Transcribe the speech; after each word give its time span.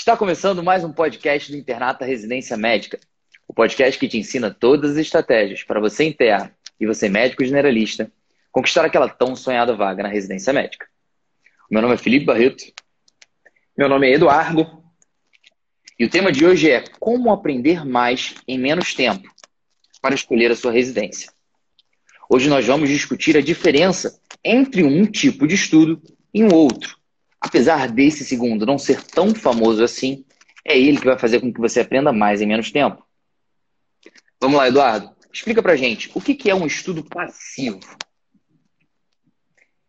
Está 0.00 0.16
começando 0.16 0.62
mais 0.62 0.82
um 0.82 0.90
podcast 0.90 1.52
do 1.52 1.58
Internato 1.58 2.06
Residência 2.06 2.56
Médica, 2.56 2.98
o 3.46 3.52
podcast 3.52 4.00
que 4.00 4.08
te 4.08 4.16
ensina 4.16 4.50
todas 4.50 4.92
as 4.92 4.96
estratégias 4.96 5.62
para 5.62 5.78
você 5.78 6.04
interno 6.04 6.50
e 6.80 6.86
você 6.86 7.06
médico 7.06 7.44
generalista 7.44 8.10
conquistar 8.50 8.82
aquela 8.86 9.10
tão 9.10 9.36
sonhada 9.36 9.76
vaga 9.76 10.02
na 10.02 10.08
residência 10.08 10.54
médica. 10.54 10.86
Meu 11.70 11.82
nome 11.82 11.92
é 11.92 11.98
Felipe 11.98 12.24
Barreto. 12.24 12.64
Meu 13.76 13.90
nome 13.90 14.08
é 14.08 14.14
Eduardo. 14.14 14.82
E 15.98 16.06
o 16.06 16.08
tema 16.08 16.32
de 16.32 16.46
hoje 16.46 16.70
é 16.70 16.82
como 16.98 17.30
aprender 17.30 17.84
mais 17.84 18.36
em 18.48 18.58
menos 18.58 18.94
tempo 18.94 19.30
para 20.00 20.14
escolher 20.14 20.50
a 20.50 20.56
sua 20.56 20.72
residência. 20.72 21.30
Hoje 22.26 22.48
nós 22.48 22.66
vamos 22.66 22.88
discutir 22.88 23.36
a 23.36 23.42
diferença 23.42 24.18
entre 24.42 24.82
um 24.82 25.04
tipo 25.04 25.46
de 25.46 25.56
estudo 25.56 26.00
e 26.32 26.42
um 26.42 26.54
outro. 26.54 26.99
Apesar 27.40 27.88
desse 27.88 28.24
segundo 28.24 28.66
não 28.66 28.78
ser 28.78 29.02
tão 29.02 29.34
famoso 29.34 29.82
assim, 29.82 30.24
é 30.64 30.78
ele 30.78 30.98
que 30.98 31.06
vai 31.06 31.18
fazer 31.18 31.40
com 31.40 31.52
que 31.52 31.60
você 31.60 31.80
aprenda 31.80 32.12
mais 32.12 32.40
em 32.40 32.46
menos 32.46 32.70
tempo. 32.70 33.02
Vamos 34.40 34.58
lá, 34.58 34.68
Eduardo. 34.68 35.10
Explica 35.32 35.62
pra 35.62 35.76
gente 35.76 36.10
o 36.14 36.20
que 36.20 36.50
é 36.50 36.54
um 36.54 36.66
estudo 36.66 37.04
passivo. 37.04 37.80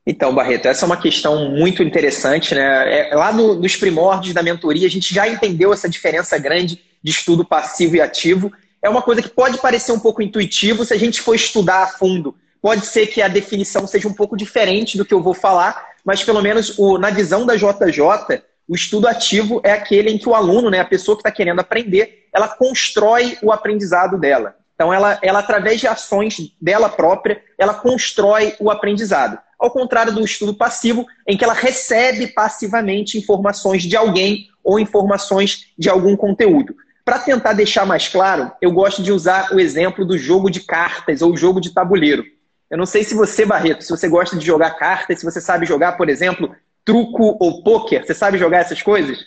Então, 0.05 0.33
Barreto, 0.33 0.67
essa 0.67 0.85
é 0.85 0.87
uma 0.87 0.99
questão 0.99 1.51
muito 1.51 1.83
interessante, 1.83 2.55
né? 2.55 3.09
É, 3.11 3.15
lá 3.15 3.31
no, 3.31 3.55
nos 3.55 3.75
primórdios 3.75 4.33
da 4.33 4.41
mentoria, 4.41 4.87
a 4.87 4.89
gente 4.89 5.13
já 5.13 5.27
entendeu 5.27 5.71
essa 5.71 5.87
diferença 5.87 6.37
grande 6.37 6.81
de 7.03 7.11
estudo 7.11 7.45
passivo 7.45 7.95
e 7.95 8.01
ativo. 8.01 8.51
É 8.81 8.89
uma 8.89 9.01
coisa 9.01 9.21
que 9.21 9.29
pode 9.29 9.59
parecer 9.59 9.91
um 9.91 9.99
pouco 9.99 10.21
intuitivo 10.21 10.83
se 10.83 10.93
a 10.93 10.97
gente 10.97 11.21
for 11.21 11.35
estudar 11.35 11.83
a 11.83 11.87
fundo. 11.87 12.35
Pode 12.61 12.85
ser 12.85 13.07
que 13.07 13.21
a 13.21 13.27
definição 13.27 13.85
seja 13.85 14.07
um 14.07 14.13
pouco 14.13 14.35
diferente 14.35 14.97
do 14.97 15.05
que 15.05 15.13
eu 15.13 15.21
vou 15.21 15.33
falar, 15.33 15.90
mas 16.05 16.23
pelo 16.23 16.41
menos 16.41 16.77
o, 16.77 16.97
na 16.97 17.09
visão 17.09 17.45
da 17.45 17.55
JJ, 17.55 18.41
o 18.67 18.75
estudo 18.75 19.07
ativo 19.07 19.61
é 19.63 19.71
aquele 19.71 20.09
em 20.09 20.17
que 20.17 20.29
o 20.29 20.35
aluno, 20.35 20.69
né, 20.69 20.79
a 20.79 20.85
pessoa 20.85 21.15
que 21.15 21.21
está 21.21 21.31
querendo 21.31 21.59
aprender, 21.59 22.27
ela 22.33 22.47
constrói 22.47 23.37
o 23.41 23.51
aprendizado 23.51 24.17
dela. 24.17 24.55
Então, 24.75 24.93
ela, 24.93 25.19
ela, 25.21 25.39
através 25.39 25.79
de 25.79 25.87
ações 25.87 26.55
dela 26.59 26.89
própria, 26.89 27.41
ela 27.57 27.73
constrói 27.73 28.55
o 28.59 28.71
aprendizado. 28.71 29.37
Ao 29.59 29.69
contrário 29.69 30.11
do 30.11 30.23
estudo 30.23 30.55
passivo, 30.55 31.05
em 31.27 31.37
que 31.37 31.43
ela 31.43 31.53
recebe 31.53 32.27
passivamente 32.27 33.17
informações 33.17 33.83
de 33.83 33.95
alguém 33.95 34.47
ou 34.63 34.79
informações 34.79 35.67
de 35.77 35.87
algum 35.87 36.15
conteúdo. 36.15 36.75
Para 37.05 37.19
tentar 37.19 37.53
deixar 37.53 37.85
mais 37.85 38.07
claro, 38.07 38.51
eu 38.61 38.71
gosto 38.71 39.03
de 39.03 39.11
usar 39.11 39.53
o 39.53 39.59
exemplo 39.59 40.05
do 40.05 40.17
jogo 40.17 40.49
de 40.49 40.61
cartas 40.61 41.21
ou 41.21 41.35
jogo 41.37 41.59
de 41.59 41.71
tabuleiro. 41.71 42.23
Eu 42.71 42.77
não 42.77 42.85
sei 42.85 43.03
se 43.03 43.13
você, 43.13 43.45
Barreto, 43.45 43.83
se 43.83 43.89
você 43.89 44.07
gosta 44.07 44.37
de 44.37 44.45
jogar 44.45 44.71
cartas, 44.71 45.19
se 45.19 45.25
você 45.25 45.41
sabe 45.41 45.65
jogar, 45.65 45.97
por 45.97 46.07
exemplo, 46.07 46.55
truco 46.85 47.37
ou 47.37 47.61
pôquer. 47.63 48.05
Você 48.05 48.13
sabe 48.13 48.37
jogar 48.37 48.59
essas 48.59 48.81
coisas? 48.81 49.19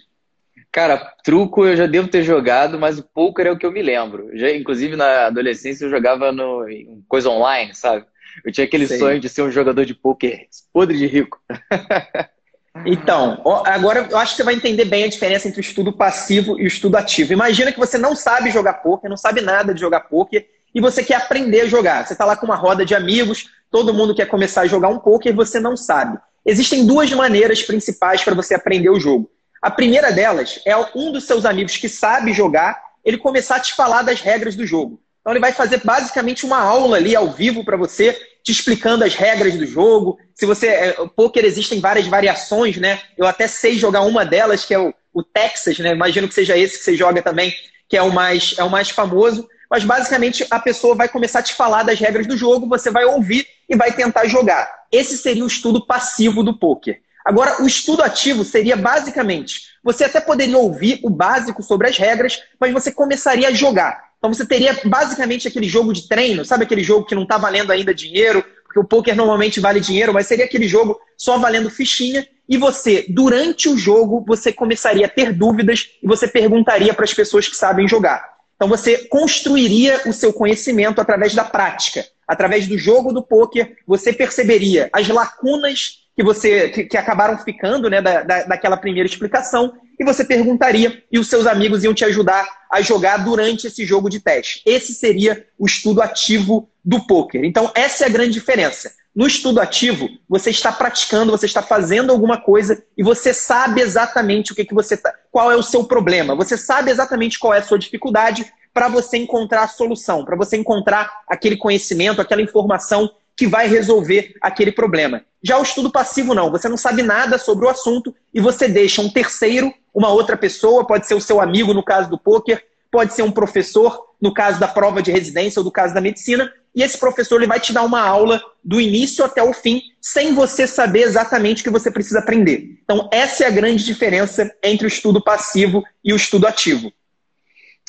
Cara, 0.73 0.97
truco 1.23 1.67
eu 1.67 1.77
já 1.77 1.87
devo 1.87 2.09
ter 2.09 2.23
jogado, 2.23 2.79
mas 2.81 2.99
o 2.99 3.03
poker 3.03 3.47
é 3.47 3.53
o 3.53 3.59
que 3.59 3.67
eu 3.67 3.71
me 3.71 3.83
lembro. 3.83 4.31
Já, 4.33 4.51
inclusive, 4.51 4.97
na 4.97 5.27
adolescência, 5.27 5.85
eu 5.85 5.91
jogava 5.91 6.33
no, 6.33 6.67
em 6.69 7.05
coisa 7.07 7.29
online, 7.29 7.75
sabe? 7.75 8.07
Eu 8.45 8.51
tinha 8.51 8.65
aquele 8.65 8.87
Sei. 8.89 8.99
sonho 8.99 9.21
de 9.21 9.29
ser 9.29 9.43
um 9.43 9.51
jogador 9.51 9.85
de 9.85 9.95
pôquer 9.95 10.49
podre 10.73 10.97
de 10.97 11.07
rico. 11.07 11.39
Então, 12.85 13.41
agora 13.65 14.09
eu 14.11 14.19
acho 14.19 14.33
que 14.33 14.37
você 14.39 14.43
vai 14.43 14.55
entender 14.55 14.85
bem 14.85 15.05
a 15.05 15.09
diferença 15.09 15.47
entre 15.47 15.61
o 15.61 15.63
estudo 15.63 15.93
passivo 15.93 16.59
e 16.59 16.65
o 16.65 16.67
estudo 16.67 16.97
ativo. 16.97 17.33
Imagina 17.33 17.73
que 17.73 17.79
você 17.79 17.97
não 17.97 18.17
sabe 18.17 18.51
jogar 18.51 18.75
poker, 18.75 19.09
não 19.09 19.17
sabe 19.17 19.41
nada 19.41 19.73
de 19.73 19.81
jogar 19.81 20.01
poker, 20.01 20.45
e 20.75 20.81
você 20.81 21.03
quer 21.05 21.15
aprender 21.15 21.63
a 21.63 21.67
jogar. 21.67 22.07
Você 22.07 22.15
está 22.15 22.25
lá 22.25 22.37
com 22.37 22.47
uma 22.47 22.57
roda 22.57 22.85
de 22.85 22.95
amigos, 22.95 23.49
todo 23.71 23.95
mundo 23.95 24.15
quer 24.15 24.27
começar 24.27 24.63
a 24.63 24.67
jogar 24.67 24.89
um 24.89 24.99
poker 24.99 25.33
e 25.33 25.37
você 25.37 25.61
não 25.61 25.77
sabe. 25.77 26.19
Existem 26.45 26.85
duas 26.85 27.11
maneiras 27.13 27.63
principais 27.63 28.23
para 28.23 28.35
você 28.35 28.55
aprender 28.55 28.91
o 28.91 29.01
jogo. 29.01 29.31
A 29.63 29.71
primeira 29.71 30.13
delas 30.13 30.61
é 30.67 30.77
um 30.95 31.11
dos 31.13 31.25
seus 31.25 31.47
amigos 31.47 31.77
que 31.77 31.89
sabe 31.89 32.33
jogar, 32.35 32.79
ele 33.05 33.17
começar 33.17 33.57
a 33.57 33.61
te 33.61 33.75
falar 33.75 34.03
das 34.03 34.21
regras 34.21 34.57
do 34.57 34.67
jogo. 34.67 35.01
Então 35.21 35.33
ele 35.33 35.41
vai 35.41 35.53
fazer 35.53 35.81
basicamente 35.83 36.45
uma 36.45 36.59
aula 36.59 36.99
ali 36.99 37.17
ao 37.17 37.31
vivo 37.31 37.65
para 37.65 37.79
você, 37.79 38.13
te 38.43 38.53
explicando 38.53 39.05
as 39.05 39.15
regras 39.15 39.57
do 39.57 39.65
jogo. 39.65 40.19
Se 40.35 40.45
você. 40.45 40.67
É, 40.67 40.93
poker 41.17 41.47
existem 41.47 41.81
várias 41.81 42.07
variações, 42.07 42.77
né? 42.77 43.01
Eu 43.17 43.27
até 43.27 43.47
sei 43.47 43.79
jogar 43.79 44.03
uma 44.03 44.23
delas, 44.23 44.67
que 44.67 44.75
é 44.75 44.79
o, 44.79 44.93
o 45.15 45.23
Texas, 45.23 45.79
né? 45.79 45.93
Imagino 45.93 46.29
que 46.29 46.35
seja 46.35 46.59
esse 46.59 46.77
que 46.77 46.85
você 46.85 46.95
joga 46.95 47.23
também, 47.23 47.55
que 47.89 47.97
é 47.97 48.03
o 48.03 48.13
mais, 48.13 48.55
é 48.59 48.65
o 48.65 48.71
mais 48.71 48.91
famoso. 48.91 49.49
Mas 49.71 49.85
basicamente 49.85 50.47
a 50.51 50.59
pessoa 50.59 50.95
vai 50.95 51.09
começar 51.09 51.41
a 51.41 51.43
te 51.43 51.55
falar 51.55 51.83
das 51.83 51.99
regras 51.99 52.27
do 52.27 52.37
jogo, 52.37 52.69
você 52.69 52.91
vai 52.91 53.05
ouvir 53.05 53.47
e 53.69 53.77
vai 53.77 53.93
tentar 53.93 54.27
jogar. 54.27 54.71
Esse 54.91 55.17
seria 55.17 55.45
o 55.45 55.49
estudo 55.49 55.87
passivo 55.87 56.43
do 56.43 56.59
poker. 56.59 57.01
Agora, 57.25 57.63
o 57.63 57.67
estudo 57.67 58.03
ativo 58.03 58.45
seria 58.45 58.77
basicamente, 58.77 59.63
você 59.83 60.05
até 60.05 60.21
poderia 60.21 60.59
ouvir 60.59 61.01
o 61.03 61.09
básico 61.09 61.63
sobre 61.63 61.89
as 61.89 61.97
regras, 61.97 62.43
mas 62.61 62.73
você 62.73 62.93
começaria 62.93 63.49
a 63.49 63.53
jogar. 63.53 64.11
Então 64.19 64.33
você 64.33 64.47
teria 64.47 64.79
basicamente 64.85 65.49
aquele 65.49 65.69
jogo 65.69 65.93
de 65.93 66.07
treino, 66.07 66.45
sabe 66.45 66.65
aquele 66.65 66.83
jogo 66.83 67.07
que 67.07 67.15
não 67.15 67.23
está 67.23 67.39
valendo 67.39 67.71
ainda 67.71 67.95
dinheiro, 67.95 68.45
porque 68.65 68.79
o 68.79 68.85
poker 68.85 69.15
normalmente 69.17 69.61
vale 69.61 69.81
dinheiro, 69.81 70.13
mas 70.13 70.27
seria 70.27 70.45
aquele 70.45 70.67
jogo 70.67 70.99
só 71.17 71.39
valendo 71.39 71.71
fichinha, 71.71 72.27
e 72.49 72.59
você, 72.59 73.07
durante 73.09 73.69
o 73.69 73.77
jogo, 73.77 74.23
você 74.27 74.53
começaria 74.53 75.07
a 75.07 75.09
ter 75.09 75.33
dúvidas 75.33 75.91
e 76.03 76.07
você 76.07 76.29
perguntaria 76.29 76.93
para 76.93 77.05
as 77.05 77.15
pessoas 77.15 77.49
que 77.49 77.57
sabem 77.57 77.89
jogar. 77.89 78.34
Então 78.55 78.69
você 78.69 78.99
construiria 79.09 80.03
o 80.07 80.13
seu 80.13 80.33
conhecimento 80.33 81.01
através 81.01 81.35
da 81.35 81.45
prática. 81.45 82.05
Através 82.27 82.67
do 82.67 82.79
jogo 82.79 83.13
do 83.13 83.23
poker, 83.23 83.77
você 83.87 84.13
perceberia 84.13 84.89
as 84.93 85.09
lacunas 85.09 86.05
que 86.17 86.23
você 86.23 86.69
que, 86.69 86.85
que 86.85 86.97
acabaram 86.97 87.37
ficando 87.39 87.91
né, 87.91 88.01
da, 88.01 88.23
da, 88.23 88.45
daquela 88.45 88.77
primeira 88.77 89.09
explicação 89.09 89.75
e 89.99 90.05
você 90.05 90.25
perguntaria 90.25 91.03
e 91.11 91.19
os 91.19 91.29
seus 91.29 91.47
amigos 91.47 91.85
iam 91.85 91.95
te 91.95 92.05
ajudar 92.05 92.47
a 92.71 92.81
jogar 92.81 93.19
durante 93.19 93.67
esse 93.67 93.85
jogo 93.85 94.09
de 94.09 94.21
teste. 94.21 94.63
Esse 94.65 94.95
seria 94.95 95.47
o 95.59 95.67
estudo 95.67 96.01
ativo 96.01 96.69
do 96.85 97.07
poker. 97.07 97.45
Então 97.45 97.71
essa 97.75 98.05
é 98.05 98.07
a 98.07 98.11
grande 98.11 98.33
diferença. 98.33 98.93
No 99.15 99.29
estudo 99.29 99.61
ativo, 99.61 100.09
você 100.29 100.51
está 100.51 100.73
praticando, 100.73 101.31
você 101.31 101.47
está 101.47 101.63
fazendo 101.63 102.11
alguma 102.11 102.41
coisa 102.41 102.83
e 102.99 103.03
você 103.03 103.33
sabe 103.33 103.81
exatamente 103.81 104.51
o 104.51 104.55
que, 104.57 104.65
que 104.65 104.75
você 104.75 104.97
tá, 104.97 105.15
qual 105.31 105.53
é 105.53 105.57
o 105.57 105.63
seu 105.63 105.85
problema. 105.85 106.35
Você 106.35 106.59
sabe 106.59 106.91
exatamente 106.91 107.39
qual 107.39 107.55
é 107.55 107.59
a 107.59 107.63
sua 107.63 107.79
dificuldade 107.79 108.53
para 108.73 108.89
você 108.89 109.17
encontrar 109.17 109.63
a 109.63 109.69
solução, 109.69 110.25
para 110.25 110.35
você 110.35 110.57
encontrar 110.57 111.23
aquele 111.29 111.57
conhecimento, 111.57 112.21
aquela 112.21 112.43
informação 112.43 113.09
que 113.37 113.47
vai 113.47 113.69
resolver 113.69 114.35
aquele 114.41 114.73
problema. 114.73 115.23
Já 115.41 115.59
o 115.59 115.63
estudo 115.63 115.91
passivo 115.91 116.35
não, 116.35 116.51
você 116.51 116.69
não 116.69 116.77
sabe 116.77 117.03
nada 117.03 117.39
sobre 117.39 117.67
o 117.67 117.69
assunto 117.69 118.13
e 118.33 118.41
você 118.41 118.67
deixa 118.67 119.01
um 119.01 119.11
terceiro, 119.11 119.73
uma 119.93 120.09
outra 120.09 120.37
pessoa, 120.37 120.87
pode 120.87 121.07
ser 121.07 121.15
o 121.15 121.21
seu 121.21 121.41
amigo 121.41 121.73
no 121.73 121.85
caso 121.85 122.11
do 122.11 122.19
poker, 122.19 122.65
pode 122.95 123.13
ser 123.13 123.23
um 123.23 123.33
professor 123.33 124.07
no 124.23 124.33
caso 124.33 124.61
da 124.61 124.69
prova 124.69 125.03
de 125.03 125.11
residência 125.11 125.59
ou 125.59 125.65
do 125.65 125.73
caso 125.73 125.93
da 125.93 126.01
medicina, 126.01 126.53
e 126.73 126.81
esse 126.81 126.97
professor 126.97 127.39
ele 127.39 127.49
vai 127.49 127.59
te 127.59 127.73
dar 127.73 127.83
uma 127.83 128.01
aula 128.01 128.41
do 128.63 128.81
início 128.81 129.25
até 129.25 129.43
o 129.43 129.53
fim, 129.53 129.83
sem 130.01 130.33
você 130.33 130.65
saber 130.65 131.01
exatamente 131.01 131.61
o 131.61 131.65
que 131.65 131.71
você 131.71 131.91
precisa 131.91 132.21
aprender. 132.21 132.79
Então, 132.85 133.09
essa 133.13 133.43
é 133.43 133.49
a 133.49 133.51
grande 133.51 133.85
diferença 133.85 134.49
entre 134.63 134.87
o 134.87 134.89
estudo 134.89 135.21
passivo 135.21 135.83
e 136.05 136.13
o 136.13 136.17
estudo 136.17 136.47
ativo. 136.47 136.93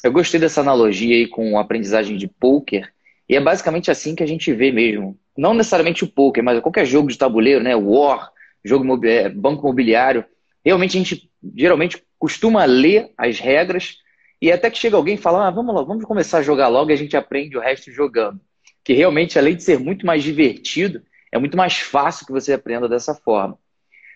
Eu 0.04 0.12
gostei 0.12 0.40
dessa 0.40 0.62
analogia 0.62 1.16
aí 1.16 1.28
com 1.28 1.56
a 1.56 1.62
aprendizagem 1.62 2.18
de 2.18 2.28
poker, 2.28 2.92
e 3.30 3.36
é 3.36 3.40
basicamente 3.40 3.92
assim 3.92 4.16
que 4.16 4.24
a 4.24 4.28
gente 4.28 4.52
vê 4.52 4.72
mesmo 4.72 5.16
não 5.38 5.54
necessariamente 5.54 6.04
o 6.04 6.08
poker, 6.08 6.44
mas 6.44 6.60
qualquer 6.62 6.86
jogo 6.88 7.10
de 7.10 7.18
tabuleiro, 7.18 7.64
né? 7.64 7.76
War, 7.76 8.32
jogo 8.64 9.06
é, 9.06 9.30
banco 9.30 9.62
imobiliário. 9.62 10.26
Realmente 10.66 10.98
a 10.98 11.00
gente 11.00 11.30
geralmente 11.56 12.02
costuma 12.18 12.66
ler 12.66 13.12
as 13.16 13.38
regras 13.38 13.98
e 14.46 14.52
até 14.52 14.70
que 14.70 14.78
chega 14.78 14.96
alguém 14.96 15.16
e 15.16 15.18
fala, 15.18 15.48
ah, 15.48 15.50
vamos 15.50 15.74
vamos 15.88 16.06
começar 16.06 16.38
a 16.38 16.44
jogar 16.44 16.68
logo 16.68 16.92
e 16.92 16.94
a 16.94 16.98
gente 16.98 17.18
aprende 17.18 17.58
o 17.58 17.62
resto 17.62 17.92
jogando. 17.92 18.40
Que 18.84 18.94
realmente, 18.94 19.40
além 19.40 19.56
de 19.56 19.64
ser 19.64 19.80
muito 19.80 20.06
mais 20.06 20.24
divertido, 20.24 21.02
é 21.32 21.40
muito 21.40 21.58
mais 21.58 21.78
fácil 21.80 22.26
que 22.28 22.32
você 22.32 22.54
aprenda 22.54 22.88
dessa 22.88 23.16
forma. 23.16 23.58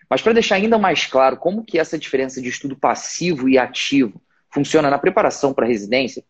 Mas 0.08 0.22
para 0.22 0.32
deixar 0.32 0.54
ainda 0.54 0.78
mais 0.78 1.04
claro 1.06 1.36
como 1.36 1.64
que 1.64 1.78
essa 1.78 1.98
diferença 1.98 2.40
de 2.40 2.48
estudo 2.48 2.76
passivo 2.76 3.48
e 3.48 3.58
ativo 3.58 4.22
funciona 4.52 4.88
na 4.88 4.98
preparação 4.98 5.52
para 5.52 5.66
residência, 5.66 6.22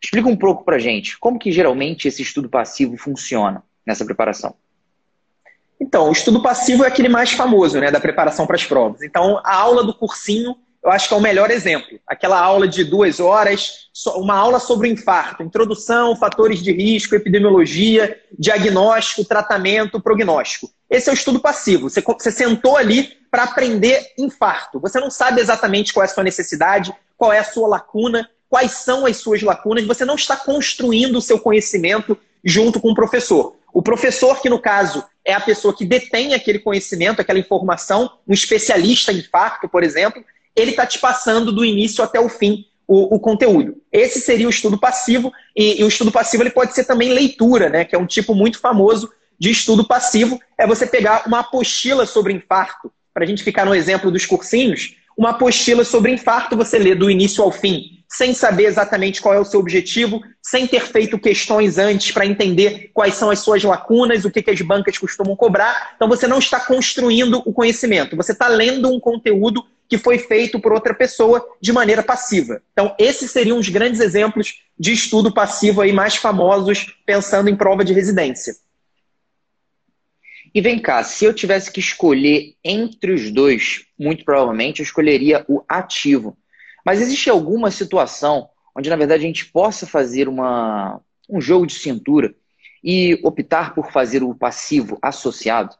explica 0.00 0.28
um 0.28 0.36
pouco 0.36 0.64
para 0.64 0.78
gente 0.78 1.18
como 1.18 1.38
que 1.38 1.50
geralmente 1.50 2.06
esse 2.06 2.22
estudo 2.22 2.48
passivo 2.48 2.96
funciona 2.96 3.64
nessa 3.84 4.04
preparação? 4.04 4.54
Então, 5.80 6.08
o 6.08 6.12
estudo 6.12 6.42
passivo 6.42 6.84
é 6.84 6.86
aquele 6.86 7.08
mais 7.08 7.32
famoso, 7.32 7.80
né, 7.80 7.90
da 7.90 7.98
preparação 8.00 8.46
para 8.46 8.56
as 8.56 8.64
provas. 8.64 9.02
Então, 9.02 9.40
a 9.44 9.54
aula 9.54 9.84
do 9.84 9.94
cursinho, 9.94 10.56
eu 10.88 10.92
acho 10.92 11.06
que 11.06 11.12
é 11.12 11.16
o 11.18 11.20
melhor 11.20 11.50
exemplo. 11.50 12.00
Aquela 12.06 12.40
aula 12.40 12.66
de 12.66 12.82
duas 12.82 13.20
horas, 13.20 13.90
uma 14.16 14.34
aula 14.34 14.58
sobre 14.58 14.88
o 14.88 14.90
infarto, 14.90 15.42
introdução, 15.42 16.16
fatores 16.16 16.62
de 16.62 16.72
risco, 16.72 17.14
epidemiologia, 17.14 18.18
diagnóstico, 18.38 19.22
tratamento, 19.22 20.00
prognóstico. 20.00 20.70
Esse 20.88 21.10
é 21.10 21.12
o 21.12 21.14
estudo 21.14 21.40
passivo. 21.40 21.90
Você, 21.90 22.00
você 22.00 22.30
sentou 22.30 22.78
ali 22.78 23.18
para 23.30 23.42
aprender 23.42 24.14
infarto. 24.16 24.80
Você 24.80 24.98
não 24.98 25.10
sabe 25.10 25.42
exatamente 25.42 25.92
qual 25.92 26.04
é 26.04 26.06
a 26.06 26.10
sua 26.10 26.24
necessidade, 26.24 26.94
qual 27.18 27.34
é 27.34 27.38
a 27.38 27.44
sua 27.44 27.68
lacuna, 27.68 28.26
quais 28.48 28.72
são 28.72 29.04
as 29.04 29.18
suas 29.18 29.42
lacunas. 29.42 29.86
Você 29.86 30.06
não 30.06 30.14
está 30.14 30.38
construindo 30.38 31.16
o 31.16 31.22
seu 31.22 31.38
conhecimento 31.38 32.16
junto 32.42 32.80
com 32.80 32.92
o 32.92 32.94
professor. 32.94 33.56
O 33.74 33.82
professor, 33.82 34.40
que 34.40 34.48
no 34.48 34.58
caso 34.58 35.04
é 35.22 35.34
a 35.34 35.40
pessoa 35.40 35.76
que 35.76 35.84
detém 35.84 36.32
aquele 36.32 36.58
conhecimento, 36.58 37.20
aquela 37.20 37.38
informação, 37.38 38.10
um 38.26 38.32
especialista 38.32 39.12
em 39.12 39.18
infarto, 39.18 39.68
por 39.68 39.84
exemplo, 39.84 40.24
ele 40.60 40.72
está 40.72 40.86
te 40.86 40.98
passando 40.98 41.52
do 41.52 41.64
início 41.64 42.02
até 42.02 42.18
o 42.18 42.28
fim 42.28 42.64
o, 42.86 43.16
o, 43.16 43.20
conteúdo. 43.20 43.76
Esse 43.92 44.18
seria 44.18 44.46
o 44.46 44.50
estudo 44.50 44.78
passivo, 44.78 45.30
e, 45.54 45.80
e, 45.80 45.84
o 45.84 45.88
estudo 45.88 46.10
passivo 46.10 46.42
ele 46.42 46.50
pode 46.50 46.74
ser 46.74 46.84
também 46.84 47.12
leitura, 47.12 47.68
né? 47.68 47.84
Que 47.84 47.94
é 47.94 47.98
um 47.98 48.06
tipo 48.06 48.34
muito 48.34 48.58
famoso 48.58 49.12
de 49.38 49.50
estudo 49.50 49.86
passivo. 49.86 50.40
É 50.56 50.66
você 50.66 50.86
pegar 50.86 51.24
uma 51.26 51.40
apostila 51.40 52.06
sobre 52.06 52.32
infarto, 52.32 52.90
para 53.12 53.24
a 53.24 53.26
gente 53.26 53.44
ficar 53.44 53.66
no 53.66 53.74
exemplo 53.74 54.10
dos 54.10 54.24
cursinhos, 54.24 54.94
uma 55.16 55.30
apostila 55.30 55.84
sobre 55.84 56.12
infarto 56.12 56.56
você 56.56 56.78
lê 56.78 56.94
do 56.94 57.10
início 57.10 57.44
ao 57.44 57.52
fim 57.52 57.98
sem 58.10 58.32
saber 58.32 58.64
exatamente 58.64 59.20
qual 59.20 59.34
é 59.34 59.38
o 59.38 59.44
seu 59.44 59.60
objetivo, 59.60 60.22
sem 60.42 60.66
ter 60.66 60.86
feito 60.86 61.18
questões 61.18 61.76
antes 61.76 62.10
para 62.10 62.24
entender 62.24 62.90
quais 62.94 63.14
são 63.14 63.30
as 63.30 63.40
suas 63.40 63.62
lacunas, 63.62 64.24
o 64.24 64.30
que, 64.30 64.42
que 64.42 64.50
as 64.50 64.60
bancas 64.62 64.96
costumam 64.96 65.36
cobrar. 65.36 65.92
Então 65.94 66.08
você 66.08 66.26
não 66.26 66.38
está 66.38 66.58
construindo 66.58 67.42
o 67.44 67.52
conhecimento, 67.52 68.16
você 68.16 68.32
está 68.32 68.48
lendo 68.48 68.90
um 68.90 68.98
conteúdo 68.98 69.64
que 69.88 69.96
foi 69.96 70.18
feito 70.18 70.60
por 70.60 70.72
outra 70.72 70.92
pessoa 70.92 71.44
de 71.60 71.72
maneira 71.72 72.02
passiva. 72.02 72.62
Então, 72.72 72.94
esses 72.98 73.30
seriam 73.30 73.58
os 73.58 73.68
grandes 73.68 74.00
exemplos 74.00 74.62
de 74.78 74.92
estudo 74.92 75.32
passivo 75.32 75.80
aí 75.80 75.92
mais 75.92 76.16
famosos, 76.16 76.94
pensando 77.06 77.48
em 77.48 77.56
prova 77.56 77.84
de 77.84 77.92
residência. 77.92 78.54
E 80.54 80.60
vem 80.60 80.78
cá, 80.78 81.02
se 81.02 81.24
eu 81.24 81.32
tivesse 81.32 81.70
que 81.70 81.80
escolher 81.80 82.54
entre 82.62 83.12
os 83.12 83.30
dois, 83.30 83.84
muito 83.98 84.24
provavelmente 84.24 84.80
eu 84.80 84.84
escolheria 84.84 85.44
o 85.48 85.62
ativo. 85.68 86.36
Mas 86.84 87.00
existe 87.00 87.30
alguma 87.30 87.70
situação 87.70 88.48
onde, 88.76 88.88
na 88.88 88.96
verdade, 88.96 89.24
a 89.24 89.26
gente 89.26 89.46
possa 89.46 89.86
fazer 89.86 90.28
uma, 90.28 91.00
um 91.28 91.40
jogo 91.40 91.66
de 91.66 91.74
cintura 91.74 92.34
e 92.82 93.18
optar 93.22 93.74
por 93.74 93.90
fazer 93.90 94.22
o 94.22 94.34
passivo 94.34 94.98
associado? 95.02 95.74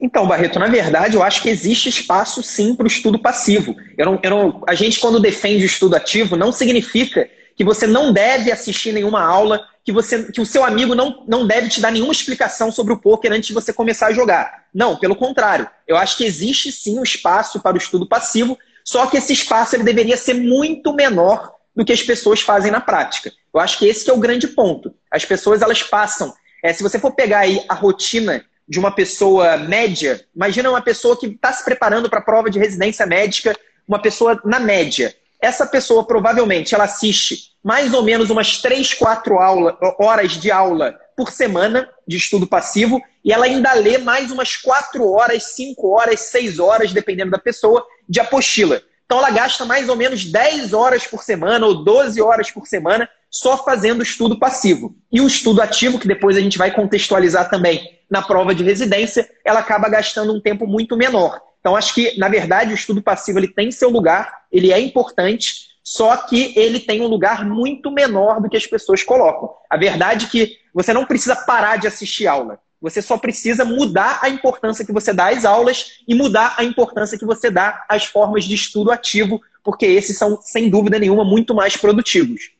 Então, 0.00 0.26
Barreto, 0.26 0.58
na 0.58 0.66
verdade, 0.66 1.16
eu 1.16 1.22
acho 1.22 1.42
que 1.42 1.50
existe 1.50 1.88
espaço 1.88 2.42
sim 2.42 2.74
para 2.74 2.84
o 2.84 2.86
estudo 2.86 3.18
passivo. 3.18 3.76
Eu 3.98 4.06
não, 4.06 4.20
eu 4.22 4.30
não, 4.30 4.64
a 4.66 4.74
gente, 4.74 4.98
quando 4.98 5.20
defende 5.20 5.62
o 5.62 5.66
estudo 5.66 5.94
ativo, 5.94 6.36
não 6.36 6.50
significa 6.50 7.28
que 7.54 7.64
você 7.64 7.86
não 7.86 8.12
deve 8.12 8.50
assistir 8.50 8.92
nenhuma 8.92 9.22
aula, 9.22 9.62
que, 9.84 9.92
você, 9.92 10.32
que 10.32 10.40
o 10.40 10.46
seu 10.46 10.64
amigo 10.64 10.94
não, 10.94 11.24
não 11.28 11.46
deve 11.46 11.68
te 11.68 11.80
dar 11.80 11.90
nenhuma 11.90 12.12
explicação 12.12 12.72
sobre 12.72 12.94
o 12.94 12.98
poker 12.98 13.30
antes 13.32 13.48
de 13.48 13.54
você 13.54 13.72
começar 13.72 14.06
a 14.06 14.12
jogar. 14.12 14.64
Não, 14.72 14.96
pelo 14.96 15.14
contrário. 15.14 15.68
Eu 15.86 15.96
acho 15.98 16.16
que 16.16 16.24
existe 16.24 16.72
sim 16.72 16.98
um 16.98 17.02
espaço 17.02 17.60
para 17.60 17.74
o 17.74 17.78
estudo 17.78 18.08
passivo 18.08 18.56
só 18.84 19.06
que 19.06 19.16
esse 19.16 19.32
espaço 19.32 19.76
ele 19.76 19.84
deveria 19.84 20.16
ser 20.16 20.34
muito 20.34 20.92
menor 20.92 21.52
do 21.74 21.84
que 21.84 21.92
as 21.92 22.02
pessoas 22.02 22.40
fazem 22.40 22.72
na 22.72 22.80
prática. 22.80 23.32
Eu 23.52 23.60
acho 23.60 23.78
que 23.78 23.86
esse 23.86 24.04
que 24.04 24.10
é 24.10 24.14
o 24.14 24.18
grande 24.18 24.48
ponto. 24.48 24.92
As 25.10 25.24
pessoas 25.24 25.62
elas 25.62 25.82
passam. 25.82 26.34
É, 26.62 26.72
se 26.72 26.82
você 26.82 26.98
for 26.98 27.12
pegar 27.12 27.40
aí 27.40 27.64
a 27.68 27.74
rotina 27.74 28.44
de 28.70 28.78
uma 28.78 28.92
pessoa 28.92 29.56
média, 29.56 30.24
imagina 30.34 30.70
uma 30.70 30.80
pessoa 30.80 31.18
que 31.18 31.26
está 31.26 31.52
se 31.52 31.64
preparando 31.64 32.08
para 32.08 32.20
a 32.20 32.22
prova 32.22 32.48
de 32.48 32.60
residência 32.60 33.04
médica, 33.04 33.58
uma 33.86 34.00
pessoa 34.00 34.40
na 34.44 34.60
média. 34.60 35.12
Essa 35.42 35.66
pessoa 35.66 36.06
provavelmente 36.06 36.72
ela 36.72 36.84
assiste 36.84 37.50
mais 37.64 37.92
ou 37.92 38.04
menos 38.04 38.30
umas 38.30 38.58
3, 38.58 38.94
4 38.94 39.40
aula, 39.40 39.76
horas 39.98 40.34
de 40.34 40.52
aula 40.52 40.96
por 41.16 41.32
semana 41.32 41.90
de 42.06 42.16
estudo 42.16 42.46
passivo 42.46 43.02
e 43.24 43.32
ela 43.32 43.46
ainda 43.46 43.72
lê 43.72 43.98
mais 43.98 44.30
umas 44.30 44.54
4 44.56 45.04
horas, 45.10 45.42
5 45.56 45.88
horas, 45.88 46.20
6 46.20 46.60
horas, 46.60 46.92
dependendo 46.92 47.32
da 47.32 47.38
pessoa, 47.38 47.84
de 48.08 48.20
apostila. 48.20 48.80
Então 49.04 49.18
ela 49.18 49.30
gasta 49.30 49.64
mais 49.64 49.88
ou 49.88 49.96
menos 49.96 50.24
10 50.24 50.72
horas 50.72 51.08
por 51.08 51.24
semana 51.24 51.66
ou 51.66 51.82
12 51.82 52.22
horas 52.22 52.52
por 52.52 52.68
semana 52.68 53.10
só 53.30 53.56
fazendo 53.56 54.02
estudo 54.02 54.38
passivo. 54.38 54.96
E 55.10 55.20
o 55.20 55.26
estudo 55.26 55.62
ativo, 55.62 55.98
que 55.98 56.08
depois 56.08 56.36
a 56.36 56.40
gente 56.40 56.58
vai 56.58 56.72
contextualizar 56.72 57.48
também 57.48 58.00
na 58.10 58.20
prova 58.20 58.54
de 58.54 58.64
residência, 58.64 59.30
ela 59.44 59.60
acaba 59.60 59.88
gastando 59.88 60.34
um 60.34 60.40
tempo 60.40 60.66
muito 60.66 60.96
menor. 60.96 61.40
Então 61.60 61.76
acho 61.76 61.94
que, 61.94 62.18
na 62.18 62.28
verdade, 62.28 62.72
o 62.72 62.74
estudo 62.74 63.00
passivo 63.00 63.38
ele 63.38 63.48
tem 63.48 63.70
seu 63.70 63.90
lugar, 63.90 64.42
ele 64.50 64.72
é 64.72 64.80
importante, 64.80 65.70
só 65.84 66.16
que 66.16 66.52
ele 66.56 66.80
tem 66.80 67.00
um 67.00 67.06
lugar 67.06 67.44
muito 67.44 67.90
menor 67.90 68.40
do 68.40 68.48
que 68.48 68.56
as 68.56 68.66
pessoas 68.66 69.02
colocam. 69.02 69.50
A 69.68 69.76
verdade 69.76 70.26
é 70.26 70.28
que 70.28 70.56
você 70.74 70.92
não 70.92 71.04
precisa 71.04 71.36
parar 71.36 71.76
de 71.76 71.86
assistir 71.86 72.26
aula. 72.26 72.58
Você 72.80 73.02
só 73.02 73.18
precisa 73.18 73.64
mudar 73.64 74.20
a 74.22 74.28
importância 74.28 74.84
que 74.84 74.92
você 74.92 75.12
dá 75.12 75.28
às 75.28 75.44
aulas 75.44 75.98
e 76.08 76.14
mudar 76.14 76.54
a 76.56 76.64
importância 76.64 77.18
que 77.18 77.26
você 77.26 77.50
dá 77.50 77.84
às 77.88 78.06
formas 78.06 78.44
de 78.44 78.54
estudo 78.54 78.90
ativo, 78.90 79.40
porque 79.62 79.84
esses 79.84 80.16
são, 80.16 80.40
sem 80.40 80.70
dúvida 80.70 80.98
nenhuma, 80.98 81.24
muito 81.24 81.54
mais 81.54 81.76
produtivos. 81.76 82.52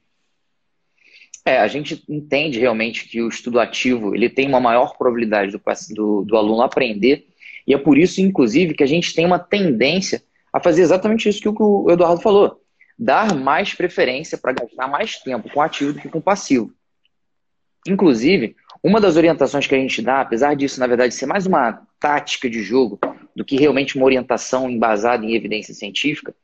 É, 1.45 1.59
a 1.59 1.69
gente 1.69 2.05
entende 2.09 2.61
realmente 2.61 3.09
que 3.09 3.23
o 3.23 3.29
estudo 3.29 3.59
ativo 3.59 4.15
ele 4.15 4.29
tem 4.29 4.47
uma 4.47 4.61
maior 4.61 4.97
probabilidade 4.97 5.53
do, 5.53 5.61
do, 5.95 6.25
do 6.25 6.37
aluno 6.37 6.63
aprender, 6.63 7.27
e 7.67 7.75
é 7.75 7.79
por 7.79 7.97
isso, 7.97 8.21
inclusive, 8.21 8.75
que 8.75 8.83
a 8.83 8.87
gente 8.87 9.15
tem 9.15 9.25
uma 9.25 9.39
tendência 9.39 10.23
a 10.53 10.61
fazer 10.61 10.83
exatamente 10.83 11.29
isso 11.29 11.41
que 11.41 11.49
o 11.49 11.91
Eduardo 11.91 12.21
falou: 12.21 12.61
dar 12.99 13.35
mais 13.35 13.75
preferência 13.75 14.37
para 14.37 14.53
gastar 14.53 14.89
mais 14.89 15.17
tempo 15.19 15.51
com 15.51 15.63
ativo 15.63 15.95
do 15.95 16.01
que 16.01 16.09
com 16.09 16.21
passivo. 16.21 16.73
Inclusive, 17.87 18.57
uma 18.83 19.01
das 19.01 19.17
orientações 19.17 19.67
que 19.67 19.75
a 19.75 19.79
gente 19.79 20.03
dá, 20.03 20.21
apesar 20.21 20.55
disso, 20.55 20.81
na 20.81 20.87
verdade, 20.87 21.15
ser 21.15 21.27
mais 21.27 21.47
uma 21.47 21.87
tática 21.99 22.49
de 22.49 22.63
jogo 22.63 22.99
do 23.35 23.45
que 23.45 23.57
realmente 23.57 23.97
uma 23.97 24.05
orientação 24.05 24.69
embasada 24.69 25.25
em 25.25 25.35
evidência 25.35 25.73
científica, 25.73 26.35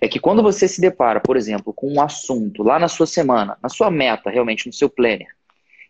é 0.00 0.08
que 0.08 0.18
quando 0.18 0.42
você 0.42 0.66
se 0.66 0.80
depara, 0.80 1.20
por 1.20 1.36
exemplo, 1.36 1.72
com 1.72 1.92
um 1.92 2.00
assunto 2.00 2.62
lá 2.62 2.78
na 2.78 2.88
sua 2.88 3.06
semana, 3.06 3.58
na 3.62 3.68
sua 3.68 3.90
meta, 3.90 4.30
realmente, 4.30 4.66
no 4.66 4.72
seu 4.72 4.88
planner, 4.88 5.28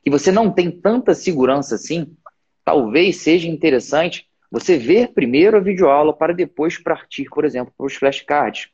que 0.03 0.11
você 0.11 0.33
não 0.33 0.51
tem 0.51 0.71
tanta 0.71 1.15
segurança 1.15 1.75
assim, 1.75 2.17
talvez 2.65 3.19
seja 3.19 3.49
interessante 3.49 4.27
você 4.51 4.77
ver 4.77 5.12
primeiro 5.12 5.57
a 5.57 5.61
videoaula 5.61 6.12
para 6.12 6.35
depois 6.35 6.77
partir, 6.77 7.27
por 7.31 7.45
exemplo, 7.45 7.73
para 7.77 7.87
os 7.87 7.95
flashcards. 7.95 8.69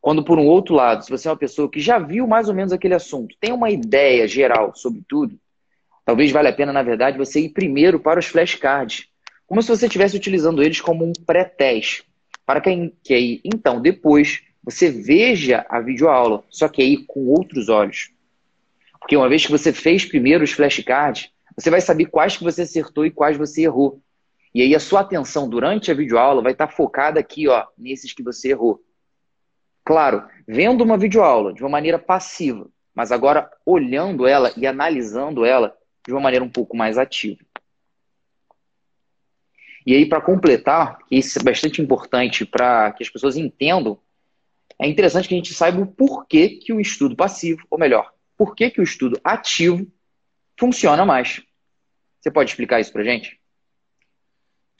Quando, 0.00 0.22
por 0.22 0.38
um 0.38 0.46
outro 0.46 0.74
lado, 0.74 1.02
se 1.02 1.10
você 1.10 1.28
é 1.28 1.30
uma 1.30 1.36
pessoa 1.36 1.70
que 1.70 1.80
já 1.80 1.98
viu 1.98 2.26
mais 2.26 2.48
ou 2.48 2.54
menos 2.54 2.72
aquele 2.72 2.94
assunto, 2.94 3.34
tem 3.40 3.52
uma 3.52 3.70
ideia 3.70 4.28
geral 4.28 4.74
sobre 4.74 5.02
tudo, 5.08 5.38
Talvez 6.04 6.30
valha 6.30 6.50
a 6.50 6.52
pena, 6.52 6.72
na 6.72 6.82
verdade, 6.82 7.16
você 7.16 7.40
ir 7.40 7.48
primeiro 7.50 7.98
para 7.98 8.20
os 8.20 8.26
flashcards, 8.26 9.06
como 9.46 9.62
se 9.62 9.68
você 9.68 9.86
estivesse 9.86 10.16
utilizando 10.16 10.62
eles 10.62 10.80
como 10.80 11.04
um 11.04 11.12
pré-teste, 11.26 12.04
para 12.46 12.60
que, 12.60 12.92
que 13.02 13.14
aí, 13.14 13.40
então, 13.44 13.80
depois, 13.80 14.42
você 14.62 14.90
veja 14.90 15.64
a 15.68 15.80
videoaula, 15.80 16.44
só 16.48 16.68
que 16.68 16.82
aí 16.82 17.04
com 17.04 17.26
outros 17.26 17.68
olhos. 17.68 18.10
Porque 18.98 19.16
uma 19.16 19.28
vez 19.28 19.44
que 19.44 19.52
você 19.52 19.72
fez 19.72 20.04
primeiro 20.04 20.44
os 20.44 20.52
flashcards, 20.52 21.30
você 21.56 21.70
vai 21.70 21.80
saber 21.80 22.06
quais 22.06 22.36
que 22.36 22.44
você 22.44 22.62
acertou 22.62 23.04
e 23.04 23.10
quais 23.10 23.36
você 23.36 23.62
errou. 23.62 24.00
E 24.54 24.62
aí 24.62 24.74
a 24.74 24.80
sua 24.80 25.00
atenção 25.00 25.48
durante 25.48 25.90
a 25.90 25.94
videoaula 25.94 26.42
vai 26.42 26.52
estar 26.52 26.68
focada 26.68 27.20
aqui, 27.20 27.48
ó, 27.48 27.66
nesses 27.76 28.12
que 28.12 28.22
você 28.22 28.50
errou. 28.50 28.80
Claro, 29.84 30.26
vendo 30.48 30.82
uma 30.82 30.96
videoaula 30.96 31.52
de 31.52 31.62
uma 31.62 31.68
maneira 31.68 31.98
passiva, 31.98 32.68
mas 32.94 33.12
agora 33.12 33.50
olhando 33.66 34.26
ela 34.26 34.52
e 34.56 34.66
analisando 34.66 35.44
ela 35.44 35.76
de 36.06 36.12
uma 36.12 36.20
maneira 36.20 36.44
um 36.44 36.48
pouco 36.48 36.76
mais 36.76 36.96
ativa. 36.96 37.38
E 39.86 39.94
aí, 39.94 40.06
para 40.06 40.20
completar, 40.20 40.98
que 41.08 41.16
isso 41.16 41.38
é 41.38 41.42
bastante 41.42 41.82
importante 41.82 42.44
para 42.44 42.92
que 42.92 43.02
as 43.02 43.10
pessoas 43.10 43.36
entendam, 43.36 43.98
é 44.80 44.88
interessante 44.88 45.28
que 45.28 45.34
a 45.34 45.36
gente 45.36 45.54
saiba 45.54 45.80
o 45.80 45.86
porquê 45.86 46.48
que 46.48 46.72
o 46.72 46.80
estudo 46.80 47.14
passivo, 47.14 47.62
ou 47.70 47.78
melhor, 47.78 48.10
por 48.36 48.54
que, 48.54 48.72
o 48.78 48.82
estudo 48.82 49.20
ativo 49.22 49.86
funciona 50.58 51.04
mais. 51.04 51.42
Você 52.20 52.30
pode 52.30 52.50
explicar 52.50 52.80
isso 52.80 52.92
para 52.92 53.04
gente? 53.04 53.38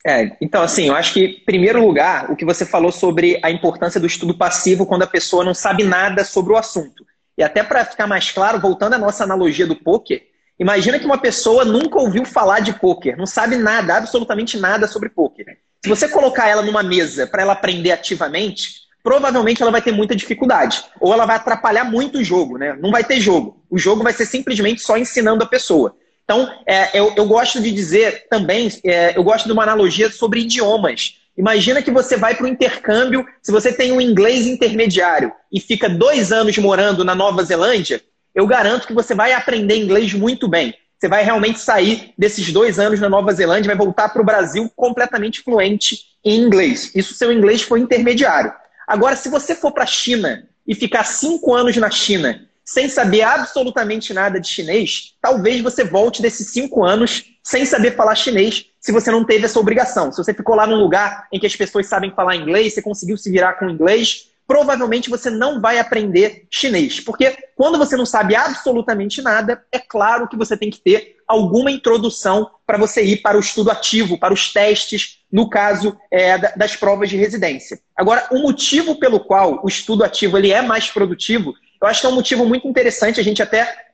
É, 0.06 0.36
então, 0.40 0.62
assim, 0.62 0.88
eu 0.88 0.94
acho 0.94 1.14
que, 1.14 1.24
em 1.24 1.44
primeiro 1.44 1.84
lugar, 1.84 2.30
o 2.30 2.36
que 2.36 2.44
você 2.44 2.66
falou 2.66 2.92
sobre 2.92 3.40
a 3.42 3.50
importância 3.50 4.00
do 4.00 4.06
estudo 4.06 4.36
passivo 4.36 4.86
quando 4.86 5.02
a 5.02 5.06
pessoa 5.06 5.44
não 5.44 5.54
sabe 5.54 5.84
nada 5.84 6.24
sobre 6.24 6.52
o 6.52 6.56
assunto. 6.56 7.06
E 7.38 7.42
até 7.42 7.62
para 7.62 7.84
ficar 7.84 8.06
mais 8.06 8.30
claro, 8.30 8.60
voltando 8.60 8.94
à 8.94 8.98
nossa 8.98 9.24
analogia 9.24 9.66
do 9.66 9.76
poker, 9.76 10.26
Imagina 10.58 10.98
que 10.98 11.06
uma 11.06 11.18
pessoa 11.18 11.64
nunca 11.64 11.98
ouviu 11.98 12.24
falar 12.24 12.60
de 12.60 12.72
poker, 12.78 13.16
não 13.16 13.26
sabe 13.26 13.56
nada, 13.56 13.96
absolutamente 13.96 14.58
nada 14.58 14.86
sobre 14.86 15.08
poker. 15.08 15.58
Se 15.82 15.88
você 15.88 16.08
colocar 16.08 16.48
ela 16.48 16.62
numa 16.62 16.82
mesa 16.82 17.26
para 17.26 17.42
ela 17.42 17.52
aprender 17.52 17.90
ativamente, 17.90 18.84
provavelmente 19.02 19.60
ela 19.60 19.70
vai 19.70 19.82
ter 19.82 19.92
muita 19.92 20.16
dificuldade. 20.16 20.82
Ou 20.98 21.12
ela 21.12 21.26
vai 21.26 21.36
atrapalhar 21.36 21.84
muito 21.84 22.18
o 22.18 22.24
jogo, 22.24 22.56
né? 22.56 22.76
Não 22.80 22.90
vai 22.90 23.04
ter 23.04 23.20
jogo. 23.20 23.62
O 23.68 23.76
jogo 23.76 24.02
vai 24.02 24.12
ser 24.12 24.24
simplesmente 24.24 24.80
só 24.80 24.96
ensinando 24.96 25.44
a 25.44 25.46
pessoa. 25.46 25.94
Então, 26.24 26.50
é, 26.66 26.98
eu, 26.98 27.12
eu, 27.14 27.26
gosto 27.26 27.60
de 27.60 27.70
dizer 27.70 28.26
também, 28.30 28.70
é, 28.82 29.16
eu 29.16 29.22
gosto 29.22 29.44
de 29.44 29.52
uma 29.52 29.62
analogia 29.62 30.10
sobre 30.10 30.40
idiomas. 30.40 31.18
Imagina 31.36 31.82
que 31.82 31.90
você 31.90 32.16
vai 32.16 32.34
para 32.34 32.46
o 32.46 32.48
intercâmbio, 32.48 33.26
se 33.42 33.52
você 33.52 33.72
tem 33.72 33.92
um 33.92 34.00
inglês 34.00 34.46
intermediário 34.46 35.30
e 35.52 35.60
fica 35.60 35.88
dois 35.88 36.32
anos 36.32 36.56
morando 36.56 37.04
na 37.04 37.14
Nova 37.14 37.44
Zelândia, 37.44 38.00
eu 38.34 38.46
garanto 38.46 38.86
que 38.86 38.92
você 38.92 39.14
vai 39.14 39.32
aprender 39.32 39.76
inglês 39.76 40.12
muito 40.12 40.48
bem. 40.48 40.74
Você 40.98 41.08
vai 41.08 41.22
realmente 41.22 41.60
sair 41.60 42.14
desses 42.16 42.52
dois 42.52 42.78
anos 42.78 42.98
na 42.98 43.08
Nova 43.08 43.32
Zelândia, 43.32 43.74
vai 43.74 43.76
voltar 43.76 44.08
para 44.08 44.22
o 44.22 44.24
Brasil 44.24 44.70
completamente 44.74 45.42
fluente 45.42 45.98
em 46.24 46.40
inglês. 46.40 46.90
Isso 46.94 47.14
seu 47.14 47.30
inglês 47.30 47.62
foi 47.62 47.80
intermediário. 47.80 48.52
Agora, 48.86 49.14
se 49.14 49.28
você 49.28 49.54
for 49.54 49.72
para 49.72 49.84
a 49.84 49.86
China 49.86 50.48
e 50.66 50.74
ficar 50.74 51.04
cinco 51.04 51.54
anos 51.54 51.76
na 51.76 51.90
China 51.90 52.48
sem 52.64 52.88
saber 52.88 53.20
absolutamente 53.20 54.14
nada 54.14 54.40
de 54.40 54.48
chinês, 54.48 55.14
talvez 55.20 55.60
você 55.60 55.84
volte 55.84 56.22
desses 56.22 56.48
cinco 56.48 56.82
anos 56.82 57.24
sem 57.42 57.66
saber 57.66 57.94
falar 57.94 58.14
chinês, 58.14 58.64
se 58.80 58.90
você 58.90 59.10
não 59.10 59.22
teve 59.22 59.44
essa 59.44 59.60
obrigação. 59.60 60.10
Se 60.10 60.16
você 60.16 60.32
ficou 60.32 60.54
lá 60.54 60.66
num 60.66 60.80
lugar 60.80 61.28
em 61.30 61.38
que 61.38 61.46
as 61.46 61.54
pessoas 61.54 61.86
sabem 61.86 62.10
falar 62.10 62.36
inglês, 62.36 62.72
você 62.72 62.80
conseguiu 62.80 63.18
se 63.18 63.30
virar 63.30 63.54
com 63.54 63.68
inglês, 63.68 64.30
provavelmente 64.46 65.10
você 65.10 65.30
não 65.30 65.60
vai 65.60 65.78
aprender 65.78 66.46
chinês. 66.50 67.00
Porque 67.00 67.36
quando 67.56 67.78
você 67.78 67.96
não 67.96 68.06
sabe 68.06 68.34
absolutamente 68.36 69.22
nada, 69.22 69.64
é 69.72 69.78
claro 69.78 70.28
que 70.28 70.36
você 70.36 70.56
tem 70.56 70.70
que 70.70 70.80
ter 70.80 71.16
alguma 71.26 71.70
introdução 71.70 72.50
para 72.66 72.78
você 72.78 73.02
ir 73.02 73.22
para 73.22 73.36
o 73.36 73.40
estudo 73.40 73.70
ativo, 73.70 74.18
para 74.18 74.34
os 74.34 74.52
testes, 74.52 75.20
no 75.32 75.48
caso 75.48 75.96
é, 76.10 76.38
das 76.56 76.76
provas 76.76 77.08
de 77.08 77.16
residência. 77.16 77.80
Agora, 77.96 78.28
o 78.30 78.38
motivo 78.38 78.96
pelo 78.96 79.20
qual 79.20 79.60
o 79.64 79.68
estudo 79.68 80.04
ativo 80.04 80.36
ele 80.36 80.52
é 80.52 80.62
mais 80.62 80.90
produtivo, 80.90 81.54
eu 81.80 81.88
acho 81.88 82.00
que 82.00 82.06
é 82.06 82.10
um 82.10 82.14
motivo 82.14 82.46
muito 82.46 82.68
interessante, 82.68 83.20
a 83.20 83.24
gente 83.24 83.42
até 83.42 83.84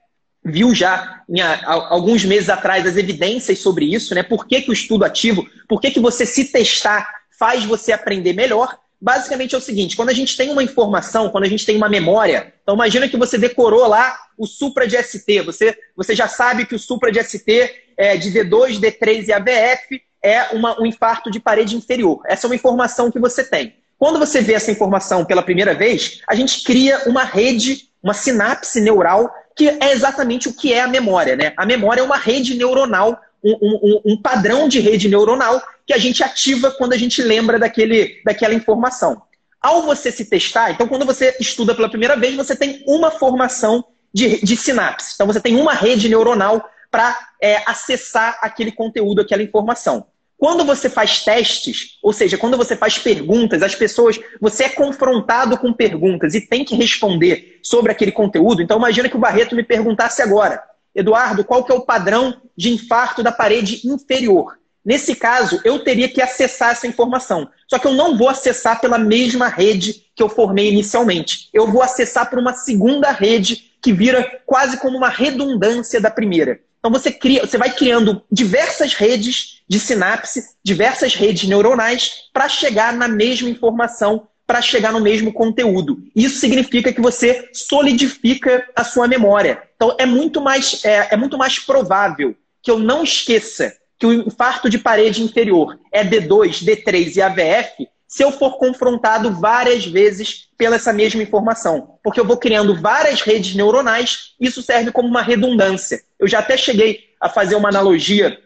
viu 0.45 0.75
já 0.75 1.23
em, 1.29 1.41
alguns 1.65 2.25
meses 2.25 2.49
atrás 2.49 2.87
as 2.87 2.97
evidências 2.97 3.59
sobre 3.59 3.93
isso, 3.93 4.15
né? 4.15 4.23
Por 4.23 4.47
que, 4.47 4.63
que 4.63 4.71
o 4.71 4.73
estudo 4.73 5.05
ativo, 5.05 5.47
por 5.69 5.81
que, 5.81 5.91
que 5.91 6.01
você 6.01 6.25
se 6.25 6.47
testar 6.47 7.09
faz 7.39 7.65
você 7.65 7.93
aprender 7.93 8.33
melhor? 8.33 8.79
Basicamente 9.01 9.55
é 9.55 9.59
o 9.59 9.61
seguinte: 9.61 9.97
quando 9.97 10.11
a 10.11 10.15
gente 10.15 10.37
tem 10.37 10.51
uma 10.51 10.63
informação, 10.63 11.31
quando 11.31 11.45
a 11.45 11.49
gente 11.49 11.65
tem 11.65 11.77
uma 11.77 11.89
memória, 11.89 12.53
então 12.63 12.75
imagina 12.75 13.09
que 13.09 13.17
você 13.17 13.39
decorou 13.39 13.87
lá 13.87 14.17
o 14.37 14.47
Supra 14.47 14.87
de 14.87 15.01
ST, 15.03 15.43
você, 15.43 15.77
você 15.97 16.15
já 16.15 16.29
sabe 16.29 16.67
que 16.67 16.75
o 16.75 16.79
Supra 16.79 17.11
de 17.11 17.23
ST 17.23 17.71
é 17.97 18.17
de 18.17 18.31
D2, 18.31 18.81
D3 18.81 19.29
e 19.29 19.33
AVF 19.33 20.03
é 20.23 20.55
uma, 20.55 20.81
um 20.81 20.87
infarto 20.87 21.31
de 21.31 21.41
parede 21.41 21.77
inferior. 21.77 22.21
Essa 22.27 22.47
é 22.47 22.49
uma 22.49 22.55
informação 22.55 23.11
que 23.11 23.19
você 23.19 23.43
tem. 23.43 23.77
Quando 23.99 24.19
você 24.19 24.41
vê 24.41 24.55
essa 24.55 24.71
informação 24.71 25.25
pela 25.25 25.43
primeira 25.43 25.75
vez, 25.75 26.21
a 26.27 26.35
gente 26.35 26.65
cria 26.65 27.03
uma 27.07 27.23
rede, 27.23 27.91
uma 28.03 28.15
sinapse 28.15 28.81
neural, 28.81 29.31
que 29.55 29.69
é 29.69 29.93
exatamente 29.93 30.49
o 30.49 30.55
que 30.55 30.73
é 30.73 30.81
a 30.81 30.89
memória. 30.89 31.37
Né? 31.37 31.53
A 31.57 31.67
memória 31.67 32.01
é 32.01 32.05
uma 32.05 32.17
rede 32.17 32.55
neuronal 32.55 33.21
um, 33.45 34.01
um, 34.05 34.17
padrão 34.21 34.69
de 34.69 34.81
rede 34.81 35.09
neuronal 35.09 35.63
que 35.87 35.93
a 35.93 35.99
gente 35.99 36.23
ativa 36.23 36.71
quando 36.71 36.93
a 36.93 36.99
gente 36.99 37.23
lembra 37.23 37.59
daquele, 37.59 38.21
daquela 38.25 38.55
informação. 38.55 39.23
Ao 39.61 39.83
você 39.83 40.11
se 40.11 40.25
testar, 40.25 40.71
então 40.71 40.89
quando 40.89 41.05
você 41.05 41.37
estuda 41.41 41.75
pela 41.75 41.89
primeira 41.89 42.17
vez, 42.17 42.35
você 42.35 42.57
tem 42.57 42.83
uma 42.87 43.11
formação 43.11 43.85
de, 44.13 44.45
de 44.45 44.57
sinapse. 44.57 45.13
Então 45.15 45.27
você 45.27 45.41
tem 45.41 45.57
uma 45.57 45.75
rede 45.75 46.09
neuronal 46.09 46.69
para 46.91 47.17
é, 47.41 47.63
acessar 47.67 48.39
aquele 48.43 48.73
conteúdo, 48.73 49.21
aquela 49.21 49.43
informação. 49.43 50.07
Quando 50.41 50.65
você 50.65 50.89
faz 50.89 51.23
testes, 51.23 51.99
ou 52.03 52.15
seja, 52.15 52.39
quando 52.39 52.57
você 52.57 52.75
faz 52.75 52.99
perguntas, 52.99 53.63
as 53.63 53.75
pessoas, 53.75 54.19
você 54.41 54.65
é 54.65 54.69
confrontado 54.71 55.59
com 55.59 55.71
perguntas 55.71 56.35
e 56.35 56.41
tem 56.41 56.65
que 56.65 56.75
responder 56.75 57.61
sobre 57.63 57.93
aquele 57.93 58.11
conteúdo. 58.11 58.63
Então 58.63 58.79
imagina 58.79 59.09
que 59.09 59.17
o 59.17 59.21
Barreto 59.21 59.55
me 59.55 59.63
perguntasse 59.63 60.23
agora: 60.23 60.63
Eduardo, 60.95 61.45
qual 61.45 61.65
que 61.65 61.73
é 61.73 61.75
o 61.75 61.83
padrão 61.83 62.41
de 62.57 62.71
infarto 62.71 63.23
da 63.23 63.33
parede 63.33 63.87
inferior? 63.87 64.59
Nesse 64.85 65.15
caso, 65.15 65.61
eu 65.65 65.79
teria 65.85 66.09
que 66.09 66.23
acessar 66.23 66.73
essa 66.73 66.87
informação. 66.87 67.49
Só 67.69 67.79
que 67.79 67.87
eu 67.87 67.93
não 67.93 68.17
vou 68.17 68.29
acessar 68.29 68.81
pela 68.81 68.99
mesma 68.99 69.47
rede 69.47 70.07
que 70.15 70.23
eu 70.23 70.29
formei 70.29 70.71
inicialmente. 70.71 71.49
Eu 71.53 71.67
vou 71.67 71.83
acessar 71.83 72.29
por 72.29 72.39
uma 72.39 72.55
segunda 72.55 73.11
rede 73.11 73.71
que 73.83 73.93
vira 73.93 74.41
quase 74.47 74.79
como 74.79 74.97
uma 74.97 75.09
redundância 75.09 76.01
da 76.01 76.11
primeira. 76.11 76.61
Então 76.79 76.91
você 76.91 77.13
cria, 77.13 77.47
você 77.47 77.59
vai 77.59 77.71
criando 77.71 78.23
diversas 78.33 78.95
redes 78.95 79.61
de 79.69 79.79
sinapse, 79.79 80.43
diversas 80.65 81.15
redes 81.15 81.49
neuronais 81.49 82.29
para 82.33 82.49
chegar 82.49 82.93
na 82.95 83.07
mesma 83.07 83.51
informação 83.51 84.27
para 84.51 84.61
chegar 84.61 84.93
no 84.93 84.99
mesmo 84.99 85.33
conteúdo. 85.33 86.03
Isso 86.13 86.41
significa 86.41 86.93
que 86.93 87.01
você 87.01 87.49
solidifica 87.53 88.69
a 88.75 88.83
sua 88.83 89.07
memória. 89.07 89.63
Então 89.77 89.95
é 89.97 90.05
muito 90.05 90.41
mais, 90.41 90.85
é, 90.85 91.15
é 91.15 91.17
muito 91.17 91.39
mais 91.39 91.61
provável 91.61 92.35
que 92.61 92.69
eu 92.69 92.77
não 92.77 93.05
esqueça 93.05 93.73
que 93.97 94.05
o 94.05 94.13
infarto 94.13 94.69
de 94.69 94.77
parede 94.77 95.23
inferior 95.23 95.79
é 95.93 96.05
D2, 96.05 96.65
D3 96.65 97.15
e 97.15 97.23
AVF 97.23 97.89
se 98.09 98.25
eu 98.25 98.33
for 98.33 98.59
confrontado 98.59 99.33
várias 99.35 99.87
vezes 99.87 100.49
pela 100.59 100.75
essa 100.75 100.93
mesma 100.93 101.23
informação. 101.23 101.95
Porque 102.03 102.19
eu 102.19 102.25
vou 102.25 102.37
criando 102.37 102.75
várias 102.75 103.21
redes 103.21 103.55
neuronais, 103.55 104.35
isso 104.41 104.63
serve 104.63 104.91
como 104.91 105.07
uma 105.07 105.23
redundância. 105.23 106.03
Eu 106.19 106.27
já 106.27 106.41
até 106.41 106.57
cheguei 106.57 107.05
a 107.21 107.29
fazer 107.29 107.55
uma 107.55 107.69
analogia, 107.69 108.37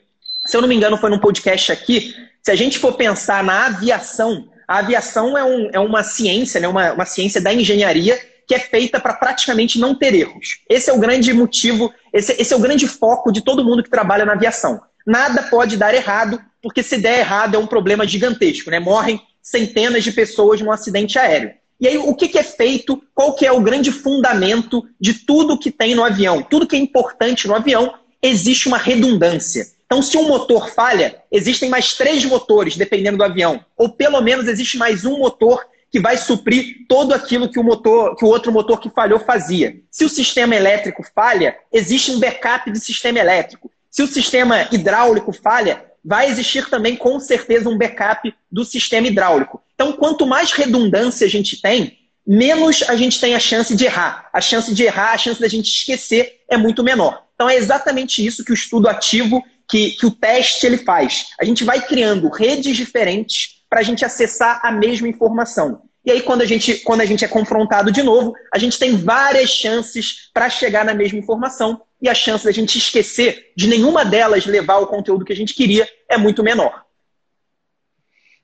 se 0.44 0.54
eu 0.54 0.60
não 0.60 0.68
me 0.68 0.74
engano, 0.74 0.98
foi 0.98 1.08
num 1.08 1.18
podcast 1.18 1.72
aqui. 1.72 2.14
Se 2.42 2.50
a 2.50 2.54
gente 2.54 2.78
for 2.78 2.92
pensar 2.92 3.42
na 3.42 3.68
aviação, 3.68 4.50
a 4.66 4.78
aviação 4.78 5.36
é, 5.36 5.44
um, 5.44 5.70
é 5.72 5.78
uma 5.78 6.02
ciência, 6.02 6.60
né? 6.60 6.68
uma, 6.68 6.92
uma 6.92 7.04
ciência 7.04 7.40
da 7.40 7.52
engenharia 7.52 8.18
que 8.46 8.54
é 8.54 8.58
feita 8.58 9.00
para 9.00 9.14
praticamente 9.14 9.78
não 9.78 9.94
ter 9.94 10.14
erros. 10.14 10.58
Esse 10.68 10.90
é 10.90 10.92
o 10.92 10.98
grande 10.98 11.32
motivo, 11.32 11.92
esse, 12.12 12.32
esse 12.38 12.52
é 12.52 12.56
o 12.56 12.60
grande 12.60 12.86
foco 12.86 13.32
de 13.32 13.40
todo 13.40 13.64
mundo 13.64 13.82
que 13.82 13.90
trabalha 13.90 14.24
na 14.24 14.32
aviação. 14.32 14.80
Nada 15.06 15.42
pode 15.42 15.76
dar 15.76 15.94
errado, 15.94 16.40
porque 16.62 16.82
se 16.82 16.98
der 16.98 17.20
errado 17.20 17.54
é 17.54 17.58
um 17.58 17.66
problema 17.66 18.06
gigantesco, 18.06 18.70
né? 18.70 18.78
Morrem 18.78 19.20
centenas 19.42 20.04
de 20.04 20.12
pessoas 20.12 20.60
num 20.60 20.72
acidente 20.72 21.18
aéreo. 21.18 21.52
E 21.78 21.88
aí, 21.88 21.98
o 21.98 22.14
que, 22.14 22.28
que, 22.28 22.38
é 22.38 22.42
feito? 22.42 23.02
Qual 23.14 23.34
que 23.34 23.44
é 23.44 23.52
o 23.52 23.60
grande 23.60 23.90
fundamento 23.90 24.86
de 24.98 25.12
tudo 25.12 25.58
que 25.58 25.70
tem 25.70 25.94
no 25.94 26.04
avião? 26.04 26.42
Tudo 26.42 26.66
que 26.66 26.76
é 26.76 26.78
importante 26.78 27.46
no 27.46 27.54
avião, 27.54 27.94
existe 28.22 28.68
uma 28.68 28.78
redundância. 28.78 29.66
Então, 29.86 30.02
se 30.02 30.16
um 30.16 30.28
motor 30.28 30.70
falha, 30.70 31.22
existem 31.30 31.68
mais 31.68 31.94
três 31.94 32.24
motores, 32.24 32.76
dependendo 32.76 33.18
do 33.18 33.24
avião. 33.24 33.64
Ou 33.76 33.90
pelo 33.90 34.20
menos 34.20 34.48
existe 34.48 34.76
mais 34.76 35.04
um 35.04 35.18
motor 35.18 35.64
que 35.94 36.00
vai 36.00 36.16
suprir 36.16 36.86
todo 36.88 37.14
aquilo 37.14 37.48
que 37.48 37.58
o 37.58 37.62
motor, 37.62 38.16
que 38.16 38.24
o 38.24 38.28
outro 38.28 38.50
motor 38.50 38.80
que 38.80 38.90
falhou 38.90 39.20
fazia. 39.20 39.76
Se 39.90 40.04
o 40.04 40.08
sistema 40.08 40.56
elétrico 40.56 41.04
falha, 41.14 41.56
existe 41.72 42.10
um 42.10 42.18
backup 42.18 42.68
do 42.68 42.78
sistema 42.80 43.20
elétrico. 43.20 43.70
Se 43.88 44.02
o 44.02 44.08
sistema 44.08 44.66
hidráulico 44.72 45.32
falha, 45.32 45.84
vai 46.04 46.28
existir 46.28 46.68
também 46.68 46.96
com 46.96 47.20
certeza 47.20 47.68
um 47.68 47.78
backup 47.78 48.34
do 48.50 48.64
sistema 48.64 49.06
hidráulico. 49.06 49.62
Então, 49.74 49.92
quanto 49.92 50.26
mais 50.26 50.50
redundância 50.50 51.26
a 51.26 51.30
gente 51.30 51.62
tem, 51.62 51.96
menos 52.26 52.82
a 52.88 52.96
gente 52.96 53.20
tem 53.20 53.36
a 53.36 53.38
chance 53.38 53.76
de 53.76 53.84
errar. 53.84 54.28
A 54.32 54.40
chance 54.40 54.74
de 54.74 54.82
errar, 54.82 55.12
a 55.12 55.18
chance 55.18 55.40
da 55.40 55.46
gente 55.46 55.68
esquecer 55.68 56.40
é 56.48 56.56
muito 56.56 56.82
menor. 56.82 57.22
Então, 57.36 57.48
é 57.48 57.54
exatamente 57.54 58.24
isso 58.24 58.44
que 58.44 58.50
o 58.50 58.54
estudo 58.54 58.88
ativo 58.88 59.44
que, 59.68 59.90
que 59.92 60.06
o 60.06 60.10
teste 60.10 60.66
ele 60.66 60.78
faz. 60.78 61.26
A 61.40 61.44
gente 61.44 61.64
vai 61.64 61.80
criando 61.80 62.28
redes 62.28 62.76
diferentes 62.76 63.62
para 63.68 63.80
a 63.80 63.82
gente 63.82 64.04
acessar 64.04 64.60
a 64.62 64.70
mesma 64.70 65.08
informação. 65.08 65.82
E 66.04 66.10
aí, 66.10 66.20
quando 66.20 66.42
a, 66.42 66.44
gente, 66.44 66.80
quando 66.80 67.00
a 67.00 67.06
gente 67.06 67.24
é 67.24 67.28
confrontado 67.28 67.90
de 67.90 68.02
novo, 68.02 68.34
a 68.52 68.58
gente 68.58 68.78
tem 68.78 68.94
várias 68.94 69.48
chances 69.48 70.30
para 70.34 70.50
chegar 70.50 70.84
na 70.84 70.92
mesma 70.92 71.18
informação 71.18 71.80
e 72.00 72.08
a 72.08 72.14
chance 72.14 72.44
da 72.44 72.52
gente 72.52 72.76
esquecer 72.76 73.52
de 73.56 73.66
nenhuma 73.66 74.04
delas 74.04 74.44
levar 74.44 74.78
o 74.78 74.86
conteúdo 74.86 75.24
que 75.24 75.32
a 75.32 75.36
gente 75.36 75.54
queria 75.54 75.88
é 76.08 76.18
muito 76.18 76.42
menor. 76.42 76.84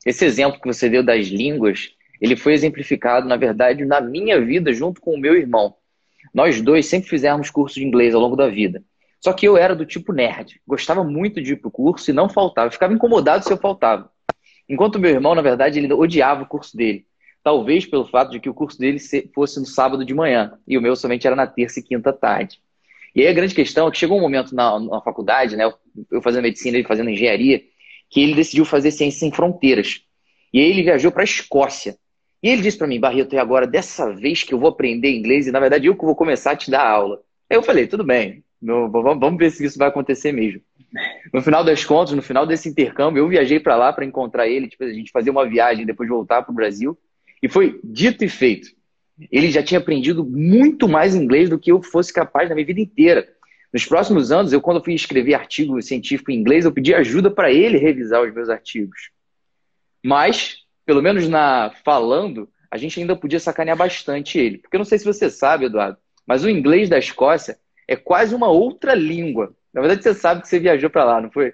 Esse 0.07 0.25
exemplo 0.25 0.59
que 0.59 0.67
você 0.67 0.89
deu 0.89 1.03
das 1.03 1.27
línguas, 1.27 1.91
ele 2.19 2.35
foi 2.35 2.55
exemplificado, 2.55 3.29
na 3.29 3.37
verdade, 3.37 3.85
na 3.85 4.01
minha 4.01 4.41
vida 4.41 4.73
junto 4.73 4.99
com 4.99 5.13
o 5.13 5.21
meu 5.21 5.37
irmão. 5.37 5.75
Nós 6.33 6.63
dois 6.63 6.87
sempre 6.87 7.11
fizemos 7.11 7.51
curso 7.51 7.75
de 7.75 7.85
inglês 7.85 8.15
ao 8.15 8.21
longo 8.23 8.37
da 8.37 8.49
vida. 8.49 8.83
Só 9.21 9.33
que 9.33 9.47
eu 9.47 9.57
era 9.57 9.77
do 9.77 9.85
tipo 9.85 10.13
nerd, 10.13 10.61
gostava 10.67 11.05
muito 11.05 11.43
de 11.43 11.53
ir 11.53 11.57
pro 11.57 11.71
curso 11.71 12.11
e 12.11 12.15
não 12.15 12.29
faltava, 12.29 12.71
ficava 12.71 12.95
incomodado 12.95 13.45
se 13.45 13.53
eu 13.53 13.59
faltava. 13.59 14.11
Enquanto 14.69 14.99
meu 14.99 15.11
irmão, 15.11 15.35
na 15.35 15.43
verdade, 15.43 15.79
ele 15.79 15.93
odiava 15.93 16.43
o 16.43 16.47
curso 16.47 16.77
dele. 16.77 17.05
Talvez 17.43 17.85
pelo 17.87 18.07
fato 18.07 18.31
de 18.31 18.41
que 18.41 18.49
o 18.49 18.55
curso 18.55 18.79
dele 18.79 18.99
fosse 19.35 19.59
no 19.59 19.67
sábado 19.67 20.05
de 20.05 20.15
manhã 20.15 20.59
e 20.67 20.79
o 20.79 20.81
meu 20.81 20.95
somente 20.95 21.27
era 21.27 21.37
na 21.37 21.47
terça 21.47 21.81
e 21.81 21.83
quinta 21.83 22.13
tarde. 22.13 22.61
E 23.15 23.23
aí 23.23 23.29
a 23.29 23.33
grande 23.33 23.55
questão 23.55 23.89
é 23.89 23.91
que 23.91 23.99
chegou 23.99 24.17
um 24.17 24.21
momento 24.21 24.55
na, 24.55 24.79
na 24.79 25.01
faculdade, 25.01 25.57
né, 25.57 25.71
eu 26.11 26.23
fazendo 26.23 26.43
medicina, 26.43 26.77
ele 26.77 26.87
fazendo 26.87 27.11
engenharia, 27.11 27.63
que 28.09 28.21
ele 28.21 28.35
decidiu 28.35 28.65
fazer 28.65 28.91
ciências 28.91 29.21
sem 29.21 29.33
fronteiras. 29.33 30.03
E 30.53 30.61
aí 30.61 30.71
ele 30.71 30.83
viajou 30.83 31.11
para 31.11 31.23
a 31.23 31.25
Escócia. 31.25 31.97
E 32.43 32.49
ele 32.49 32.63
disse 32.63 32.79
para 32.79 32.87
mim, 32.87 33.01
Barreto, 33.01 33.35
e 33.35 33.39
agora 33.39 33.67
dessa 33.67 34.13
vez 34.13 34.43
que 34.43 34.55
eu 34.55 34.59
vou 34.59 34.71
aprender 34.71 35.11
inglês, 35.11 35.47
e 35.47 35.53
na 35.53 35.61
verdade 35.61 35.87
eu 35.87 35.97
que 35.97 36.05
vou 36.05 36.15
começar 36.15 36.53
a 36.53 36.57
te 36.57 36.71
dar 36.71 36.87
aula. 36.87 37.21
Aí 37.51 37.57
eu 37.57 37.63
falei, 37.63 37.87
tudo 37.87 38.05
bem, 38.05 38.45
no, 38.61 38.91
vamos 38.91 39.39
ver 39.39 39.51
se 39.51 39.65
isso 39.65 39.79
vai 39.79 39.89
acontecer 39.89 40.33
mesmo. 40.33 40.61
No 41.33 41.41
final 41.41 41.65
das 41.65 41.85
contas, 41.85 42.15
no 42.15 42.23
final 42.23 42.47
desse 42.47 42.69
intercâmbio, 42.69 43.21
eu 43.21 43.29
viajei 43.29 43.59
para 43.59 43.77
lá 43.77 43.93
para 43.93 44.05
encontrar 44.05 44.49
ele, 44.49 44.69
tipo, 44.69 44.85
a 44.85 44.93
gente 44.93 45.11
fazer 45.11 45.31
uma 45.31 45.49
viagem 45.49 45.87
depois 45.87 46.09
voltar 46.09 46.43
para 46.43 46.53
o 46.53 46.55
Brasil. 46.55 46.99
E 47.43 47.49
foi 47.49 47.81
dito 47.83 48.25
e 48.25 48.29
feito. 48.29 48.69
Ele 49.31 49.51
já 49.51 49.63
tinha 49.63 49.79
aprendido 49.79 50.25
muito 50.25 50.89
mais 50.89 51.15
inglês 51.15 51.49
do 51.49 51.59
que 51.59 51.73
eu 51.73 51.83
fosse 51.83 52.13
capaz 52.13 52.49
na 52.49 52.55
minha 52.55 52.67
vida 52.67 52.81
inteira. 52.81 53.27
Nos 53.73 53.87
próximos 53.87 54.33
anos, 54.33 54.53
eu 54.53 54.61
quando 54.61 54.79
eu 54.79 54.85
fui 54.85 54.95
escrever 54.95 55.35
artigo 55.35 55.81
científico 55.81 56.31
em 56.31 56.37
inglês, 56.37 56.65
eu 56.65 56.73
pedi 56.73 56.93
ajuda 56.93 57.31
para 57.31 57.53
ele 57.53 57.79
revisar 57.79 58.23
os 58.23 58.35
meus 58.35 58.49
artigos. 58.49 59.11
Mas, 60.05 60.57
pelo 60.85 61.03
menos 61.03 61.29
na 61.29 61.71
falando, 61.85 62.49
a 62.71 62.77
gente 62.77 63.01
ainda 63.01 63.15
podia 63.15 63.39
sacanear 63.39 63.77
bastante 63.77 64.39
ele. 64.39 64.59
Porque 64.59 64.77
eu 64.77 64.79
não 64.79 64.85
sei 64.85 64.99
se 64.99 65.05
você 65.05 65.31
sabe, 65.31 65.67
Eduardo, 65.67 65.99
mas 66.27 66.45
o 66.45 66.51
inglês 66.51 66.89
da 66.89 66.99
Escócia 66.99 67.59
é 67.91 67.97
quase 67.97 68.37
uma 68.37 68.49
outra 68.49 68.95
língua. 68.95 69.53
Na 69.75 69.81
verdade, 69.81 70.05
você 70.05 70.15
sabe 70.15 70.43
que 70.43 70.49
você 70.49 70.61
viajou 70.61 70.89
para 70.89 71.03
lá, 71.03 71.21
não 71.21 71.29
foi? 71.29 71.49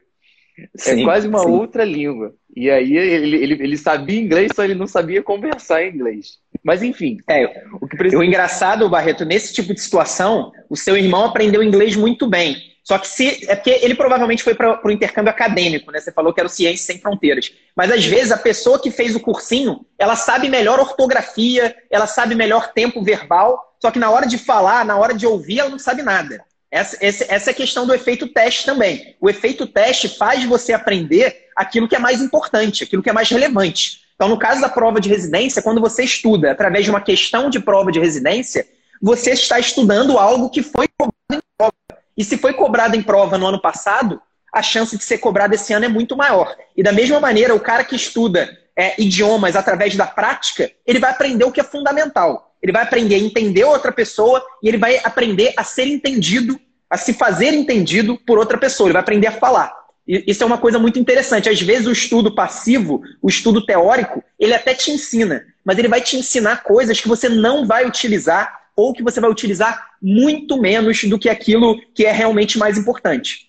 É 0.59 0.69
sim, 0.77 1.01
é 1.01 1.05
quase 1.05 1.27
uma 1.27 1.39
sim. 1.39 1.49
outra 1.49 1.83
língua. 1.83 2.35
E 2.55 2.71
aí 2.71 2.95
ele, 2.95 3.37
ele, 3.37 3.63
ele 3.63 3.77
sabia 3.79 4.21
inglês, 4.21 4.53
só 4.55 4.63
ele 4.63 4.75
não 4.75 4.87
sabia 4.87 5.23
conversar 5.23 5.83
em 5.83 5.95
inglês. 5.95 6.39
Mas 6.63 6.83
enfim. 6.83 7.17
É, 7.27 7.65
o, 7.81 7.89
que 7.89 7.97
precisa... 7.97 8.21
o 8.21 8.25
engraçado, 8.25 8.89
Barreto, 8.89 9.25
nesse 9.25 9.55
tipo 9.55 9.73
de 9.73 9.81
situação, 9.81 10.53
o 10.69 10.77
seu 10.77 10.95
irmão 10.97 11.25
aprendeu 11.25 11.63
inglês 11.63 11.97
muito 11.97 12.29
bem. 12.29 12.57
Só 12.85 12.99
que 12.99 13.09
se. 13.09 13.51
É 13.51 13.57
porque 13.57 13.81
ele 13.83 13.95
provavelmente 13.95 14.43
foi 14.43 14.55
para 14.55 14.81
o 14.87 14.91
intercâmbio 14.91 15.31
acadêmico, 15.31 15.91
né? 15.91 16.01
Você 16.01 16.13
falou 16.13 16.33
que 16.33 16.41
era 16.41 16.47
o 16.47 16.51
Ciência 16.51 16.87
Sem 16.87 17.01
Fronteiras. 17.01 17.51
Mas 17.75 17.91
às 17.91 18.05
vezes 18.05 18.31
a 18.31 18.39
pessoa 18.39 18.81
que 18.81 18.91
fez 18.91 19.17
o 19.17 19.21
cursinho, 19.21 19.85
ela 19.99 20.17
sabe 20.17 20.49
melhor 20.49 20.79
ortografia, 20.79 21.75
ela 21.91 22.07
sabe 22.07 22.35
melhor 22.35 22.73
tempo 22.73 23.03
verbal, 23.03 23.66
só 23.81 23.91
que 23.91 23.99
na 23.99 24.11
hora 24.11 24.27
de 24.27 24.39
falar, 24.39 24.85
na 24.85 24.97
hora 24.97 25.15
de 25.15 25.27
ouvir, 25.27 25.61
ela 25.61 25.71
não 25.71 25.79
sabe 25.79 26.03
nada. 26.03 26.45
Essa, 26.71 26.97
essa 27.01 27.51
é 27.51 27.53
a 27.53 27.55
questão 27.55 27.87
do 27.87 27.95
efeito 27.95 28.29
teste 28.29 28.67
também. 28.67 29.17
O 29.21 29.31
efeito 29.31 29.67
teste 29.67 30.09
faz 30.09 30.45
você 30.45 30.73
aprender 30.73 31.47
aquilo 31.57 31.89
que 31.89 31.97
é 31.97 31.99
mais 31.99 32.21
importante, 32.21 32.85
aquilo 32.85 33.03
que 33.03 33.11
é 33.11 33.13
mais 33.13 33.29
relevante. 33.31 34.03
Então, 34.15 34.29
no 34.29 34.39
caso 34.39 34.61
da 34.61 34.69
prova 34.69 35.01
de 35.01 35.09
residência, 35.09 35.63
quando 35.63 35.81
você 35.81 36.03
estuda 36.03 36.51
através 36.51 36.85
de 36.85 36.91
uma 36.91 37.01
questão 37.01 37.49
de 37.49 37.61
prova 37.61 37.93
de 37.93 38.01
residência, 38.01 38.67
você 39.01 39.33
está 39.33 39.59
estudando 39.59 40.19
algo 40.19 40.51
que 40.51 40.63
foi 40.63 40.89
cobrado 40.89 41.15
em 41.33 41.41
prova. 41.57 41.75
E 42.17 42.25
se 42.25 42.39
foi 42.39 42.55
cobrado 42.55 42.97
em 42.97 43.03
prova 43.03 43.37
no 43.37 43.47
ano 43.47 43.61
passado, 43.61 44.21
a 44.53 44.63
chance 44.63 44.97
de 44.97 45.05
ser 45.05 45.19
cobrado 45.19 45.55
esse 45.55 45.73
ano 45.73 45.85
é 45.85 45.89
muito 45.89 46.17
maior. 46.17 46.57
E 46.77 46.83
da 46.83 46.93
mesma 46.93 47.21
maneira, 47.21 47.55
o 47.55 47.61
cara 47.61 47.85
que 47.85 47.95
estuda 47.95 48.57
é, 48.75 49.01
idiomas 49.01 49.55
através 49.55 49.95
da 49.97 50.07
prática, 50.07 50.71
ele 50.87 50.99
vai 50.99 51.11
aprender 51.11 51.45
o 51.45 51.53
que 51.53 51.61
é 51.61 51.65
fundamental. 51.65 52.46
Ele 52.63 52.73
vai 52.73 52.83
aprender 52.83 53.15
a 53.15 53.19
entender 53.19 53.65
outra 53.65 53.93
pessoa 53.93 54.45
e 54.63 54.69
ele 54.69 54.79
vai 54.79 54.99
aprender 55.05 55.53
a 55.57 55.65
ser 55.65 55.87
entendido, 55.87 56.59
a 56.89 56.97
se 56.97 57.13
fazer 57.13 57.53
entendido 57.55 58.19
por 58.27 58.39
outra 58.39 58.59
pessoa. 58.59 58.89
Ele 58.89 58.95
vai 58.95 59.03
aprender 59.03 59.27
a 59.27 59.33
falar. 59.33 59.73
E 60.07 60.25
isso 60.27 60.43
é 60.43 60.47
uma 60.47 60.59
coisa 60.59 60.79
muito 60.79 60.99
interessante. 60.99 61.49
Às 61.49 61.61
vezes 61.61 61.87
o 61.87 61.93
estudo 61.93 62.35
passivo, 62.35 63.03
o 63.21 63.29
estudo 63.29 63.65
teórico, 63.65 64.23
ele 64.39 64.55
até 64.55 64.75
te 64.75 64.91
ensina, 64.91 65.45
mas 65.65 65.79
ele 65.79 65.89
vai 65.89 66.01
te 66.01 66.17
ensinar 66.17 66.63
coisas 66.63 67.01
que 67.01 67.09
você 67.09 67.29
não 67.29 67.67
vai 67.67 67.87
utilizar 67.87 68.67
ou 68.77 68.93
que 68.93 69.03
você 69.03 69.21
vai 69.21 69.31
utilizar 69.31 69.97
muito 70.01 70.61
menos 70.61 71.03
do 71.05 71.19
que 71.19 71.29
aquilo 71.29 71.81
que 71.95 72.05
é 72.05 72.13
realmente 72.13 72.59
mais 72.59 72.77
importante. 72.77 73.47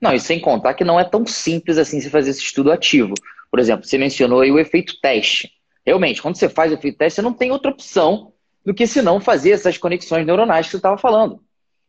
Não, 0.00 0.12
e 0.12 0.18
sem 0.18 0.40
contar 0.40 0.74
que 0.74 0.84
não 0.84 0.98
é 0.98 1.04
tão 1.04 1.24
simples 1.24 1.78
assim 1.78 2.00
se 2.00 2.10
fazer 2.10 2.30
esse 2.30 2.40
estudo 2.40 2.72
ativo. 2.72 3.14
Por 3.50 3.60
exemplo, 3.60 3.86
você 3.86 3.96
mencionou 3.98 4.40
aí 4.40 4.50
o 4.50 4.58
efeito 4.58 4.98
teste. 5.00 5.52
Realmente, 5.84 6.22
quando 6.22 6.36
você 6.36 6.48
faz 6.48 6.70
o 6.70 6.74
efeito 6.74 6.98
teste, 6.98 7.16
você 7.16 7.22
não 7.22 7.32
tem 7.32 7.50
outra 7.50 7.70
opção 7.70 8.32
do 8.64 8.72
que 8.72 8.86
se 8.86 9.02
não 9.02 9.20
fazer 9.20 9.50
essas 9.50 9.76
conexões 9.76 10.24
neuronais 10.24 10.66
que 10.66 10.72
você 10.72 10.76
estava 10.76 10.96
falando. 10.96 11.42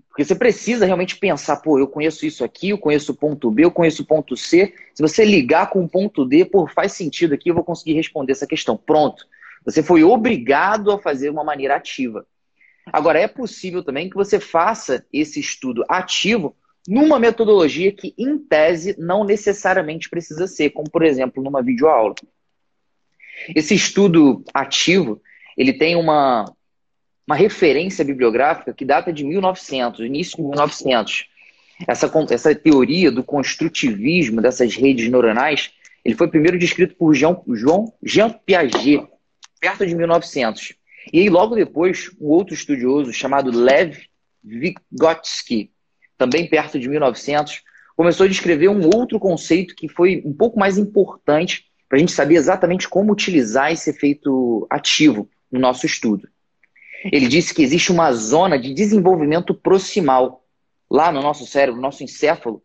Porque 0.09 0.25
você 0.25 0.35
precisa 0.35 0.85
realmente 0.85 1.17
pensar, 1.17 1.57
pô, 1.57 1.79
eu 1.79 1.87
conheço 1.87 2.25
isso 2.25 2.43
aqui, 2.43 2.69
eu 2.69 2.77
conheço 2.77 3.11
o 3.11 3.15
ponto 3.15 3.49
B, 3.49 3.65
eu 3.65 3.71
conheço 3.71 4.03
o 4.03 4.05
ponto 4.05 4.37
C. 4.37 4.73
Se 4.93 5.01
você 5.01 5.25
ligar 5.25 5.71
com 5.71 5.83
o 5.83 5.89
ponto 5.89 6.23
D, 6.23 6.45
pô, 6.45 6.67
faz 6.67 6.93
sentido 6.93 7.33
aqui, 7.33 7.49
eu 7.49 7.55
vou 7.55 7.63
conseguir 7.63 7.93
responder 7.93 8.31
essa 8.31 8.45
questão. 8.45 8.77
Pronto. 8.77 9.25
Você 9.65 9.81
foi 9.81 10.03
obrigado 10.03 10.91
a 10.91 10.99
fazer 10.99 11.25
de 11.25 11.31
uma 11.31 11.43
maneira 11.43 11.75
ativa. 11.75 12.27
Agora, 12.91 13.19
é 13.19 13.27
possível 13.27 13.83
também 13.83 14.09
que 14.09 14.15
você 14.15 14.39
faça 14.39 15.05
esse 15.11 15.39
estudo 15.39 15.83
ativo 15.89 16.55
numa 16.87 17.17
metodologia 17.17 17.91
que, 17.91 18.13
em 18.17 18.37
tese, 18.37 18.95
não 18.99 19.23
necessariamente 19.23 20.09
precisa 20.09 20.47
ser, 20.47 20.71
como, 20.71 20.91
por 20.91 21.03
exemplo, 21.03 21.41
numa 21.41 21.63
videoaula. 21.63 22.13
Esse 23.55 23.75
estudo 23.75 24.43
ativo, 24.53 25.21
ele 25.57 25.73
tem 25.73 25.95
uma, 25.95 26.45
uma 27.27 27.35
referência 27.35 28.03
bibliográfica 28.03 28.73
que 28.73 28.85
data 28.85 29.11
de 29.11 29.23
1900, 29.23 30.01
início 30.01 30.37
de 30.37 30.43
1900. 30.43 31.27
Essa, 31.87 32.11
essa 32.29 32.55
teoria 32.55 33.11
do 33.11 33.23
construtivismo 33.23 34.41
dessas 34.41 34.75
redes 34.75 35.09
neuronais, 35.09 35.71
ele 36.05 36.15
foi 36.15 36.27
primeiro 36.27 36.57
descrito 36.57 36.95
por 36.95 37.13
Jean, 37.13 37.37
João 37.53 37.93
Jean 38.03 38.29
Piaget, 38.29 39.07
perto 39.59 39.85
de 39.85 39.95
1900. 39.95 40.73
E 41.11 41.19
aí, 41.19 41.29
logo 41.29 41.55
depois, 41.55 42.11
um 42.19 42.27
outro 42.27 42.53
estudioso 42.53 43.11
chamado 43.11 43.51
Lev 43.51 43.97
Vygotsky, 44.43 45.71
também 46.17 46.47
perto 46.47 46.79
de 46.79 46.87
1900, 46.87 47.61
começou 47.95 48.25
a 48.25 48.29
descrever 48.29 48.69
um 48.69 48.85
outro 48.95 49.19
conceito 49.19 49.75
que 49.75 49.87
foi 49.87 50.21
um 50.25 50.33
pouco 50.33 50.59
mais 50.59 50.77
importante 50.77 51.65
para 51.93 51.97
a 51.97 51.99
gente 51.99 52.11
saber 52.11 52.37
exatamente 52.37 52.89
como 52.89 53.13
utilizar 53.13 53.71
esse 53.71 53.91
efeito 53.91 54.65
ativo 54.67 55.29
no 55.51 55.59
nosso 55.59 55.85
estudo. 55.85 56.27
Ele 57.11 57.27
disse 57.27 57.53
que 57.53 57.61
existe 57.61 57.91
uma 57.91 58.11
zona 58.13 58.57
de 58.57 58.73
desenvolvimento 58.73 59.53
proximal 59.53 60.43
lá 60.89 61.11
no 61.11 61.21
nosso 61.21 61.45
cérebro, 61.45 61.75
no 61.75 61.83
nosso 61.83 62.03
encéfalo, 62.03 62.63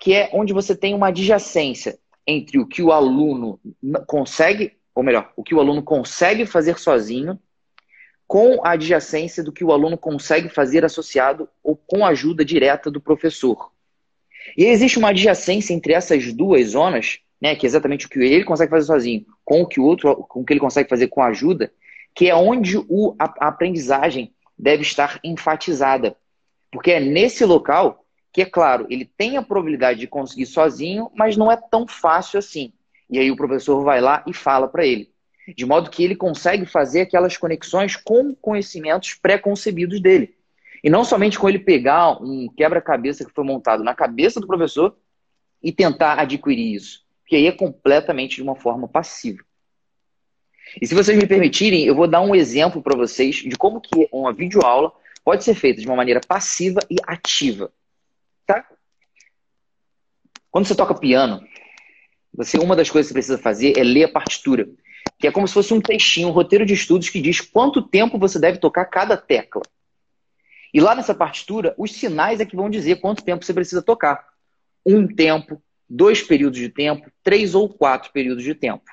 que 0.00 0.14
é 0.14 0.30
onde 0.32 0.54
você 0.54 0.74
tem 0.74 0.94
uma 0.94 1.08
adjacência 1.08 1.98
entre 2.26 2.58
o 2.58 2.66
que 2.66 2.80
o 2.82 2.90
aluno 2.90 3.60
consegue 4.06 4.78
ou 4.94 5.02
melhor, 5.02 5.30
o 5.36 5.44
que 5.44 5.54
o 5.54 5.60
aluno 5.60 5.82
consegue 5.82 6.46
fazer 6.46 6.78
sozinho, 6.78 7.38
com 8.26 8.64
a 8.64 8.70
adjacência 8.70 9.44
do 9.44 9.52
que 9.52 9.62
o 9.62 9.72
aluno 9.72 9.98
consegue 9.98 10.48
fazer 10.48 10.86
associado 10.86 11.50
ou 11.62 11.76
com 11.76 12.02
a 12.02 12.08
ajuda 12.08 12.46
direta 12.46 12.90
do 12.90 12.98
professor. 12.98 13.72
E 14.56 14.64
existe 14.64 14.98
uma 14.98 15.10
adjacência 15.10 15.74
entre 15.74 15.92
essas 15.92 16.32
duas 16.32 16.68
zonas, 16.68 17.20
né, 17.40 17.54
que 17.54 17.64
é 17.64 17.68
exatamente 17.68 18.06
o 18.06 18.08
que 18.08 18.18
ele 18.18 18.44
consegue 18.44 18.70
fazer 18.70 18.86
sozinho, 18.86 19.26
com 19.44 19.62
o 19.62 19.66
que 19.66 19.80
o 19.80 19.84
outro, 19.84 20.14
com 20.16 20.40
o 20.40 20.44
que 20.44 20.52
ele 20.52 20.60
consegue 20.60 20.88
fazer 20.88 21.08
com 21.08 21.22
ajuda, 21.22 21.72
que 22.14 22.28
é 22.28 22.34
onde 22.34 22.76
o, 22.76 23.14
a, 23.18 23.24
a 23.40 23.48
aprendizagem 23.48 24.32
deve 24.58 24.82
estar 24.82 25.18
enfatizada. 25.24 26.16
Porque 26.70 26.92
é 26.92 27.00
nesse 27.00 27.44
local 27.44 28.04
que, 28.32 28.42
é 28.42 28.44
claro, 28.44 28.86
ele 28.90 29.04
tem 29.04 29.36
a 29.36 29.42
probabilidade 29.42 30.00
de 30.00 30.06
conseguir 30.06 30.46
sozinho, 30.46 31.10
mas 31.14 31.36
não 31.36 31.50
é 31.50 31.56
tão 31.56 31.86
fácil 31.86 32.38
assim. 32.38 32.72
E 33.08 33.18
aí 33.18 33.30
o 33.30 33.36
professor 33.36 33.82
vai 33.82 34.00
lá 34.00 34.22
e 34.26 34.32
fala 34.32 34.68
para 34.68 34.86
ele. 34.86 35.10
De 35.56 35.66
modo 35.66 35.90
que 35.90 36.04
ele 36.04 36.14
consegue 36.14 36.64
fazer 36.64 37.00
aquelas 37.00 37.36
conexões 37.36 37.96
com 37.96 38.34
conhecimentos 38.34 39.14
pré-concebidos 39.14 40.00
dele. 40.00 40.36
E 40.82 40.88
não 40.88 41.04
somente 41.04 41.38
com 41.38 41.48
ele 41.48 41.58
pegar 41.58 42.22
um 42.22 42.48
quebra-cabeça 42.56 43.24
que 43.24 43.32
foi 43.32 43.44
montado 43.44 43.82
na 43.82 43.94
cabeça 43.94 44.40
do 44.40 44.46
professor 44.46 44.96
e 45.62 45.72
tentar 45.72 46.20
adquirir 46.20 46.74
isso. 46.74 47.04
Porque 47.30 47.36
aí 47.36 47.46
é 47.46 47.52
completamente 47.52 48.34
de 48.34 48.42
uma 48.42 48.56
forma 48.56 48.88
passiva. 48.88 49.44
E 50.82 50.84
se 50.84 50.96
vocês 50.96 51.16
me 51.16 51.28
permitirem, 51.28 51.84
eu 51.84 51.94
vou 51.94 52.08
dar 52.08 52.20
um 52.22 52.34
exemplo 52.34 52.82
para 52.82 52.96
vocês 52.96 53.36
de 53.36 53.56
como 53.56 53.80
que 53.80 54.08
uma 54.10 54.32
videoaula 54.32 54.92
pode 55.24 55.44
ser 55.44 55.54
feita 55.54 55.80
de 55.80 55.86
uma 55.86 55.94
maneira 55.94 56.20
passiva 56.26 56.80
e 56.90 56.96
ativa. 57.06 57.72
Tá? 58.44 58.66
Quando 60.50 60.66
você 60.66 60.74
toca 60.74 60.92
piano, 60.92 61.40
você, 62.34 62.58
uma 62.58 62.74
das 62.74 62.90
coisas 62.90 63.06
que 63.06 63.12
você 63.12 63.20
precisa 63.20 63.38
fazer 63.38 63.78
é 63.78 63.84
ler 63.84 64.06
a 64.06 64.12
partitura, 64.12 64.68
que 65.16 65.28
é 65.28 65.30
como 65.30 65.46
se 65.46 65.54
fosse 65.54 65.72
um 65.72 65.80
textinho, 65.80 66.30
um 66.30 66.32
roteiro 66.32 66.66
de 66.66 66.74
estudos 66.74 67.10
que 67.10 67.22
diz 67.22 67.40
quanto 67.40 67.80
tempo 67.80 68.18
você 68.18 68.40
deve 68.40 68.58
tocar 68.58 68.86
cada 68.86 69.16
tecla. 69.16 69.62
E 70.74 70.80
lá 70.80 70.96
nessa 70.96 71.14
partitura, 71.14 71.76
os 71.78 71.92
sinais 71.92 72.40
é 72.40 72.44
que 72.44 72.56
vão 72.56 72.68
dizer 72.68 72.96
quanto 72.96 73.22
tempo 73.22 73.44
você 73.44 73.54
precisa 73.54 73.80
tocar. 73.80 74.30
Um 74.84 75.06
tempo, 75.06 75.62
dois 75.90 76.22
períodos 76.22 76.58
de 76.58 76.68
tempo, 76.68 77.10
três 77.22 77.54
ou 77.54 77.68
quatro 77.68 78.12
períodos 78.12 78.44
de 78.44 78.54
tempo. 78.54 78.84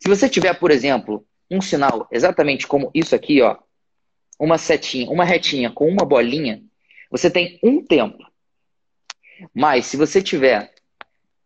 Se 0.00 0.08
você 0.08 0.28
tiver, 0.28 0.54
por 0.54 0.70
exemplo, 0.70 1.26
um 1.50 1.60
sinal 1.60 2.06
exatamente 2.12 2.66
como 2.66 2.90
isso 2.94 3.14
aqui, 3.14 3.42
ó, 3.42 3.56
uma 4.38 4.56
setinha, 4.56 5.10
uma 5.10 5.24
retinha 5.24 5.70
com 5.70 5.88
uma 5.88 6.06
bolinha, 6.06 6.62
você 7.10 7.28
tem 7.28 7.58
um 7.62 7.84
tempo. 7.84 8.24
Mas 9.52 9.86
se 9.86 9.96
você 9.96 10.22
tiver 10.22 10.72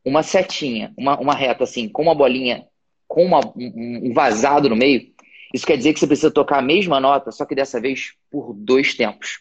uma 0.04 0.22
setinha, 0.22 0.92
uma, 0.96 1.18
uma 1.18 1.34
reta 1.34 1.64
assim, 1.64 1.88
com 1.88 2.02
uma 2.02 2.14
bolinha, 2.14 2.68
com 3.08 3.24
uma, 3.24 3.40
um, 3.56 4.10
um 4.10 4.12
vazado 4.12 4.68
no 4.68 4.76
meio, 4.76 5.12
isso 5.52 5.66
quer 5.66 5.78
dizer 5.78 5.94
que 5.94 6.00
você 6.00 6.06
precisa 6.06 6.30
tocar 6.30 6.58
a 6.58 6.62
mesma 6.62 7.00
nota, 7.00 7.32
só 7.32 7.46
que 7.46 7.54
dessa 7.54 7.80
vez 7.80 8.12
por 8.30 8.52
dois 8.52 8.94
tempos. 8.94 9.40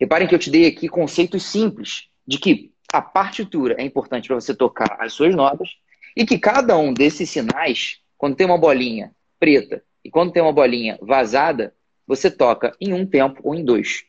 Reparem 0.00 0.26
que 0.26 0.34
eu 0.34 0.38
te 0.38 0.50
dei 0.50 0.66
aqui 0.66 0.88
conceitos 0.88 1.44
simples 1.44 2.08
de 2.26 2.38
que 2.38 2.71
a 2.92 3.00
partitura 3.00 3.74
é 3.78 3.84
importante 3.84 4.28
para 4.28 4.38
você 4.38 4.54
tocar 4.54 4.96
as 5.00 5.14
suas 5.14 5.34
notas 5.34 5.70
e 6.14 6.26
que 6.26 6.38
cada 6.38 6.76
um 6.76 6.92
desses 6.92 7.30
sinais, 7.30 8.00
quando 8.18 8.36
tem 8.36 8.46
uma 8.46 8.58
bolinha 8.58 9.14
preta 9.40 9.82
e 10.04 10.10
quando 10.10 10.32
tem 10.32 10.42
uma 10.42 10.52
bolinha 10.52 10.98
vazada, 11.00 11.74
você 12.06 12.30
toca 12.30 12.76
em 12.80 12.92
um 12.92 13.06
tempo 13.06 13.40
ou 13.42 13.54
em 13.54 13.64
dois. 13.64 14.04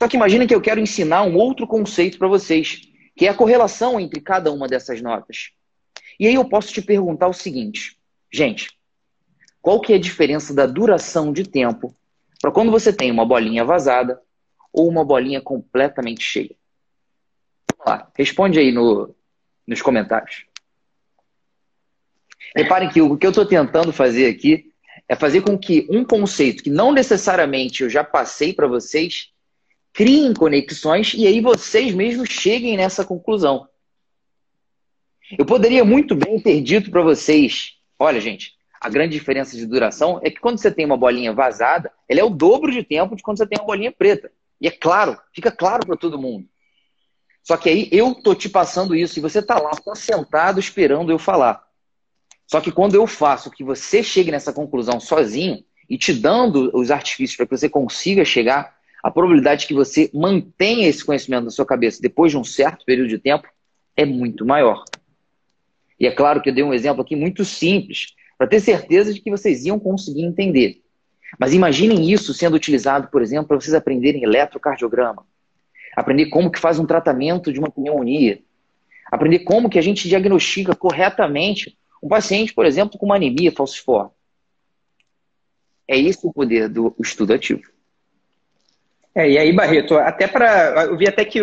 Só 0.00 0.08
que 0.08 0.16
imagina 0.16 0.46
que 0.46 0.54
eu 0.54 0.60
quero 0.60 0.80
ensinar 0.80 1.22
um 1.22 1.36
outro 1.36 1.66
conceito 1.66 2.18
para 2.18 2.26
vocês, 2.26 2.80
que 3.14 3.26
é 3.26 3.28
a 3.28 3.34
correlação 3.34 4.00
entre 4.00 4.20
cada 4.20 4.50
uma 4.50 4.66
dessas 4.66 5.02
notas. 5.02 5.50
E 6.18 6.26
aí 6.26 6.34
eu 6.34 6.48
posso 6.48 6.72
te 6.72 6.80
perguntar 6.80 7.28
o 7.28 7.32
seguinte, 7.32 7.98
gente, 8.32 8.70
qual 9.60 9.80
que 9.80 9.92
é 9.92 9.96
a 9.96 10.00
diferença 10.00 10.54
da 10.54 10.66
duração 10.66 11.32
de 11.32 11.44
tempo 11.44 11.94
para 12.40 12.50
quando 12.50 12.70
você 12.70 12.92
tem 12.92 13.10
uma 13.10 13.24
bolinha 13.24 13.64
vazada 13.64 14.20
ou 14.72 14.88
uma 14.88 15.04
bolinha 15.04 15.40
completamente 15.40 16.22
cheia? 16.22 16.56
Lá, 17.84 18.10
responde 18.16 18.58
aí 18.58 18.72
no, 18.72 19.14
nos 19.66 19.82
comentários. 19.82 20.46
Reparem 22.56 22.88
que 22.88 23.00
o 23.00 23.16
que 23.16 23.26
eu 23.26 23.30
estou 23.30 23.44
tentando 23.44 23.92
fazer 23.92 24.26
aqui 24.26 24.72
é 25.08 25.14
fazer 25.14 25.42
com 25.42 25.58
que 25.58 25.86
um 25.90 26.04
conceito 26.04 26.62
que 26.62 26.70
não 26.70 26.92
necessariamente 26.92 27.82
eu 27.82 27.90
já 27.90 28.02
passei 28.04 28.52
para 28.52 28.66
vocês 28.66 29.32
criem 29.92 30.34
conexões 30.34 31.14
e 31.14 31.26
aí 31.26 31.40
vocês 31.40 31.94
mesmos 31.94 32.28
cheguem 32.28 32.76
nessa 32.76 33.04
conclusão. 33.04 33.68
Eu 35.38 35.46
poderia 35.46 35.84
muito 35.84 36.14
bem 36.14 36.40
ter 36.40 36.60
dito 36.60 36.90
para 36.90 37.02
vocês: 37.02 37.74
olha, 37.98 38.20
gente, 38.20 38.54
a 38.80 38.88
grande 38.88 39.16
diferença 39.16 39.56
de 39.56 39.66
duração 39.66 40.20
é 40.22 40.30
que 40.30 40.40
quando 40.40 40.58
você 40.58 40.70
tem 40.70 40.84
uma 40.84 40.96
bolinha 40.96 41.32
vazada, 41.32 41.92
ela 42.08 42.20
é 42.20 42.24
o 42.24 42.30
dobro 42.30 42.70
de 42.70 42.82
tempo 42.82 43.16
de 43.16 43.22
quando 43.22 43.38
você 43.38 43.46
tem 43.46 43.58
uma 43.58 43.66
bolinha 43.66 43.92
preta. 43.92 44.30
E 44.60 44.66
é 44.66 44.70
claro, 44.70 45.18
fica 45.32 45.50
claro 45.50 45.86
para 45.86 45.96
todo 45.96 46.20
mundo. 46.20 46.46
Só 47.44 47.58
que 47.58 47.68
aí 47.68 47.88
eu 47.92 48.14
tô 48.14 48.34
te 48.34 48.48
passando 48.48 48.96
isso 48.96 49.18
e 49.18 49.22
você 49.22 49.42
tá 49.42 49.58
lá, 49.58 49.70
sentado 49.94 50.58
esperando 50.58 51.12
eu 51.12 51.18
falar. 51.18 51.62
Só 52.46 52.60
que 52.60 52.72
quando 52.72 52.94
eu 52.94 53.06
faço 53.06 53.50
que 53.50 53.62
você 53.62 54.02
chegue 54.02 54.30
nessa 54.30 54.52
conclusão 54.52 54.98
sozinho 54.98 55.62
e 55.88 55.98
te 55.98 56.12
dando 56.14 56.70
os 56.74 56.90
artifícios 56.90 57.36
para 57.36 57.46
que 57.46 57.56
você 57.56 57.68
consiga 57.68 58.24
chegar, 58.24 58.74
a 59.02 59.10
probabilidade 59.10 59.66
que 59.66 59.74
você 59.74 60.10
mantenha 60.14 60.88
esse 60.88 61.04
conhecimento 61.04 61.44
na 61.44 61.50
sua 61.50 61.66
cabeça 61.66 62.00
depois 62.00 62.32
de 62.32 62.38
um 62.38 62.44
certo 62.44 62.86
período 62.86 63.08
de 63.10 63.18
tempo 63.18 63.46
é 63.94 64.06
muito 64.06 64.46
maior. 64.46 64.82
E 66.00 66.06
é 66.06 66.10
claro 66.10 66.40
que 66.40 66.48
eu 66.48 66.54
dei 66.54 66.64
um 66.64 66.72
exemplo 66.72 67.02
aqui 67.02 67.14
muito 67.14 67.44
simples, 67.44 68.14
para 68.38 68.46
ter 68.46 68.60
certeza 68.60 69.12
de 69.12 69.20
que 69.20 69.30
vocês 69.30 69.64
iam 69.66 69.78
conseguir 69.78 70.24
entender. 70.24 70.82
Mas 71.38 71.52
imaginem 71.52 72.10
isso 72.10 72.32
sendo 72.32 72.56
utilizado, 72.56 73.08
por 73.08 73.20
exemplo, 73.22 73.48
para 73.48 73.60
vocês 73.60 73.74
aprenderem 73.74 74.24
eletrocardiograma, 74.24 75.26
aprender 75.94 76.26
como 76.26 76.50
que 76.50 76.60
faz 76.60 76.78
um 76.78 76.86
tratamento 76.86 77.52
de 77.52 77.58
uma 77.58 77.70
pneumonia, 77.70 78.40
aprender 79.10 79.40
como 79.40 79.68
que 79.68 79.78
a 79.78 79.82
gente 79.82 80.08
diagnostica 80.08 80.74
corretamente 80.74 81.76
um 82.02 82.08
paciente, 82.08 82.52
por 82.52 82.66
exemplo, 82.66 82.98
com 82.98 83.06
uma 83.06 83.16
anemia 83.16 83.52
falciforme. 83.52 84.10
É 85.88 85.98
esse 85.98 86.26
o 86.26 86.32
poder 86.32 86.68
do 86.68 86.94
estudo 87.00 87.32
ativo. 87.32 87.62
É, 89.14 89.30
e 89.30 89.38
aí, 89.38 89.52
Barreto, 89.52 89.96
até 89.96 90.26
para. 90.26 90.84
Eu 90.84 90.96
vi 90.96 91.06
até 91.06 91.24
que 91.24 91.40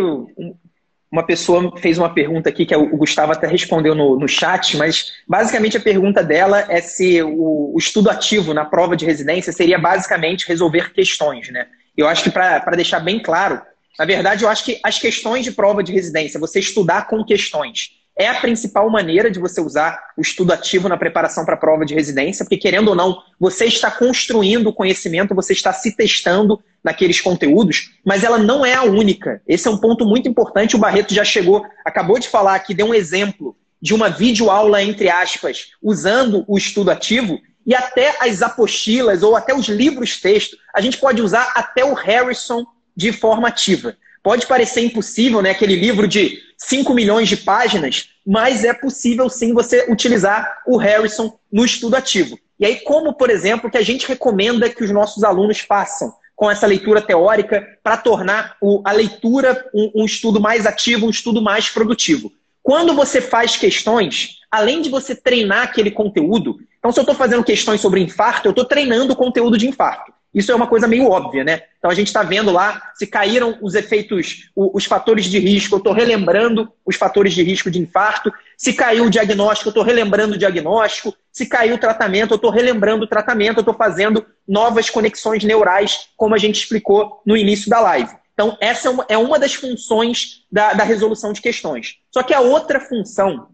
uma 1.11 1.25
pessoa 1.25 1.77
fez 1.77 1.97
uma 1.97 2.13
pergunta 2.13 2.49
aqui 2.49 2.65
que 2.65 2.75
o 2.75 2.97
Gustavo 2.97 3.31
até 3.31 3.47
respondeu 3.47 3.93
no, 3.93 4.17
no 4.17 4.27
chat, 4.27 4.77
mas 4.77 5.13
basicamente 5.27 5.77
a 5.77 5.81
pergunta 5.81 6.23
dela 6.23 6.65
é 6.69 6.81
se 6.81 7.21
o, 7.21 7.73
o 7.73 7.77
estudo 7.77 8.09
ativo 8.09 8.53
na 8.53 8.65
prova 8.65 8.95
de 8.95 9.05
residência 9.05 9.51
seria 9.51 9.77
basicamente 9.77 10.47
resolver 10.47 10.93
questões, 10.93 11.49
né? 11.49 11.67
Eu 11.95 12.07
acho 12.07 12.23
que 12.23 12.29
para 12.29 12.75
deixar 12.75 12.99
bem 12.99 13.21
claro, 13.21 13.61
na 13.97 14.05
verdade, 14.05 14.43
eu 14.43 14.49
acho 14.49 14.65
que 14.65 14.79
as 14.83 14.97
questões 14.97 15.43
de 15.43 15.51
prova 15.51 15.83
de 15.83 15.91
residência, 15.91 16.39
você 16.39 16.59
estudar 16.59 17.07
com 17.07 17.23
questões, 17.23 18.01
é 18.17 18.27
a 18.27 18.39
principal 18.39 18.89
maneira 18.89 19.31
de 19.31 19.39
você 19.39 19.61
usar 19.61 19.99
o 20.17 20.21
estudo 20.21 20.51
ativo 20.51 20.89
na 20.89 20.97
preparação 20.97 21.45
para 21.45 21.55
a 21.55 21.57
prova 21.57 21.85
de 21.85 21.93
residência, 21.93 22.43
porque 22.45 22.57
querendo 22.57 22.89
ou 22.89 22.95
não, 22.95 23.21
você 23.39 23.65
está 23.65 23.89
construindo 23.89 24.67
o 24.67 24.73
conhecimento, 24.73 25.33
você 25.33 25.53
está 25.53 25.71
se 25.71 25.95
testando 25.95 26.61
naqueles 26.83 27.21
conteúdos, 27.21 27.91
mas 28.05 28.23
ela 28.23 28.37
não 28.37 28.65
é 28.65 28.73
a 28.73 28.83
única. 28.83 29.41
Esse 29.47 29.67
é 29.67 29.71
um 29.71 29.77
ponto 29.77 30.05
muito 30.05 30.27
importante. 30.27 30.75
O 30.75 30.79
Barreto 30.79 31.13
já 31.13 31.23
chegou, 31.23 31.65
acabou 31.85 32.19
de 32.19 32.27
falar 32.27 32.55
aqui, 32.55 32.73
deu 32.73 32.87
um 32.87 32.93
exemplo 32.93 33.55
de 33.81 33.93
uma 33.93 34.09
videoaula, 34.09 34.83
entre 34.83 35.09
aspas, 35.09 35.71
usando 35.81 36.43
o 36.47 36.57
estudo 36.57 36.91
ativo, 36.91 37.39
e 37.65 37.73
até 37.73 38.15
as 38.19 38.41
apostilas 38.41 39.23
ou 39.23 39.35
até 39.35 39.53
os 39.53 39.67
livros 39.67 40.19
texto, 40.19 40.57
a 40.75 40.81
gente 40.81 40.97
pode 40.97 41.21
usar 41.21 41.51
até 41.55 41.85
o 41.85 41.93
Harrison 41.93 42.65
de 43.01 43.11
forma 43.11 43.47
ativa. 43.47 43.97
Pode 44.23 44.45
parecer 44.45 44.81
impossível, 44.81 45.41
né? 45.41 45.49
Aquele 45.49 45.75
livro 45.75 46.07
de 46.07 46.39
5 46.57 46.93
milhões 46.93 47.27
de 47.27 47.37
páginas, 47.37 48.09
mas 48.25 48.63
é 48.63 48.73
possível 48.73 49.27
sim 49.27 49.53
você 49.53 49.87
utilizar 49.89 50.61
o 50.67 50.77
Harrison 50.77 51.37
no 51.51 51.65
estudo 51.65 51.95
ativo. 51.95 52.37
E 52.59 52.65
aí, 52.65 52.79
como, 52.81 53.13
por 53.13 53.31
exemplo, 53.31 53.71
que 53.71 53.77
a 53.77 53.81
gente 53.81 54.07
recomenda 54.07 54.69
que 54.69 54.83
os 54.83 54.91
nossos 54.91 55.23
alunos 55.23 55.59
façam? 55.59 56.13
com 56.33 56.49
essa 56.49 56.65
leitura 56.65 56.99
teórica 57.03 57.63
para 57.83 57.97
tornar 57.97 58.57
o, 58.59 58.81
a 58.83 58.91
leitura 58.91 59.63
um, 59.71 59.91
um 59.97 60.05
estudo 60.05 60.41
mais 60.41 60.65
ativo, 60.65 61.05
um 61.05 61.11
estudo 61.11 61.39
mais 61.39 61.69
produtivo. 61.69 62.31
Quando 62.63 62.95
você 62.95 63.21
faz 63.21 63.57
questões, 63.57 64.39
além 64.49 64.81
de 64.81 64.89
você 64.89 65.13
treinar 65.13 65.65
aquele 65.65 65.91
conteúdo, 65.91 66.57
então 66.79 66.91
se 66.91 66.99
eu 66.99 67.03
estou 67.03 67.13
fazendo 67.13 67.43
questões 67.43 67.79
sobre 67.79 68.01
infarto, 68.01 68.47
eu 68.47 68.49
estou 68.49 68.65
treinando 68.65 69.13
o 69.13 69.15
conteúdo 69.15 69.55
de 69.55 69.67
infarto. 69.67 70.11
Isso 70.33 70.51
é 70.51 70.55
uma 70.55 70.67
coisa 70.67 70.87
meio 70.87 71.09
óbvia, 71.09 71.43
né? 71.43 71.63
Então 71.77 71.91
a 71.91 71.93
gente 71.93 72.07
está 72.07 72.23
vendo 72.23 72.51
lá 72.51 72.81
se 72.95 73.05
caíram 73.05 73.57
os 73.61 73.75
efeitos, 73.75 74.49
os 74.55 74.85
fatores 74.85 75.25
de 75.25 75.39
risco, 75.39 75.75
eu 75.75 75.79
estou 75.79 75.93
relembrando 75.93 76.71
os 76.85 76.95
fatores 76.95 77.33
de 77.33 77.43
risco 77.43 77.69
de 77.69 77.79
infarto. 77.79 78.31
Se 78.57 78.73
caiu 78.73 79.05
o 79.05 79.09
diagnóstico, 79.09 79.69
eu 79.69 79.71
estou 79.71 79.83
relembrando 79.83 80.35
o 80.35 80.37
diagnóstico. 80.37 81.13
Se 81.31 81.45
caiu 81.45 81.75
o 81.75 81.79
tratamento, 81.79 82.31
eu 82.31 82.35
estou 82.35 82.51
relembrando 82.51 83.03
o 83.03 83.07
tratamento, 83.07 83.57
eu 83.57 83.61
estou 83.61 83.73
fazendo 83.73 84.25
novas 84.47 84.89
conexões 84.89 85.43
neurais, 85.43 86.07
como 86.15 86.33
a 86.33 86.37
gente 86.37 86.61
explicou 86.61 87.21
no 87.25 87.35
início 87.35 87.69
da 87.69 87.81
live. 87.81 88.11
Então, 88.33 88.57
essa 88.59 88.87
é 89.07 89.17
uma, 89.17 89.35
é 89.35 89.39
das 89.39 89.53
funções 89.53 90.45
da, 90.51 90.73
da 90.73 90.83
resolução 90.83 91.33
de 91.33 91.41
questões. 91.41 91.97
Só 92.11 92.23
que 92.23 92.33
a 92.33 92.39
outra 92.39 92.79
função 92.79 93.49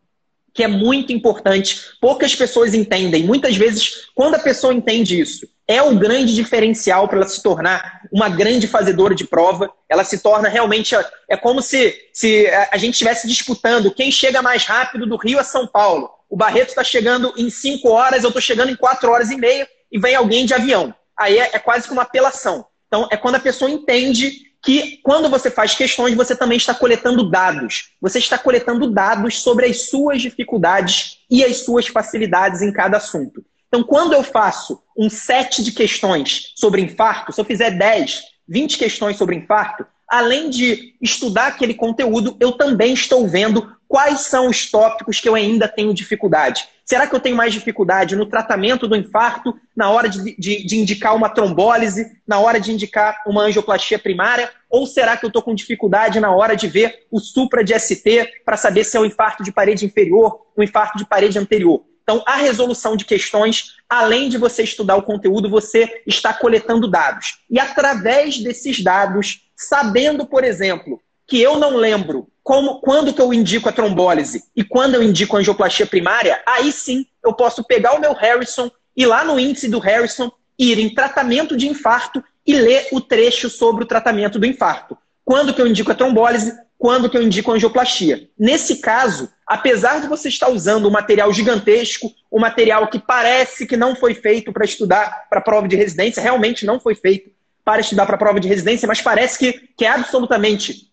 que 0.57 0.63
é 0.63 0.67
muito 0.67 1.13
importante. 1.13 1.79
Poucas 2.01 2.33
pessoas 2.33 2.73
entendem. 2.73 3.23
Muitas 3.23 3.55
vezes, 3.55 4.07
quando 4.15 4.33
a 4.33 4.39
pessoa 4.39 4.73
entende 4.73 5.21
isso, 5.21 5.47
é 5.67 5.83
o 5.83 5.95
grande 5.95 6.33
diferencial 6.33 7.07
para 7.07 7.19
ela 7.19 7.27
se 7.27 7.43
tornar 7.43 8.01
uma 8.11 8.27
grande 8.27 8.65
fazedora 8.65 9.13
de 9.13 9.23
prova. 9.23 9.71
Ela 9.87 10.03
se 10.03 10.17
torna 10.17 10.49
realmente. 10.49 10.95
É 11.29 11.37
como 11.37 11.61
se, 11.61 11.95
se 12.11 12.47
a 12.71 12.77
gente 12.77 12.93
estivesse 12.93 13.27
disputando 13.27 13.93
quem 13.93 14.11
chega 14.11 14.41
mais 14.41 14.65
rápido 14.65 15.05
do 15.05 15.15
Rio 15.15 15.39
a 15.39 15.43
São 15.43 15.67
Paulo. 15.67 16.09
O 16.27 16.35
Barreto 16.35 16.69
está 16.69 16.83
chegando 16.83 17.31
em 17.37 17.51
5 17.51 17.87
horas, 17.87 18.23
eu 18.23 18.29
estou 18.29 18.41
chegando 18.41 18.71
em 18.71 18.75
4 18.75 19.11
horas 19.11 19.29
e 19.29 19.37
meia 19.37 19.69
e 19.91 19.99
vem 19.99 20.15
alguém 20.15 20.43
de 20.43 20.55
avião. 20.55 20.91
Aí 21.15 21.37
é, 21.37 21.51
é 21.53 21.59
quase 21.59 21.85
que 21.85 21.93
uma 21.93 22.01
apelação. 22.01 22.65
Então, 22.87 23.07
é 23.11 23.15
quando 23.15 23.35
a 23.35 23.39
pessoa 23.39 23.69
entende 23.69 24.41
que 24.67 24.99
quando 25.01 25.29
você 25.29 25.49
faz 25.49 25.75
questões, 25.75 26.13
você 26.13 26.35
também 26.35 26.57
está 26.57 26.73
coletando 26.73 27.29
dados. 27.29 27.91
Você 28.01 28.19
está 28.19 28.37
coletando 28.37 28.91
dados 28.91 29.39
sobre 29.39 29.65
as 29.65 29.83
suas 29.83 30.21
dificuldades 30.21 31.19
e 31.31 31.41
as 31.41 31.63
suas 31.63 31.87
facilidades 31.87 32.61
em 32.61 32.73
cada 32.73 32.97
assunto. 32.97 33.45
Então, 33.69 33.81
quando 33.81 34.11
eu 34.11 34.21
faço 34.21 34.83
um 34.97 35.09
set 35.09 35.63
de 35.63 35.71
questões 35.71 36.51
sobre 36.57 36.81
infarto, 36.81 37.31
se 37.31 37.39
eu 37.39 37.45
fizer 37.45 37.71
10, 37.71 38.21
20 38.45 38.77
questões 38.77 39.15
sobre 39.15 39.37
infarto, 39.37 39.87
além 40.07 40.49
de 40.49 40.95
estudar 41.01 41.47
aquele 41.47 41.73
conteúdo, 41.73 42.35
eu 42.39 42.53
também 42.53 42.93
estou 42.93 43.27
vendo 43.27 43.75
quais 43.87 44.21
são 44.21 44.47
os 44.47 44.69
tópicos 44.69 45.19
que 45.19 45.27
eu 45.27 45.35
ainda 45.35 45.67
tenho 45.67 45.93
dificuldade. 45.93 46.67
Será 46.85 47.05
que 47.05 47.13
eu 47.13 47.19
tenho 47.19 47.35
mais 47.35 47.53
dificuldade 47.53 48.15
no 48.15 48.25
tratamento 48.25 48.87
do 48.87 48.95
infarto, 48.95 49.57
na 49.75 49.89
hora 49.89 50.07
de, 50.07 50.35
de, 50.37 50.65
de 50.65 50.77
indicar 50.77 51.15
uma 51.15 51.29
trombólise, 51.29 52.09
na 52.25 52.39
hora 52.39 52.59
de 52.59 52.71
indicar 52.71 53.23
uma 53.25 53.43
angioplastia 53.43 53.99
primária? 53.99 54.49
Ou 54.69 54.87
será 54.87 55.17
que 55.17 55.25
eu 55.25 55.27
estou 55.27 55.41
com 55.41 55.53
dificuldade 55.53 56.19
na 56.19 56.31
hora 56.31 56.55
de 56.55 56.67
ver 56.67 57.05
o 57.11 57.19
supra 57.19 57.63
de 57.63 57.77
ST 57.77 58.41
para 58.45 58.55
saber 58.55 58.85
se 58.85 58.95
é 58.95 58.99
um 58.99 59.05
infarto 59.05 59.43
de 59.43 59.51
parede 59.51 59.85
inferior, 59.85 60.45
um 60.57 60.63
infarto 60.63 60.97
de 60.97 61.05
parede 61.05 61.37
anterior? 61.37 61.83
Então, 62.03 62.23
a 62.25 62.37
resolução 62.37 62.95
de 62.95 63.03
questões, 63.03 63.75
além 63.89 64.29
de 64.29 64.37
você 64.37 64.63
estudar 64.63 64.95
o 64.95 65.03
conteúdo, 65.03 65.49
você 65.49 66.03
está 66.07 66.33
coletando 66.33 66.87
dados. 66.87 67.39
E 67.49 67.59
através 67.59 68.37
desses 68.37 68.81
dados, 68.81 69.41
sabendo, 69.57 70.25
por 70.25 70.43
exemplo, 70.43 71.01
que 71.25 71.41
eu 71.41 71.57
não 71.57 71.75
lembro 71.75 72.27
como, 72.43 72.79
quando 72.79 73.13
que 73.13 73.21
eu 73.21 73.33
indico 73.33 73.67
a 73.67 73.73
trombólise 73.73 74.45
e 74.55 74.63
quando 74.63 74.95
eu 74.95 75.03
indico 75.03 75.35
a 75.35 75.39
angioplastia 75.39 75.85
primária, 75.85 76.41
aí 76.45 76.71
sim 76.71 77.05
eu 77.21 77.33
posso 77.33 77.63
pegar 77.63 77.93
o 77.95 77.99
meu 77.99 78.13
Harrison, 78.13 78.71
ir 78.95 79.05
lá 79.05 79.25
no 79.25 79.37
índice 79.37 79.67
do 79.67 79.79
Harrison, 79.79 80.31
ir 80.57 80.79
em 80.79 80.93
tratamento 80.93 81.57
de 81.57 81.67
infarto 81.67 82.23
e 82.45 82.53
ler 82.53 82.87
o 82.93 83.01
trecho 83.01 83.49
sobre 83.49 83.83
o 83.83 83.87
tratamento 83.87 84.39
do 84.39 84.45
infarto. 84.45 84.97
Quando 85.25 85.53
que 85.53 85.61
eu 85.61 85.67
indico 85.67 85.91
a 85.91 85.95
trombólise, 85.95 86.53
quando 86.77 87.09
que 87.09 87.17
eu 87.17 87.23
indico 87.23 87.51
a 87.51 87.55
angioplastia. 87.55 88.29
Nesse 88.39 88.77
caso, 88.77 89.29
apesar 89.45 89.99
de 89.99 90.07
você 90.07 90.29
estar 90.29 90.49
usando 90.49 90.87
um 90.87 90.91
material 90.91 91.33
gigantesco, 91.33 92.13
um 92.31 92.39
material 92.39 92.87
que 92.87 92.99
parece 92.99 93.65
que 93.65 93.75
não 93.75 93.95
foi 93.95 94.13
feito 94.13 94.53
para 94.53 94.63
estudar 94.63 95.27
para 95.29 95.41
prova 95.41 95.67
de 95.67 95.75
residência, 95.75 96.21
realmente 96.21 96.65
não 96.65 96.79
foi 96.79 96.95
feito 96.95 97.31
para 97.67 97.81
estudar 97.81 98.05
para 98.05 98.17
prova 98.17 98.39
de 98.39 98.47
residência, 98.47 98.87
mas 98.87 99.01
parece 99.01 99.37
que, 99.37 99.51
que 99.75 99.83
é 99.83 99.89
absolutamente 99.89 100.87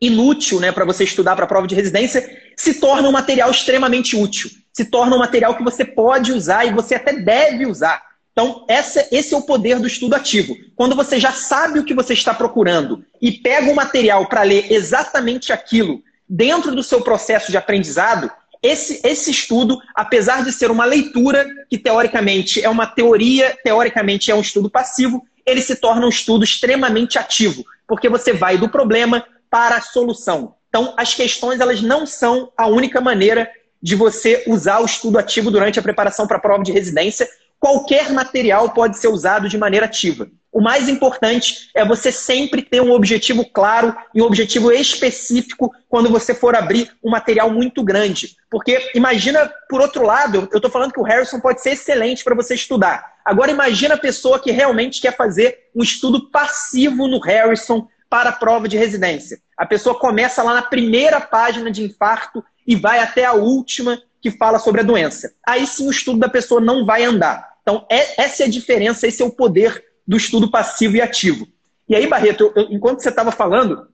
inútil 0.00 0.58
né, 0.58 0.72
para 0.72 0.86
você 0.86 1.04
estudar 1.04 1.36
para 1.36 1.46
prova 1.46 1.66
de 1.66 1.74
residência, 1.74 2.40
se 2.56 2.80
torna 2.80 3.06
um 3.06 3.12
material 3.12 3.50
extremamente 3.50 4.16
útil. 4.16 4.48
Se 4.72 4.86
torna 4.86 5.14
um 5.14 5.18
material 5.18 5.54
que 5.54 5.62
você 5.62 5.84
pode 5.84 6.32
usar 6.32 6.64
e 6.64 6.72
você 6.72 6.94
até 6.94 7.12
deve 7.12 7.66
usar. 7.66 8.02
Então, 8.32 8.64
essa, 8.70 9.06
esse 9.12 9.34
é 9.34 9.36
o 9.36 9.42
poder 9.42 9.78
do 9.78 9.86
estudo 9.86 10.14
ativo. 10.14 10.56
Quando 10.74 10.96
você 10.96 11.20
já 11.20 11.30
sabe 11.30 11.78
o 11.78 11.84
que 11.84 11.92
você 11.92 12.14
está 12.14 12.32
procurando 12.32 13.04
e 13.20 13.30
pega 13.30 13.70
o 13.70 13.76
material 13.76 14.24
para 14.26 14.44
ler 14.44 14.72
exatamente 14.72 15.52
aquilo 15.52 16.02
dentro 16.26 16.74
do 16.74 16.82
seu 16.82 17.02
processo 17.02 17.50
de 17.50 17.58
aprendizado, 17.58 18.30
esse, 18.62 19.06
esse 19.06 19.30
estudo, 19.30 19.78
apesar 19.94 20.42
de 20.42 20.52
ser 20.52 20.70
uma 20.70 20.86
leitura, 20.86 21.46
que 21.68 21.76
teoricamente 21.76 22.64
é 22.64 22.68
uma 22.70 22.86
teoria, 22.86 23.54
teoricamente 23.62 24.30
é 24.30 24.34
um 24.34 24.40
estudo 24.40 24.70
passivo, 24.70 25.22
ele 25.46 25.60
se 25.60 25.76
torna 25.76 26.06
um 26.06 26.10
estudo 26.10 26.44
extremamente 26.44 27.18
ativo, 27.18 27.64
porque 27.86 28.08
você 28.08 28.32
vai 28.32 28.56
do 28.56 28.68
problema 28.68 29.24
para 29.50 29.76
a 29.76 29.80
solução. 29.80 30.54
Então, 30.68 30.94
as 30.96 31.14
questões 31.14 31.60
elas 31.60 31.80
não 31.80 32.06
são 32.06 32.52
a 32.56 32.66
única 32.66 33.00
maneira 33.00 33.50
de 33.80 33.94
você 33.94 34.42
usar 34.46 34.80
o 34.80 34.86
estudo 34.86 35.18
ativo 35.18 35.50
durante 35.50 35.78
a 35.78 35.82
preparação 35.82 36.26
para 36.26 36.38
a 36.38 36.40
prova 36.40 36.64
de 36.64 36.72
residência, 36.72 37.28
qualquer 37.64 38.12
material 38.12 38.68
pode 38.72 38.98
ser 38.98 39.08
usado 39.08 39.48
de 39.48 39.56
maneira 39.56 39.86
ativa. 39.86 40.28
O 40.52 40.60
mais 40.60 40.86
importante 40.86 41.70
é 41.74 41.82
você 41.82 42.12
sempre 42.12 42.60
ter 42.60 42.82
um 42.82 42.92
objetivo 42.92 43.42
claro 43.42 43.96
e 44.14 44.20
um 44.20 44.26
objetivo 44.26 44.70
específico 44.70 45.72
quando 45.88 46.10
você 46.10 46.34
for 46.34 46.54
abrir 46.54 46.92
um 47.02 47.08
material 47.08 47.50
muito 47.50 47.82
grande. 47.82 48.36
Porque 48.50 48.90
imagina, 48.94 49.50
por 49.70 49.80
outro 49.80 50.04
lado, 50.04 50.46
eu 50.52 50.58
estou 50.58 50.70
falando 50.70 50.92
que 50.92 51.00
o 51.00 51.04
Harrison 51.04 51.40
pode 51.40 51.62
ser 51.62 51.70
excelente 51.70 52.22
para 52.22 52.34
você 52.34 52.54
estudar. 52.54 53.14
Agora 53.24 53.50
imagina 53.50 53.94
a 53.94 53.98
pessoa 53.98 54.38
que 54.38 54.50
realmente 54.50 55.00
quer 55.00 55.16
fazer 55.16 55.70
um 55.74 55.82
estudo 55.82 56.30
passivo 56.30 57.08
no 57.08 57.18
Harrison 57.18 57.88
para 58.10 58.28
a 58.28 58.34
prova 58.34 58.68
de 58.68 58.76
residência. 58.76 59.38
A 59.56 59.64
pessoa 59.64 59.98
começa 59.98 60.42
lá 60.42 60.52
na 60.52 60.62
primeira 60.62 61.18
página 61.18 61.70
de 61.70 61.82
infarto 61.82 62.44
e 62.66 62.76
vai 62.76 62.98
até 62.98 63.24
a 63.24 63.32
última 63.32 64.02
que 64.20 64.30
fala 64.30 64.58
sobre 64.58 64.82
a 64.82 64.84
doença. 64.84 65.32
Aí 65.46 65.66
sim 65.66 65.88
o 65.88 65.90
estudo 65.90 66.18
da 66.18 66.28
pessoa 66.28 66.60
não 66.60 66.84
vai 66.84 67.04
andar. 67.04 67.53
Então, 67.64 67.86
é, 67.90 68.22
essa 68.22 68.42
é 68.42 68.46
a 68.46 68.50
diferença, 68.50 69.06
esse 69.06 69.22
é 69.22 69.24
o 69.24 69.30
poder 69.30 69.82
do 70.06 70.18
estudo 70.18 70.50
passivo 70.50 70.96
e 70.96 71.00
ativo. 71.00 71.48
E 71.88 71.96
aí, 71.96 72.06
Barreto, 72.06 72.52
eu, 72.54 72.66
enquanto 72.70 73.00
você 73.00 73.08
estava 73.08 73.32
falando, 73.32 73.88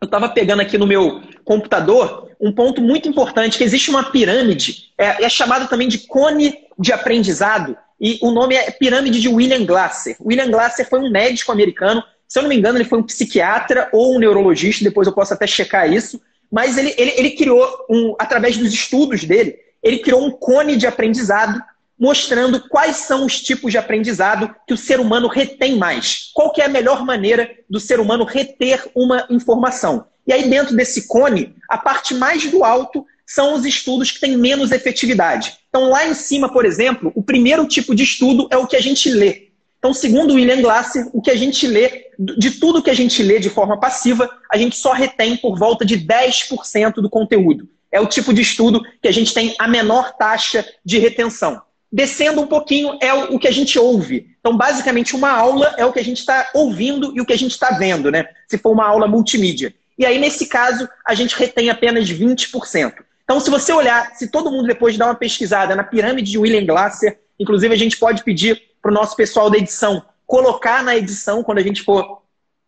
eu 0.00 0.04
estava 0.04 0.28
pegando 0.28 0.60
aqui 0.60 0.76
no 0.76 0.86
meu 0.86 1.22
computador 1.42 2.30
um 2.38 2.52
ponto 2.52 2.82
muito 2.82 3.08
importante, 3.08 3.56
que 3.56 3.64
existe 3.64 3.88
uma 3.88 4.10
pirâmide, 4.10 4.92
é, 4.98 5.24
é 5.24 5.28
chamada 5.30 5.66
também 5.66 5.88
de 5.88 6.00
cone 6.00 6.54
de 6.78 6.92
aprendizado, 6.92 7.76
e 7.98 8.18
o 8.20 8.30
nome 8.30 8.54
é 8.54 8.70
Pirâmide 8.70 9.20
de 9.20 9.28
William 9.28 9.64
Glasser. 9.64 10.16
William 10.20 10.50
Glasser 10.50 10.86
foi 10.86 11.00
um 11.00 11.10
médico 11.10 11.50
americano, 11.50 12.02
se 12.28 12.38
eu 12.38 12.42
não 12.42 12.50
me 12.50 12.56
engano, 12.56 12.76
ele 12.76 12.84
foi 12.84 12.98
um 12.98 13.04
psiquiatra 13.04 13.88
ou 13.92 14.14
um 14.14 14.18
neurologista, 14.18 14.84
depois 14.84 15.06
eu 15.06 15.14
posso 15.14 15.32
até 15.32 15.46
checar 15.46 15.90
isso, 15.90 16.20
mas 16.52 16.76
ele, 16.76 16.94
ele, 16.98 17.14
ele 17.16 17.30
criou, 17.30 17.66
um, 17.88 18.14
através 18.18 18.58
dos 18.58 18.74
estudos 18.74 19.24
dele, 19.24 19.56
ele 19.82 19.98
criou 19.98 20.26
um 20.26 20.30
cone 20.30 20.76
de 20.76 20.86
aprendizado 20.86 21.62
mostrando 21.98 22.68
quais 22.68 22.96
são 22.96 23.24
os 23.24 23.40
tipos 23.40 23.70
de 23.70 23.78
aprendizado 23.78 24.54
que 24.66 24.74
o 24.74 24.76
ser 24.78 25.00
humano 25.00 25.28
retém 25.28 25.76
mais. 25.76 26.30
Qual 26.34 26.52
que 26.52 26.60
é 26.60 26.66
a 26.66 26.68
melhor 26.68 27.04
maneira 27.04 27.50
do 27.68 27.78
ser 27.78 28.00
humano 28.00 28.24
reter 28.24 28.90
uma 28.94 29.26
informação? 29.30 30.06
E 30.26 30.32
aí, 30.32 30.48
dentro 30.48 30.74
desse 30.74 31.06
cone, 31.06 31.54
a 31.68 31.78
parte 31.78 32.14
mais 32.14 32.50
do 32.50 32.64
alto 32.64 33.06
são 33.26 33.54
os 33.54 33.64
estudos 33.64 34.10
que 34.10 34.20
têm 34.20 34.36
menos 34.36 34.72
efetividade. 34.72 35.56
Então, 35.68 35.88
lá 35.88 36.06
em 36.06 36.14
cima, 36.14 36.52
por 36.52 36.64
exemplo, 36.64 37.12
o 37.14 37.22
primeiro 37.22 37.66
tipo 37.66 37.94
de 37.94 38.02
estudo 38.02 38.48
é 38.50 38.56
o 38.56 38.66
que 38.66 38.76
a 38.76 38.80
gente 38.80 39.10
lê. 39.10 39.48
Então, 39.78 39.92
segundo 39.92 40.34
William 40.34 40.62
Glasser, 40.62 41.08
o 41.12 41.20
que 41.20 41.30
a 41.30 41.36
gente 41.36 41.66
lê, 41.66 42.06
de 42.18 42.52
tudo 42.52 42.82
que 42.82 42.88
a 42.88 42.94
gente 42.94 43.22
lê 43.22 43.38
de 43.38 43.50
forma 43.50 43.78
passiva, 43.78 44.30
a 44.50 44.56
gente 44.56 44.76
só 44.76 44.92
retém 44.92 45.36
por 45.36 45.58
volta 45.58 45.84
de 45.84 45.98
10% 45.98 46.94
do 46.94 47.10
conteúdo. 47.10 47.68
É 47.92 48.00
o 48.00 48.06
tipo 48.06 48.32
de 48.32 48.40
estudo 48.40 48.82
que 49.02 49.08
a 49.08 49.12
gente 49.12 49.34
tem 49.34 49.54
a 49.58 49.68
menor 49.68 50.16
taxa 50.16 50.66
de 50.82 50.98
retenção. 50.98 51.60
Descendo 51.94 52.40
um 52.40 52.46
pouquinho 52.48 52.98
é 53.00 53.14
o 53.14 53.38
que 53.38 53.46
a 53.46 53.52
gente 53.52 53.78
ouve. 53.78 54.34
Então, 54.40 54.56
basicamente, 54.56 55.14
uma 55.14 55.30
aula 55.30 55.76
é 55.78 55.86
o 55.86 55.92
que 55.92 56.00
a 56.00 56.04
gente 56.04 56.18
está 56.18 56.50
ouvindo 56.52 57.12
e 57.14 57.20
o 57.20 57.24
que 57.24 57.32
a 57.32 57.38
gente 57.38 57.52
está 57.52 57.70
vendo, 57.70 58.10
né? 58.10 58.26
Se 58.48 58.58
for 58.58 58.72
uma 58.72 58.84
aula 58.84 59.06
multimídia. 59.06 59.72
E 59.96 60.04
aí, 60.04 60.18
nesse 60.18 60.48
caso, 60.48 60.88
a 61.06 61.14
gente 61.14 61.38
retém 61.38 61.70
apenas 61.70 62.10
20%. 62.10 62.94
Então, 63.22 63.38
se 63.38 63.48
você 63.48 63.72
olhar, 63.72 64.12
se 64.16 64.26
todo 64.26 64.50
mundo 64.50 64.66
depois 64.66 64.98
dar 64.98 65.06
uma 65.06 65.14
pesquisada 65.14 65.76
na 65.76 65.84
pirâmide 65.84 66.32
de 66.32 66.36
William 66.36 66.66
Glasser, 66.66 67.16
inclusive 67.38 67.72
a 67.72 67.78
gente 67.78 67.96
pode 67.96 68.24
pedir 68.24 68.60
para 68.82 68.90
o 68.90 68.94
nosso 68.94 69.14
pessoal 69.14 69.48
da 69.48 69.56
edição 69.56 70.02
colocar 70.26 70.82
na 70.82 70.96
edição 70.96 71.44
quando 71.44 71.58
a 71.58 71.62
gente 71.62 71.84
for 71.84 72.22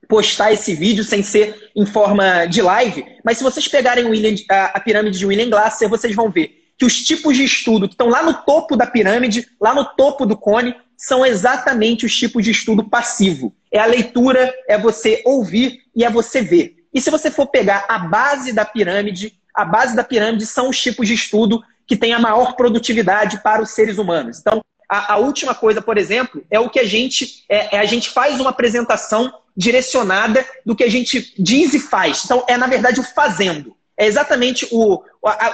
postar 0.07 0.53
esse 0.53 0.73
vídeo 0.73 1.03
sem 1.03 1.21
ser 1.25 1.73
em 1.75 1.85
forma 1.85 2.47
de 2.47 2.63
live. 2.63 3.05
Mas 3.25 3.39
se 3.39 3.43
vocês 3.43 3.67
pegarem 3.67 4.05
William, 4.05 4.37
a, 4.49 4.67
a 4.67 4.81
pirâmide 4.81 5.19
de 5.19 5.27
William 5.27 5.51
Glasser, 5.51 5.89
vocês 5.89 6.15
vão 6.15 6.31
ver 6.31 6.56
que 6.79 6.85
os 6.85 7.03
tipos 7.03 7.37
de 7.37 7.45
estudo 7.45 7.89
que 7.89 7.95
estão 7.95 8.09
lá 8.09 8.23
no 8.23 8.35
topo 8.35 8.77
da 8.77 8.87
pirâmide, 8.87 9.49
lá 9.61 9.75
no 9.75 9.85
topo 9.85 10.27
do 10.27 10.37
cone, 10.37 10.75
são 10.97 11.25
exatamente 11.25 12.07
os 12.07 12.17
tipos 12.17 12.45
de 12.45 12.51
estudo 12.51 12.85
passivo. 12.85 13.55
É 13.71 13.79
a 13.79 13.87
leitura, 13.87 14.55
é 14.69 14.79
você 14.79 15.23
ouvir 15.25 15.83
e 15.95 16.05
é 16.05 16.11
você 16.11 16.41
ver. 16.41 16.77
E 16.93 17.01
se 17.01 17.11
você 17.11 17.31
for 17.31 17.47
pegar 17.47 17.85
a 17.89 17.99
base 17.99 18.53
da 18.53 18.65
pirâmide, 18.65 19.39
a 19.55 19.65
base 19.65 19.95
da 19.95 20.03
pirâmide 20.03 20.47
são 20.47 20.71
os 20.71 20.81
tipos 20.81 21.07
de 21.07 21.15
estudo 21.15 21.63
que 21.87 21.97
têm 21.97 22.13
a 22.13 22.19
maior 22.19 22.55
produtividade 22.57 23.43
para 23.43 23.63
os 23.63 23.71
seres 23.71 23.99
humanos. 23.99 24.39
Então, 24.39 24.63
a, 24.89 25.15
a 25.15 25.17
última 25.19 25.55
coisa, 25.55 25.83
por 25.83 25.99
exemplo, 25.99 26.43
é 26.51 26.59
o 26.59 26.71
que 26.71 26.81
a 26.81 26.87
gente 26.87 27.45
é, 27.49 27.77
é, 27.77 27.79
a 27.79 27.85
gente 27.85 28.11
faz 28.11 28.41
uma 28.41 28.51
apresentação 28.51 29.33
direcionada 29.57 30.45
do 30.65 30.75
que 30.75 30.85
a 30.85 30.91
gente 30.91 31.35
diz 31.39 31.75
e 31.75 31.81
faz. 31.81 32.25
Então, 32.25 32.45
é 32.49 32.57
na 32.57 32.67
verdade 32.67 33.01
o 33.01 33.03
fazendo. 33.03 33.76
É 33.97 34.07
exatamente 34.07 34.67
o, 34.71 34.95
o, 34.95 35.01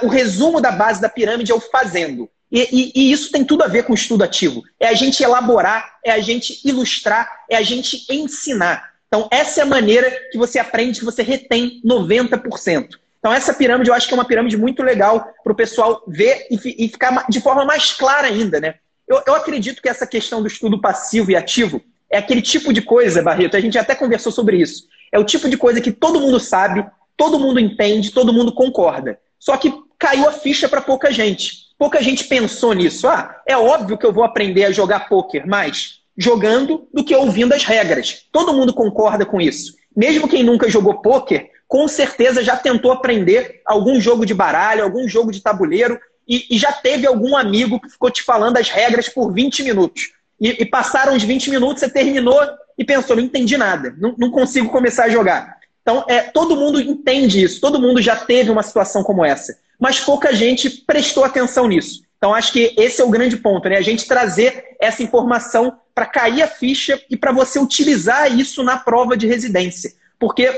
o 0.03 0.07
resumo 0.07 0.59
da 0.59 0.71
base 0.71 1.01
da 1.01 1.09
pirâmide 1.09 1.51
é 1.51 1.55
o 1.55 1.59
fazendo. 1.59 2.29
E, 2.51 2.61
e, 2.71 2.91
e, 2.95 3.11
isso 3.11 3.31
tem 3.31 3.43
tudo 3.43 3.63
a 3.63 3.67
ver 3.67 3.83
com 3.83 3.93
o 3.93 3.95
estudo 3.95 4.23
ativo. 4.23 4.61
É 4.79 4.87
a 4.87 4.93
gente 4.93 5.23
elaborar, 5.23 5.95
é 6.05 6.11
a 6.11 6.19
gente 6.19 6.61
ilustrar, 6.63 7.27
é 7.49 7.55
a 7.55 7.63
gente 7.63 8.05
ensinar. 8.09 8.91
Então, 9.07 9.27
essa 9.31 9.61
é 9.61 9.63
a 9.63 9.67
maneira 9.67 10.11
que 10.31 10.37
você 10.37 10.59
aprende, 10.59 10.99
que 10.99 11.05
você 11.05 11.23
retém 11.23 11.81
90%. 11.83 12.89
Então, 13.17 13.33
essa 13.33 13.53
pirâmide 13.53 13.89
eu 13.89 13.95
acho 13.95 14.07
que 14.07 14.13
é 14.13 14.17
uma 14.17 14.25
pirâmide 14.25 14.57
muito 14.57 14.83
legal 14.83 15.33
para 15.43 15.53
o 15.53 15.55
pessoal 15.55 16.03
ver 16.07 16.45
e, 16.51 16.85
e, 16.85 16.89
ficar 16.89 17.25
de 17.29 17.39
forma 17.39 17.63
mais 17.63 17.91
clara 17.93 18.27
ainda, 18.27 18.59
né? 18.59 18.75
Eu, 19.07 19.21
eu 19.25 19.33
acredito 19.33 19.81
que 19.81 19.89
essa 19.89 20.05
questão 20.05 20.41
do 20.41 20.47
estudo 20.47 20.79
passivo 20.79 21.31
e 21.31 21.35
ativo 21.35 21.81
é 22.09 22.17
aquele 22.17 22.41
tipo 22.41 22.71
de 22.71 22.81
coisa, 22.81 23.23
Barreto, 23.23 23.57
a 23.57 23.59
gente 23.59 23.77
até 23.77 23.95
conversou 23.95 24.31
sobre 24.31 24.57
isso. 24.57 24.87
É 25.11 25.17
o 25.17 25.23
tipo 25.23 25.49
de 25.49 25.57
coisa 25.57 25.81
que 25.81 25.91
todo 25.91 26.19
mundo 26.19 26.39
sabe, 26.39 26.85
todo 27.15 27.39
mundo 27.39 27.59
entende, 27.59 28.11
todo 28.11 28.33
mundo 28.33 28.51
concorda. 28.51 29.19
Só 29.39 29.57
que 29.57 29.73
caiu 29.99 30.27
a 30.27 30.31
ficha 30.31 30.67
para 30.67 30.81
pouca 30.81 31.11
gente. 31.11 31.63
Pouca 31.77 32.01
gente 32.01 32.25
pensou 32.25 32.73
nisso. 32.73 33.07
Ah, 33.07 33.41
é 33.47 33.57
óbvio 33.57 33.97
que 33.97 34.05
eu 34.05 34.13
vou 34.13 34.23
aprender 34.23 34.65
a 34.65 34.71
jogar 34.71 35.07
pôquer 35.07 35.45
mais 35.45 36.01
jogando 36.15 36.87
do 36.93 37.03
que 37.03 37.15
ouvindo 37.15 37.53
as 37.53 37.63
regras. 37.63 38.25
Todo 38.31 38.53
mundo 38.53 38.73
concorda 38.73 39.25
com 39.25 39.41
isso. 39.41 39.75
Mesmo 39.95 40.27
quem 40.27 40.43
nunca 40.43 40.69
jogou 40.69 41.01
pôquer, 41.01 41.49
com 41.67 41.87
certeza 41.87 42.43
já 42.43 42.55
tentou 42.55 42.91
aprender 42.91 43.61
algum 43.65 43.99
jogo 43.99 44.25
de 44.25 44.33
baralho, 44.33 44.83
algum 44.83 45.07
jogo 45.07 45.31
de 45.31 45.41
tabuleiro 45.41 45.99
e, 46.27 46.45
e 46.51 46.57
já 46.57 46.71
teve 46.71 47.05
algum 47.05 47.35
amigo 47.35 47.79
que 47.79 47.89
ficou 47.89 48.09
te 48.09 48.21
falando 48.23 48.57
as 48.57 48.69
regras 48.69 49.09
por 49.09 49.33
20 49.33 49.63
minutos. 49.63 50.11
E, 50.39 50.49
e 50.61 50.65
passaram 50.65 51.15
os 51.15 51.23
20 51.23 51.49
minutos, 51.49 51.79
você 51.79 51.89
terminou 51.89 52.39
e 52.77 52.83
pensou, 52.83 53.15
não 53.15 53.23
entendi 53.23 53.57
nada, 53.57 53.95
não, 53.97 54.15
não 54.17 54.31
consigo 54.31 54.69
começar 54.69 55.05
a 55.05 55.09
jogar. 55.09 55.57
Então, 55.83 56.05
é, 56.07 56.21
todo 56.21 56.55
mundo 56.55 56.81
entende 56.81 57.43
isso, 57.43 57.61
todo 57.61 57.79
mundo 57.79 58.01
já 58.01 58.15
teve 58.15 58.49
uma 58.49 58.63
situação 58.63 59.03
como 59.03 59.23
essa, 59.23 59.59
mas 59.77 59.99
pouca 59.99 60.33
gente 60.33 60.69
prestou 60.69 61.23
atenção 61.23 61.67
nisso. 61.67 62.01
Então, 62.17 62.33
acho 62.33 62.53
que 62.53 62.73
esse 62.77 63.01
é 63.01 63.03
o 63.05 63.09
grande 63.09 63.35
ponto, 63.35 63.67
né? 63.67 63.75
A 63.75 63.81
gente 63.81 64.07
trazer 64.07 64.77
essa 64.79 65.03
informação 65.03 65.77
para 65.93 66.05
cair 66.05 66.41
a 66.41 66.47
ficha 66.47 66.99
e 67.09 67.17
para 67.17 67.33
você 67.33 67.59
utilizar 67.59 68.33
isso 68.33 68.63
na 68.63 68.77
prova 68.77 69.17
de 69.17 69.27
residência. 69.27 69.93
Porque 70.17 70.49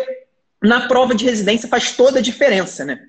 na 0.62 0.88
prova 0.88 1.16
de 1.16 1.26
residência 1.26 1.68
faz 1.68 1.98
toda 1.98 2.20
a 2.20 2.22
diferença, 2.22 2.86
né? 2.86 3.02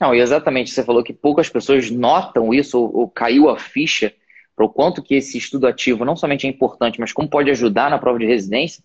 Não, 0.00 0.12
exatamente, 0.12 0.70
você 0.72 0.82
falou 0.82 1.04
que 1.04 1.12
poucas 1.12 1.48
pessoas 1.48 1.90
notam 1.90 2.52
isso 2.52 2.78
ou, 2.78 2.96
ou 2.96 3.08
caiu 3.08 3.48
a 3.48 3.56
ficha 3.56 4.12
para 4.56 4.64
o 4.64 4.68
quanto 4.68 5.00
que 5.00 5.14
esse 5.14 5.38
estudo 5.38 5.68
ativo 5.68 6.04
não 6.04 6.16
somente 6.16 6.44
é 6.44 6.50
importante, 6.50 6.98
mas 6.98 7.12
como 7.12 7.30
pode 7.30 7.50
ajudar 7.52 7.88
na 7.88 7.98
prova 7.98 8.18
de 8.18 8.26
residência. 8.26 8.82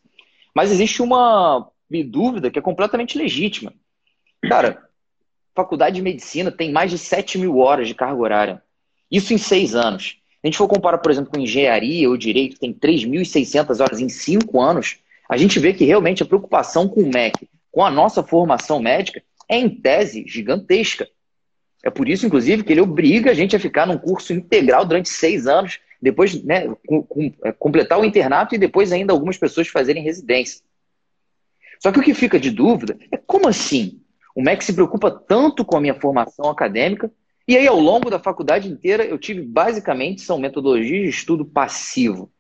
Mas 0.56 0.71
existe 0.71 1.02
uma 1.02 1.67
dúvida 1.89 2.50
que 2.50 2.60
é 2.60 2.62
completamente 2.62 3.17
legítima. 3.17 3.74
Cara, 4.48 4.84
faculdade 5.56 5.96
de 5.96 6.02
medicina 6.02 6.52
tem 6.52 6.72
mais 6.72 6.91
de 6.91 6.98
7 6.98 7.38
mil 7.38 7.60
horas 7.60 7.88
de 7.88 7.96
carga 7.96 8.22
horária. 8.22 8.63
Isso 9.10 9.34
em 9.34 9.38
seis 9.38 9.76
anos. 9.76 10.17
Se 10.30 10.39
a 10.43 10.48
gente 10.48 10.58
for 10.58 10.67
comparar, 10.67 10.98
por 10.98 11.12
exemplo, 11.12 11.32
com 11.32 11.39
engenharia 11.39 12.10
ou 12.10 12.17
direito, 12.17 12.60
tem 12.60 12.74
3.600 12.74 13.80
horas 13.80 14.00
em 14.00 14.10
cinco 14.10 14.60
anos, 14.60 14.98
a 15.30 15.38
gente 15.38 15.60
vê 15.60 15.74
que 15.74 15.86
realmente 15.86 16.22
a 16.22 16.26
preocupação 16.26 16.88
com 16.88 17.02
o 17.02 17.10
MEC, 17.10 17.48
com 17.72 17.86
a 17.86 17.91
nossa 17.91 18.22
formação 18.24 18.82
médica, 18.82 19.24
é 19.48 19.58
em 19.58 19.69
tese 19.69 20.26
gigantesca. 20.28 21.08
É 21.84 21.89
por 21.89 22.10
isso, 22.10 22.26
inclusive, 22.26 22.63
que 22.63 22.72
ele 22.74 22.82
obriga 22.82 23.32
a 23.32 23.34
gente 23.34 23.56
a 23.56 23.60
ficar 23.60 23.86
num 23.86 23.98
curso 23.98 24.34
integral 24.34 24.86
durante 24.86 25.10
seis 25.10 25.48
anos, 25.48 25.80
depois 26.02 26.41
né, 26.43 26.67
com, 26.88 27.04
com, 27.04 27.34
é, 27.43 27.52
completar 27.52 28.00
o 28.00 28.06
internato 28.06 28.56
e 28.56 28.58
depois 28.58 28.91
ainda 28.91 29.13
algumas 29.13 29.38
pessoas 29.38 29.67
fazerem 29.67 30.04
residência. 30.04 30.62
Só 31.84 31.91
que 31.91 32.00
o 32.00 32.04
que 32.04 32.13
fica 32.13 32.39
de 32.39 32.50
dúvida 32.50 32.98
é 33.12 33.17
como 33.17 33.46
assim? 33.46 34.02
O 34.34 34.41
MEC 34.41 34.63
se 34.63 34.74
preocupa 34.74 35.12
tanto 35.12 35.65
com 35.65 35.76
a 35.76 35.82
minha 35.82 36.00
formação 36.00 36.50
acadêmica, 36.50 37.12
e 37.46 37.58
aí 37.58 37.67
ao 37.67 37.78
longo 37.78 38.10
da 38.10 38.17
faculdade 38.17 38.69
inteira 38.69 39.04
eu 39.04 39.17
tive 39.17 39.41
basicamente 39.41 40.22
são 40.22 40.39
metodologias 40.39 41.04
de 41.04 41.10
estudo 41.10 41.43
passivo. 41.43 42.32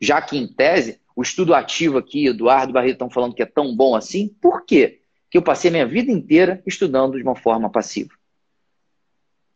Já 0.00 0.22
que 0.22 0.38
em 0.38 0.46
tese, 0.46 1.00
o 1.16 1.22
estudo 1.22 1.54
ativo 1.54 1.98
aqui, 1.98 2.26
Eduardo 2.26 2.72
Barreto 2.72 2.92
estão 2.92 3.10
falando 3.10 3.34
que 3.34 3.42
é 3.42 3.46
tão 3.46 3.74
bom 3.74 3.96
assim, 3.96 4.28
por 4.40 4.64
quê? 4.64 5.00
Que 5.28 5.36
eu 5.36 5.42
passei 5.42 5.68
a 5.70 5.72
minha 5.72 5.86
vida 5.86 6.12
inteira 6.12 6.62
estudando 6.64 7.16
de 7.16 7.22
uma 7.24 7.34
forma 7.34 7.68
passiva. 7.68 8.10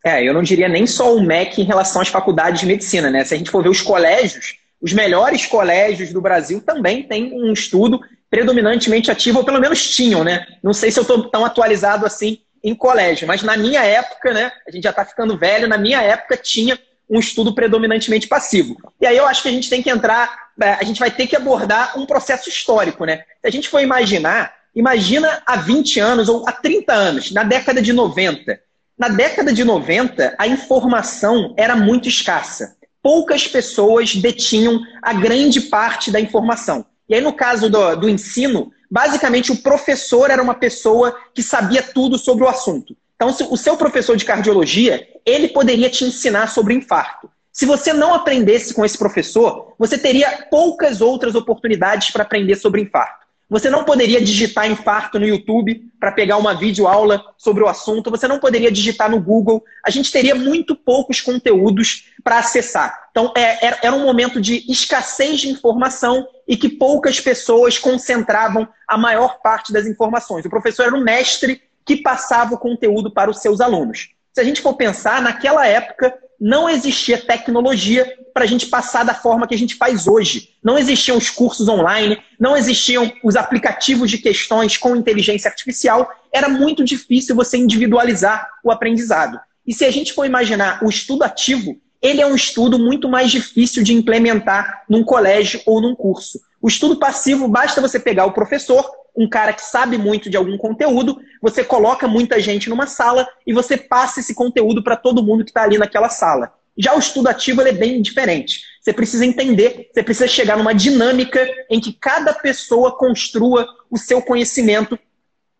É, 0.04 0.26
eu 0.26 0.34
não 0.34 0.42
diria 0.42 0.68
nem 0.68 0.84
só 0.84 1.14
o 1.14 1.22
MEC 1.22 1.60
em 1.60 1.64
relação 1.64 2.02
às 2.02 2.08
faculdades 2.08 2.60
de 2.60 2.66
medicina, 2.66 3.08
né? 3.08 3.24
Se 3.24 3.34
a 3.34 3.38
gente 3.38 3.50
for 3.50 3.62
ver 3.62 3.68
os 3.68 3.82
colégios, 3.82 4.58
os 4.80 4.92
melhores 4.92 5.46
colégios 5.46 6.12
do 6.12 6.20
Brasil 6.20 6.60
também 6.60 7.04
têm 7.04 7.32
um 7.32 7.52
estudo 7.52 8.00
predominantemente 8.30 9.10
ativo, 9.10 9.38
ou 9.38 9.44
pelo 9.44 9.60
menos 9.60 9.88
tinham, 9.88 10.22
né? 10.22 10.46
Não 10.62 10.72
sei 10.72 10.90
se 10.90 10.98
eu 10.98 11.02
estou 11.02 11.30
tão 11.30 11.44
atualizado 11.44 12.04
assim 12.04 12.38
em 12.62 12.74
colégio, 12.74 13.26
mas 13.26 13.42
na 13.42 13.56
minha 13.56 13.82
época, 13.82 14.32
né? 14.32 14.52
A 14.66 14.70
gente 14.70 14.84
já 14.84 14.90
está 14.90 15.04
ficando 15.04 15.38
velho, 15.38 15.68
na 15.68 15.78
minha 15.78 16.02
época 16.02 16.36
tinha 16.36 16.78
um 17.08 17.18
estudo 17.18 17.54
predominantemente 17.54 18.28
passivo. 18.28 18.76
E 19.00 19.06
aí 19.06 19.16
eu 19.16 19.26
acho 19.26 19.42
que 19.42 19.48
a 19.48 19.52
gente 19.52 19.70
tem 19.70 19.82
que 19.82 19.88
entrar, 19.88 20.50
é, 20.60 20.72
a 20.72 20.84
gente 20.84 21.00
vai 21.00 21.10
ter 21.10 21.26
que 21.26 21.36
abordar 21.36 21.98
um 21.98 22.04
processo 22.04 22.48
histórico, 22.48 23.04
né? 23.04 23.24
Se 23.40 23.46
a 23.46 23.50
gente 23.50 23.68
for 23.68 23.80
imaginar, 23.80 24.54
imagina 24.74 25.42
há 25.46 25.56
20 25.56 26.00
anos 26.00 26.28
ou 26.28 26.46
há 26.46 26.52
30 26.52 26.92
anos, 26.92 27.30
na 27.30 27.44
década 27.44 27.80
de 27.80 27.92
90. 27.92 28.60
Na 28.98 29.08
década 29.08 29.52
de 29.52 29.64
90, 29.64 30.34
a 30.36 30.46
informação 30.46 31.54
era 31.56 31.76
muito 31.76 32.08
escassa. 32.08 32.76
Poucas 33.00 33.46
pessoas 33.46 34.14
detinham 34.16 34.80
a 35.00 35.14
grande 35.14 35.62
parte 35.62 36.10
da 36.10 36.20
informação. 36.20 36.84
E 37.08 37.14
aí, 37.14 37.20
no 37.20 37.32
caso 37.32 37.70
do, 37.70 37.96
do 37.96 38.08
ensino, 38.08 38.72
basicamente 38.90 39.52
o 39.52 39.56
professor 39.56 40.30
era 40.30 40.42
uma 40.42 40.54
pessoa 40.54 41.16
que 41.34 41.42
sabia 41.42 41.82
tudo 41.82 42.18
sobre 42.18 42.44
o 42.44 42.48
assunto. 42.48 42.96
Então, 43.16 43.28
o 43.50 43.56
seu 43.56 43.76
professor 43.76 44.16
de 44.16 44.24
cardiologia, 44.24 45.08
ele 45.26 45.48
poderia 45.48 45.90
te 45.90 46.04
ensinar 46.04 46.48
sobre 46.48 46.74
infarto. 46.74 47.28
Se 47.52 47.66
você 47.66 47.92
não 47.92 48.14
aprendesse 48.14 48.72
com 48.72 48.84
esse 48.84 48.96
professor, 48.96 49.74
você 49.76 49.98
teria 49.98 50.46
poucas 50.48 51.00
outras 51.00 51.34
oportunidades 51.34 52.10
para 52.10 52.22
aprender 52.22 52.54
sobre 52.54 52.80
infarto. 52.80 53.26
Você 53.50 53.70
não 53.70 53.82
poderia 53.82 54.20
digitar 54.20 54.70
infarto 54.70 55.18
no 55.18 55.26
YouTube 55.26 55.90
para 55.98 56.12
pegar 56.12 56.36
uma 56.36 56.54
videoaula 56.54 57.24
sobre 57.38 57.62
o 57.62 57.66
assunto. 57.66 58.10
Você 58.10 58.28
não 58.28 58.38
poderia 58.38 58.70
digitar 58.70 59.10
no 59.10 59.20
Google. 59.20 59.64
A 59.84 59.90
gente 59.90 60.12
teria 60.12 60.34
muito 60.34 60.76
poucos 60.76 61.22
conteúdos 61.22 62.04
para 62.22 62.38
acessar. 62.38 63.08
Então, 63.10 63.32
é, 63.34 63.86
era 63.86 63.96
um 63.96 64.04
momento 64.04 64.38
de 64.38 64.70
escassez 64.70 65.40
de 65.40 65.48
informação 65.48 66.28
e 66.46 66.58
que 66.58 66.68
poucas 66.68 67.20
pessoas 67.20 67.78
concentravam 67.78 68.68
a 68.86 68.98
maior 68.98 69.40
parte 69.40 69.72
das 69.72 69.86
informações. 69.86 70.44
O 70.44 70.50
professor 70.50 70.84
era 70.84 70.94
um 70.94 71.02
mestre 71.02 71.62
que 71.86 71.96
passava 71.96 72.54
o 72.54 72.58
conteúdo 72.58 73.10
para 73.10 73.30
os 73.30 73.38
seus 73.38 73.62
alunos. 73.62 74.10
Se 74.34 74.42
a 74.42 74.44
gente 74.44 74.60
for 74.60 74.74
pensar, 74.74 75.22
naquela 75.22 75.66
época, 75.66 76.14
não 76.40 76.68
existia 76.68 77.18
tecnologia 77.18 78.16
para 78.32 78.44
a 78.44 78.46
gente 78.46 78.66
passar 78.66 79.04
da 79.04 79.14
forma 79.14 79.46
que 79.46 79.54
a 79.54 79.58
gente 79.58 79.74
faz 79.74 80.06
hoje. 80.06 80.50
Não 80.62 80.78
existiam 80.78 81.16
os 81.16 81.28
cursos 81.28 81.68
online, 81.68 82.18
não 82.38 82.56
existiam 82.56 83.12
os 83.24 83.34
aplicativos 83.34 84.10
de 84.10 84.18
questões 84.18 84.76
com 84.76 84.94
inteligência 84.94 85.48
artificial. 85.48 86.08
Era 86.32 86.48
muito 86.48 86.84
difícil 86.84 87.34
você 87.34 87.56
individualizar 87.56 88.48
o 88.62 88.70
aprendizado. 88.70 89.40
E 89.66 89.74
se 89.74 89.84
a 89.84 89.90
gente 89.90 90.12
for 90.12 90.24
imaginar 90.24 90.82
o 90.84 90.88
estudo 90.88 91.24
ativo, 91.24 91.76
ele 92.00 92.20
é 92.20 92.26
um 92.26 92.34
estudo 92.34 92.78
muito 92.78 93.08
mais 93.08 93.30
difícil 93.30 93.82
de 93.82 93.92
implementar 93.92 94.84
num 94.88 95.02
colégio 95.02 95.60
ou 95.66 95.80
num 95.80 95.94
curso. 95.96 96.40
O 96.62 96.68
estudo 96.68 96.96
passivo, 96.96 97.48
basta 97.48 97.80
você 97.80 97.98
pegar 97.98 98.26
o 98.26 98.32
professor, 98.32 98.88
um 99.18 99.28
cara 99.28 99.52
que 99.52 99.62
sabe 99.62 99.98
muito 99.98 100.30
de 100.30 100.36
algum 100.36 100.56
conteúdo, 100.56 101.20
você 101.42 101.64
coloca 101.64 102.06
muita 102.06 102.40
gente 102.40 102.70
numa 102.70 102.86
sala 102.86 103.26
e 103.44 103.52
você 103.52 103.76
passa 103.76 104.20
esse 104.20 104.32
conteúdo 104.32 104.80
para 104.80 104.96
todo 104.96 105.22
mundo 105.24 105.44
que 105.44 105.50
está 105.50 105.64
ali 105.64 105.76
naquela 105.76 106.08
sala. 106.08 106.52
Já 106.78 106.94
o 106.94 107.00
estudo 107.00 107.26
ativo 107.26 107.60
é 107.62 107.72
bem 107.72 108.00
diferente. 108.00 108.62
Você 108.80 108.92
precisa 108.92 109.26
entender, 109.26 109.90
você 109.92 110.04
precisa 110.04 110.28
chegar 110.28 110.56
numa 110.56 110.72
dinâmica 110.72 111.44
em 111.68 111.80
que 111.80 111.92
cada 111.92 112.32
pessoa 112.32 112.96
construa 112.96 113.66
o 113.90 113.98
seu 113.98 114.22
conhecimento 114.22 114.96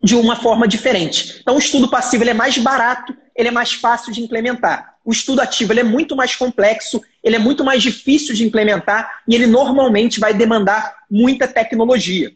de 0.01 0.15
uma 0.15 0.37
forma 0.37 0.65
diferente. 0.65 1.39
Então, 1.41 1.55
o 1.55 1.59
estudo 1.59 1.89
passivo 1.89 2.23
é 2.23 2.33
mais 2.33 2.57
barato, 2.57 3.13
ele 3.35 3.49
é 3.49 3.51
mais 3.51 3.73
fácil 3.73 4.13
de 4.13 4.21
implementar. 4.21 4.95
O 5.03 5.11
estudo 5.11 5.41
ativo 5.41 5.77
é 5.77 5.83
muito 5.83 6.15
mais 6.15 6.33
complexo, 6.33 7.01
ele 7.21 7.35
é 7.35 7.39
muito 7.39 7.65
mais 7.65 7.83
difícil 7.83 8.33
de 8.33 8.45
implementar 8.45 9.21
e 9.27 9.35
ele 9.35 9.47
normalmente 9.47 10.17
vai 10.17 10.33
demandar 10.33 10.95
muita 11.11 11.45
tecnologia. 11.45 12.31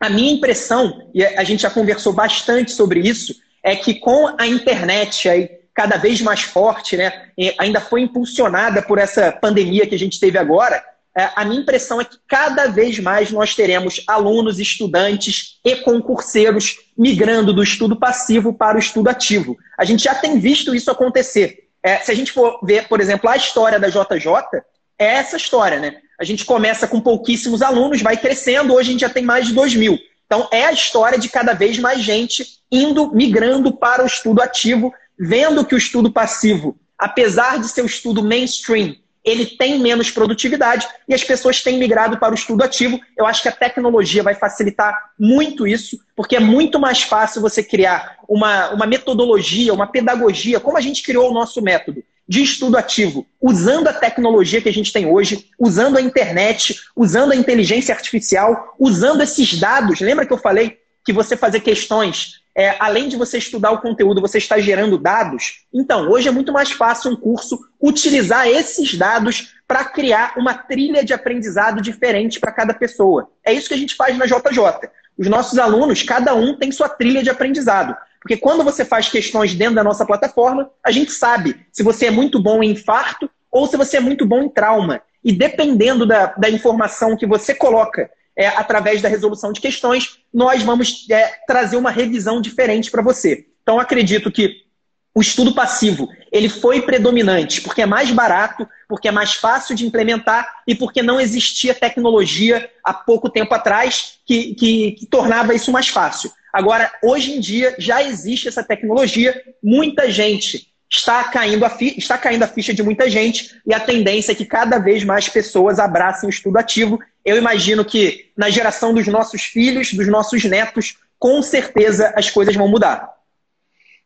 A 0.00 0.08
minha 0.08 0.32
impressão, 0.32 1.10
e 1.14 1.24
a 1.24 1.44
gente 1.44 1.62
já 1.62 1.70
conversou 1.70 2.12
bastante 2.12 2.72
sobre 2.72 3.00
isso, 3.00 3.34
é 3.62 3.76
que 3.76 3.94
com 3.94 4.34
a 4.38 4.46
internet 4.46 5.28
aí 5.28 5.50
cada 5.74 5.96
vez 5.96 6.20
mais 6.20 6.40
forte, 6.40 6.96
né, 6.96 7.28
ainda 7.58 7.80
foi 7.80 8.00
impulsionada 8.02 8.82
por 8.82 8.98
essa 8.98 9.30
pandemia 9.30 9.86
que 9.86 9.94
a 9.94 9.98
gente 9.98 10.18
teve 10.18 10.36
agora, 10.36 10.82
é, 11.16 11.28
a 11.34 11.44
minha 11.44 11.60
impressão 11.60 12.00
é 12.00 12.04
que 12.04 12.16
cada 12.28 12.68
vez 12.68 12.98
mais 13.00 13.32
nós 13.32 13.54
teremos 13.54 14.02
alunos, 14.06 14.60
estudantes 14.60 15.58
e 15.64 15.76
concurseiros 15.76 16.76
migrando 16.96 17.52
do 17.52 17.62
estudo 17.62 17.96
passivo 17.96 18.52
para 18.52 18.76
o 18.76 18.80
estudo 18.80 19.08
ativo. 19.08 19.56
A 19.76 19.84
gente 19.84 20.04
já 20.04 20.14
tem 20.14 20.38
visto 20.38 20.74
isso 20.74 20.90
acontecer. 20.90 21.68
É, 21.82 21.96
se 21.96 22.12
a 22.12 22.14
gente 22.14 22.30
for 22.30 22.60
ver, 22.62 22.86
por 22.86 23.00
exemplo, 23.00 23.28
a 23.28 23.36
história 23.36 23.80
da 23.80 23.88
JJ, 23.88 24.62
é 24.98 25.14
essa 25.14 25.36
história, 25.36 25.80
né? 25.80 25.96
A 26.20 26.24
gente 26.24 26.44
começa 26.44 26.86
com 26.86 27.00
pouquíssimos 27.00 27.62
alunos, 27.62 28.02
vai 28.02 28.14
crescendo, 28.14 28.74
hoje 28.74 28.90
a 28.90 28.92
gente 28.92 29.00
já 29.00 29.08
tem 29.08 29.24
mais 29.24 29.46
de 29.46 29.54
2 29.54 29.74
mil. 29.74 29.98
Então, 30.26 30.46
é 30.52 30.66
a 30.66 30.72
história 30.72 31.18
de 31.18 31.30
cada 31.30 31.54
vez 31.54 31.78
mais 31.78 32.02
gente 32.02 32.44
indo, 32.70 33.10
migrando 33.10 33.72
para 33.72 34.02
o 34.02 34.06
estudo 34.06 34.42
ativo, 34.42 34.92
vendo 35.18 35.64
que 35.64 35.74
o 35.74 35.78
estudo 35.78 36.12
passivo, 36.12 36.76
apesar 36.98 37.58
de 37.58 37.68
ser 37.68 37.80
o 37.80 37.86
estudo 37.86 38.22
mainstream, 38.22 38.96
ele 39.24 39.46
tem 39.46 39.78
menos 39.78 40.10
produtividade 40.10 40.86
e 41.08 41.14
as 41.14 41.24
pessoas 41.24 41.62
têm 41.62 41.78
migrado 41.78 42.18
para 42.18 42.32
o 42.32 42.34
estudo 42.34 42.62
ativo. 42.62 43.00
Eu 43.16 43.26
acho 43.26 43.42
que 43.42 43.48
a 43.48 43.52
tecnologia 43.52 44.22
vai 44.22 44.34
facilitar 44.34 45.12
muito 45.18 45.66
isso, 45.66 45.98
porque 46.14 46.36
é 46.36 46.40
muito 46.40 46.78
mais 46.78 47.02
fácil 47.02 47.40
você 47.40 47.62
criar 47.62 48.18
uma, 48.28 48.70
uma 48.70 48.86
metodologia, 48.86 49.72
uma 49.72 49.86
pedagogia, 49.86 50.60
como 50.60 50.76
a 50.76 50.80
gente 50.82 51.02
criou 51.02 51.30
o 51.30 51.34
nosso 51.34 51.62
método, 51.62 52.02
de 52.30 52.44
estudo 52.44 52.78
ativo, 52.78 53.26
usando 53.42 53.88
a 53.88 53.92
tecnologia 53.92 54.62
que 54.62 54.68
a 54.68 54.72
gente 54.72 54.92
tem 54.92 55.04
hoje, 55.04 55.50
usando 55.58 55.96
a 55.98 56.00
internet, 56.00 56.80
usando 56.94 57.32
a 57.32 57.34
inteligência 57.34 57.92
artificial, 57.92 58.76
usando 58.78 59.20
esses 59.20 59.58
dados. 59.58 59.98
Lembra 59.98 60.24
que 60.24 60.32
eu 60.32 60.38
falei 60.38 60.78
que 61.04 61.12
você 61.12 61.36
fazer 61.36 61.58
questões, 61.58 62.40
é, 62.56 62.76
além 62.78 63.08
de 63.08 63.16
você 63.16 63.38
estudar 63.38 63.72
o 63.72 63.80
conteúdo, 63.80 64.20
você 64.20 64.38
está 64.38 64.60
gerando 64.60 64.96
dados? 64.96 65.64
Então, 65.74 66.08
hoje 66.08 66.28
é 66.28 66.30
muito 66.30 66.52
mais 66.52 66.70
fácil 66.70 67.10
um 67.10 67.16
curso 67.16 67.58
utilizar 67.82 68.46
esses 68.46 68.94
dados 68.94 69.52
para 69.66 69.84
criar 69.86 70.34
uma 70.36 70.54
trilha 70.54 71.04
de 71.04 71.12
aprendizado 71.12 71.82
diferente 71.82 72.38
para 72.38 72.52
cada 72.52 72.72
pessoa. 72.72 73.28
É 73.44 73.52
isso 73.52 73.66
que 73.66 73.74
a 73.74 73.78
gente 73.78 73.96
faz 73.96 74.16
na 74.16 74.26
JJ. 74.26 74.88
Os 75.18 75.26
nossos 75.26 75.58
alunos, 75.58 76.04
cada 76.04 76.32
um 76.32 76.56
tem 76.56 76.70
sua 76.70 76.88
trilha 76.88 77.24
de 77.24 77.30
aprendizado. 77.30 77.96
Porque 78.20 78.36
quando 78.36 78.62
você 78.62 78.84
faz 78.84 79.08
questões 79.08 79.54
dentro 79.54 79.74
da 79.76 79.84
nossa 79.84 80.04
plataforma, 80.04 80.70
a 80.84 80.90
gente 80.90 81.10
sabe 81.12 81.66
se 81.72 81.82
você 81.82 82.06
é 82.06 82.10
muito 82.10 82.38
bom 82.40 82.62
em 82.62 82.70
infarto 82.70 83.30
ou 83.50 83.66
se 83.66 83.76
você 83.76 83.96
é 83.96 84.00
muito 84.00 84.26
bom 84.26 84.42
em 84.42 84.48
trauma. 84.48 85.02
E 85.24 85.32
dependendo 85.32 86.06
da, 86.06 86.26
da 86.26 86.50
informação 86.50 87.16
que 87.16 87.26
você 87.26 87.54
coloca 87.54 88.10
é, 88.36 88.46
através 88.48 89.02
da 89.02 89.08
resolução 89.08 89.52
de 89.52 89.60
questões, 89.60 90.18
nós 90.32 90.62
vamos 90.62 91.06
é, 91.10 91.32
trazer 91.46 91.76
uma 91.76 91.90
revisão 91.90 92.40
diferente 92.40 92.90
para 92.90 93.02
você. 93.02 93.46
Então, 93.62 93.78
acredito 93.78 94.30
que 94.30 94.64
o 95.14 95.20
estudo 95.20 95.52
passivo 95.52 96.08
ele 96.30 96.48
foi 96.48 96.82
predominante 96.82 97.60
porque 97.60 97.82
é 97.82 97.86
mais 97.86 98.10
barato, 98.10 98.68
porque 98.88 99.08
é 99.08 99.12
mais 99.12 99.34
fácil 99.34 99.74
de 99.74 99.84
implementar 99.84 100.48
e 100.66 100.74
porque 100.74 101.02
não 101.02 101.20
existia 101.20 101.74
tecnologia 101.74 102.70
há 102.84 102.94
pouco 102.94 103.28
tempo 103.28 103.52
atrás 103.52 104.18
que, 104.24 104.54
que, 104.54 104.92
que 104.92 105.06
tornava 105.06 105.54
isso 105.54 105.72
mais 105.72 105.88
fácil. 105.88 106.30
Agora, 106.52 106.90
hoje 107.02 107.32
em 107.32 107.40
dia, 107.40 107.74
já 107.78 108.02
existe 108.02 108.48
essa 108.48 108.62
tecnologia, 108.62 109.40
muita 109.62 110.10
gente 110.10 110.68
está 110.88 111.22
caindo, 111.24 111.64
a 111.64 111.76
está 111.96 112.18
caindo 112.18 112.42
a 112.42 112.48
ficha 112.48 112.74
de 112.74 112.82
muita 112.82 113.08
gente 113.08 113.60
e 113.64 113.72
a 113.72 113.78
tendência 113.78 114.32
é 114.32 114.34
que 114.34 114.44
cada 114.44 114.78
vez 114.78 115.04
mais 115.04 115.28
pessoas 115.28 115.78
abracem 115.78 116.28
o 116.28 116.30
estudo 116.30 116.56
ativo. 116.56 116.98
Eu 117.24 117.36
imagino 117.36 117.84
que 117.84 118.30
na 118.36 118.50
geração 118.50 118.92
dos 118.92 119.06
nossos 119.06 119.42
filhos, 119.42 119.92
dos 119.92 120.08
nossos 120.08 120.42
netos, 120.44 120.96
com 121.18 121.40
certeza 121.42 122.12
as 122.16 122.28
coisas 122.28 122.56
vão 122.56 122.66
mudar. 122.66 123.19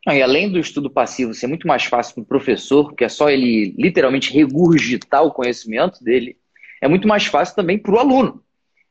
E 0.07 0.21
além 0.21 0.51
do 0.51 0.59
estudo 0.59 0.89
passivo 0.89 1.33
ser 1.33 1.47
muito 1.47 1.67
mais 1.67 1.85
fácil 1.85 2.13
para 2.13 2.21
o 2.21 2.27
professor, 2.27 2.85
porque 2.85 3.03
é 3.03 3.09
só 3.09 3.29
ele 3.29 3.73
literalmente 3.77 4.31
regurgitar 4.31 5.23
o 5.23 5.31
conhecimento 5.31 6.03
dele, 6.03 6.37
é 6.81 6.87
muito 6.87 7.07
mais 7.07 7.25
fácil 7.25 7.55
também 7.55 7.77
para 7.77 7.91
o 7.91 7.97
aluno. 7.97 8.43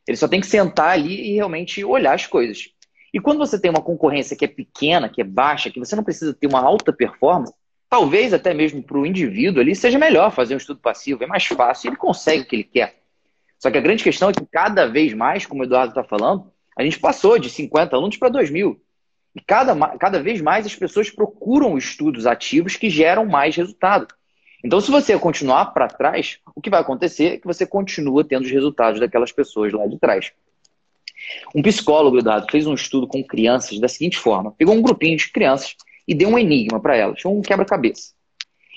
Ele 0.07 0.17
só 0.17 0.27
tem 0.27 0.41
que 0.41 0.47
sentar 0.47 0.91
ali 0.91 1.31
e 1.31 1.35
realmente 1.35 1.85
olhar 1.85 2.15
as 2.15 2.27
coisas. 2.27 2.69
E 3.13 3.21
quando 3.21 3.39
você 3.39 3.61
tem 3.61 3.71
uma 3.71 3.81
concorrência 3.81 4.37
que 4.37 4.45
é 4.45 4.49
pequena, 4.49 5.09
que 5.09 5.21
é 5.21 5.25
baixa, 5.25 5.71
que 5.71 5.79
você 5.79 5.95
não 5.95 6.03
precisa 6.03 6.35
ter 6.35 6.49
uma 6.49 6.61
alta 6.61 6.93
performance, 6.93 7.55
talvez 7.89 8.35
até 8.35 8.53
mesmo 8.53 8.83
para 8.83 8.99
o 8.99 9.07
indivíduo 9.07 9.61
ali 9.61 9.77
seja 9.77 9.99
melhor 10.01 10.33
fazer 10.33 10.55
um 10.55 10.59
estudo 10.59 10.81
passivo, 10.81 11.23
é 11.23 11.27
mais 11.29 11.47
fácil, 11.47 11.91
ele 11.91 11.97
consegue 11.97 12.43
o 12.43 12.47
que 12.47 12.57
ele 12.57 12.65
quer. 12.65 13.01
Só 13.57 13.71
que 13.71 13.79
a 13.79 13.81
grande 13.81 14.03
questão 14.03 14.31
é 14.31 14.33
que 14.33 14.45
cada 14.45 14.87
vez 14.87 15.15
mais, 15.15 15.47
como 15.47 15.63
o 15.63 15.65
Eduardo 15.65 15.91
está 15.91 16.03
falando, 16.03 16.51
a 16.77 16.83
gente 16.83 16.99
passou 16.99 17.39
de 17.39 17.49
50 17.49 17.95
alunos 17.95 18.17
para 18.17 18.29
2 18.29 18.51
mil. 18.51 18.84
E 19.35 19.41
cada, 19.41 19.75
cada 19.99 20.23
vez 20.23 20.41
mais 20.41 20.65
as 20.65 20.75
pessoas 20.75 21.11
procuram 21.11 21.77
estudos 21.77 22.27
ativos 22.27 22.77
que 22.77 22.89
geram 22.89 23.27
mais 23.27 23.57
resultado. 23.57 24.09
Então, 24.65 24.81
se 24.81 24.91
você 24.91 25.19
continuar 25.19 25.67
para 25.67 25.89
trás, 25.89 26.39
o 26.55 26.61
que 26.61 26.71
vai 26.71 26.81
acontecer 26.81 27.35
é 27.35 27.39
que 27.39 27.47
você 27.47 27.67
continua 27.67 28.25
tendo 28.25 28.45
os 28.45 28.51
resultados 28.51 29.01
daquelas 29.01 29.33
pessoas 29.33 29.73
lá 29.73 29.87
de 29.87 29.99
trás. 29.99 30.33
Um 31.55 31.63
psicólogo, 31.63 32.19
Eduardo, 32.19 32.47
fez 32.51 32.67
um 32.67 32.75
estudo 32.75 33.07
com 33.07 33.23
crianças 33.23 33.79
da 33.79 33.89
seguinte 33.89 34.17
forma: 34.17 34.53
pegou 34.53 34.75
um 34.75 34.83
grupinho 34.83 35.17
de 35.17 35.31
crianças 35.31 35.77
e 36.07 36.15
deu 36.15 36.29
um 36.29 36.39
enigma 36.39 36.81
para 36.81 36.97
elas, 36.97 37.25
um 37.25 37.43
quebra-cabeça. 37.43 38.13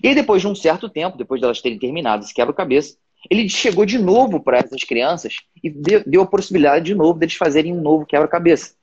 E 0.03 0.09
aí, 0.09 0.15
depois 0.15 0.41
de 0.41 0.47
um 0.47 0.55
certo 0.55 0.89
tempo, 0.89 1.17
depois 1.17 1.39
de 1.39 1.45
elas 1.45 1.61
terem 1.61 1.79
terminado 1.79 2.23
esse 2.23 2.33
quebra-cabeça, 2.33 2.97
ele 3.29 3.49
chegou 3.49 3.85
de 3.85 3.97
novo 3.97 4.39
para 4.39 4.59
essas 4.59 4.83
crianças 4.83 5.37
e 5.63 5.69
deu 5.69 6.21
a 6.21 6.27
possibilidade 6.27 6.85
de 6.85 6.95
novo 6.95 7.17
deles 7.17 7.35
fazerem 7.35 7.73
um 7.73 7.81
novo 7.81 8.05
quebra-cabeça. 8.05 8.75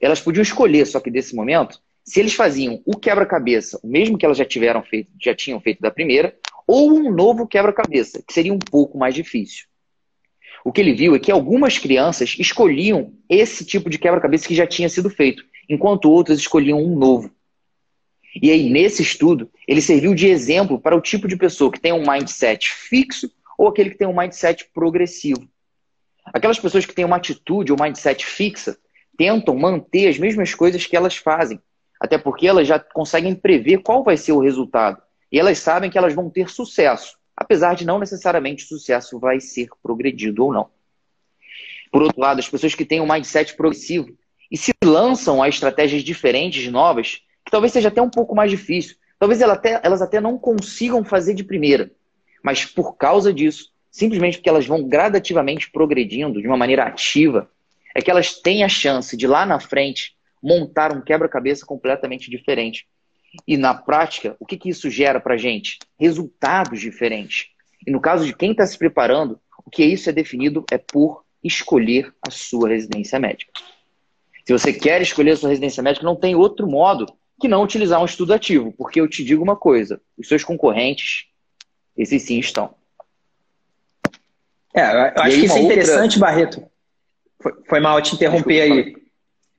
Elas 0.00 0.20
podiam 0.20 0.42
escolher, 0.42 0.86
só 0.86 1.00
que 1.00 1.10
nesse 1.10 1.34
momento, 1.34 1.80
se 2.04 2.20
eles 2.20 2.34
faziam 2.34 2.82
o 2.86 2.96
quebra-cabeça, 2.96 3.78
o 3.82 3.86
mesmo 3.86 4.16
que 4.16 4.24
elas 4.24 4.38
já 4.38 4.44
tiveram 4.44 4.82
feito, 4.82 5.10
já 5.20 5.34
tinham 5.34 5.60
feito 5.60 5.80
da 5.80 5.90
primeira, 5.90 6.36
ou 6.66 6.90
um 6.92 7.12
novo 7.12 7.46
quebra-cabeça, 7.46 8.22
que 8.26 8.32
seria 8.32 8.52
um 8.52 8.58
pouco 8.58 8.98
mais 8.98 9.14
difícil. 9.14 9.66
O 10.64 10.72
que 10.72 10.80
ele 10.80 10.94
viu 10.94 11.14
é 11.14 11.18
que 11.18 11.32
algumas 11.32 11.78
crianças 11.78 12.36
escolhiam 12.38 13.14
esse 13.28 13.64
tipo 13.64 13.88
de 13.88 13.98
quebra-cabeça 13.98 14.46
que 14.46 14.54
já 14.54 14.66
tinha 14.66 14.88
sido 14.88 15.08
feito, 15.08 15.44
enquanto 15.68 16.10
outras 16.10 16.38
escolhiam 16.38 16.82
um 16.82 16.96
novo. 16.96 17.30
E 18.40 18.50
aí, 18.50 18.68
nesse 18.68 19.02
estudo, 19.02 19.50
ele 19.66 19.80
serviu 19.80 20.14
de 20.14 20.28
exemplo 20.28 20.78
para 20.78 20.96
o 20.96 21.00
tipo 21.00 21.26
de 21.26 21.36
pessoa 21.36 21.72
que 21.72 21.80
tem 21.80 21.92
um 21.92 22.10
mindset 22.10 22.70
fixo 22.70 23.30
ou 23.56 23.68
aquele 23.68 23.90
que 23.90 23.98
tem 23.98 24.06
um 24.06 24.16
mindset 24.16 24.68
progressivo. 24.72 25.48
Aquelas 26.26 26.58
pessoas 26.58 26.84
que 26.84 26.94
têm 26.94 27.04
uma 27.04 27.16
atitude 27.16 27.72
ou 27.72 27.78
mindset 27.80 28.24
fixa 28.24 28.78
tentam 29.18 29.56
manter 29.56 30.08
as 30.08 30.16
mesmas 30.16 30.54
coisas 30.54 30.86
que 30.86 30.96
elas 30.96 31.16
fazem, 31.16 31.60
até 32.00 32.16
porque 32.16 32.46
elas 32.46 32.68
já 32.68 32.78
conseguem 32.78 33.34
prever 33.34 33.82
qual 33.82 34.04
vai 34.04 34.16
ser 34.16 34.30
o 34.30 34.40
resultado. 34.40 35.02
E 35.30 35.38
elas 35.38 35.58
sabem 35.58 35.90
que 35.90 35.98
elas 35.98 36.14
vão 36.14 36.30
ter 36.30 36.48
sucesso, 36.48 37.18
apesar 37.36 37.74
de 37.74 37.84
não 37.84 37.98
necessariamente 37.98 38.64
o 38.64 38.68
sucesso 38.68 39.18
vai 39.18 39.40
ser 39.40 39.68
progredido 39.82 40.44
ou 40.44 40.52
não. 40.52 40.70
Por 41.90 42.02
outro 42.02 42.20
lado, 42.20 42.38
as 42.38 42.48
pessoas 42.48 42.76
que 42.76 42.84
têm 42.84 43.00
um 43.00 43.12
mindset 43.12 43.56
progressivo 43.56 44.08
e 44.50 44.56
se 44.56 44.72
lançam 44.84 45.42
a 45.42 45.48
estratégias 45.48 46.04
diferentes, 46.04 46.70
novas, 46.70 47.20
que 47.44 47.50
talvez 47.50 47.72
seja 47.72 47.88
até 47.88 48.00
um 48.00 48.08
pouco 48.08 48.36
mais 48.36 48.50
difícil, 48.50 48.96
talvez 49.18 49.40
elas 49.40 49.56
até, 49.56 49.80
elas 49.82 50.00
até 50.00 50.20
não 50.20 50.38
consigam 50.38 51.04
fazer 51.04 51.34
de 51.34 51.42
primeira, 51.42 51.90
mas 52.42 52.64
por 52.64 52.96
causa 52.96 53.32
disso, 53.32 53.72
simplesmente 53.90 54.38
porque 54.38 54.48
elas 54.48 54.66
vão 54.66 54.86
gradativamente 54.86 55.70
progredindo 55.72 56.40
de 56.40 56.46
uma 56.46 56.56
maneira 56.56 56.84
ativa, 56.84 57.50
é 57.94 58.00
que 58.00 58.10
elas 58.10 58.34
têm 58.34 58.64
a 58.64 58.68
chance 58.68 59.16
de 59.16 59.26
lá 59.26 59.44
na 59.44 59.60
frente 59.60 60.16
montar 60.42 60.92
um 60.92 61.00
quebra-cabeça 61.00 61.66
completamente 61.66 62.30
diferente. 62.30 62.86
E 63.46 63.56
na 63.56 63.74
prática, 63.74 64.36
o 64.38 64.46
que, 64.46 64.56
que 64.56 64.68
isso 64.68 64.88
gera 64.88 65.20
para 65.20 65.36
gente? 65.36 65.78
Resultados 65.98 66.80
diferentes. 66.80 67.48
E 67.86 67.90
no 67.90 68.00
caso 68.00 68.24
de 68.24 68.34
quem 68.34 68.52
está 68.52 68.66
se 68.66 68.78
preparando, 68.78 69.40
o 69.64 69.70
que 69.70 69.84
isso 69.84 70.08
é 70.08 70.12
definido 70.12 70.64
é 70.70 70.78
por 70.78 71.24
escolher 71.42 72.12
a 72.26 72.30
sua 72.30 72.68
residência 72.68 73.18
médica. 73.18 73.52
Se 74.44 74.52
você 74.52 74.72
quer 74.72 75.02
escolher 75.02 75.32
a 75.32 75.36
sua 75.36 75.50
residência 75.50 75.82
médica, 75.82 76.06
não 76.06 76.16
tem 76.16 76.34
outro 76.34 76.66
modo 76.66 77.06
que 77.40 77.46
não 77.46 77.62
utilizar 77.62 78.00
um 78.00 78.06
estudo 78.06 78.32
ativo, 78.32 78.72
porque 78.72 79.00
eu 79.00 79.08
te 79.08 79.22
digo 79.22 79.42
uma 79.42 79.56
coisa: 79.56 80.00
os 80.16 80.26
seus 80.26 80.42
concorrentes, 80.42 81.26
esses 81.96 82.22
sim 82.22 82.38
estão. 82.38 82.74
É, 84.74 85.12
eu 85.16 85.22
acho 85.22 85.36
que 85.36 85.46
isso 85.46 85.56
é 85.56 85.60
interessante, 85.60 86.16
outra... 86.16 86.20
Barreto. 86.20 86.70
Foi, 87.40 87.52
foi, 87.68 87.80
mal 87.80 88.00
te 88.00 88.14
interromper 88.14 88.60
aí. 88.60 88.96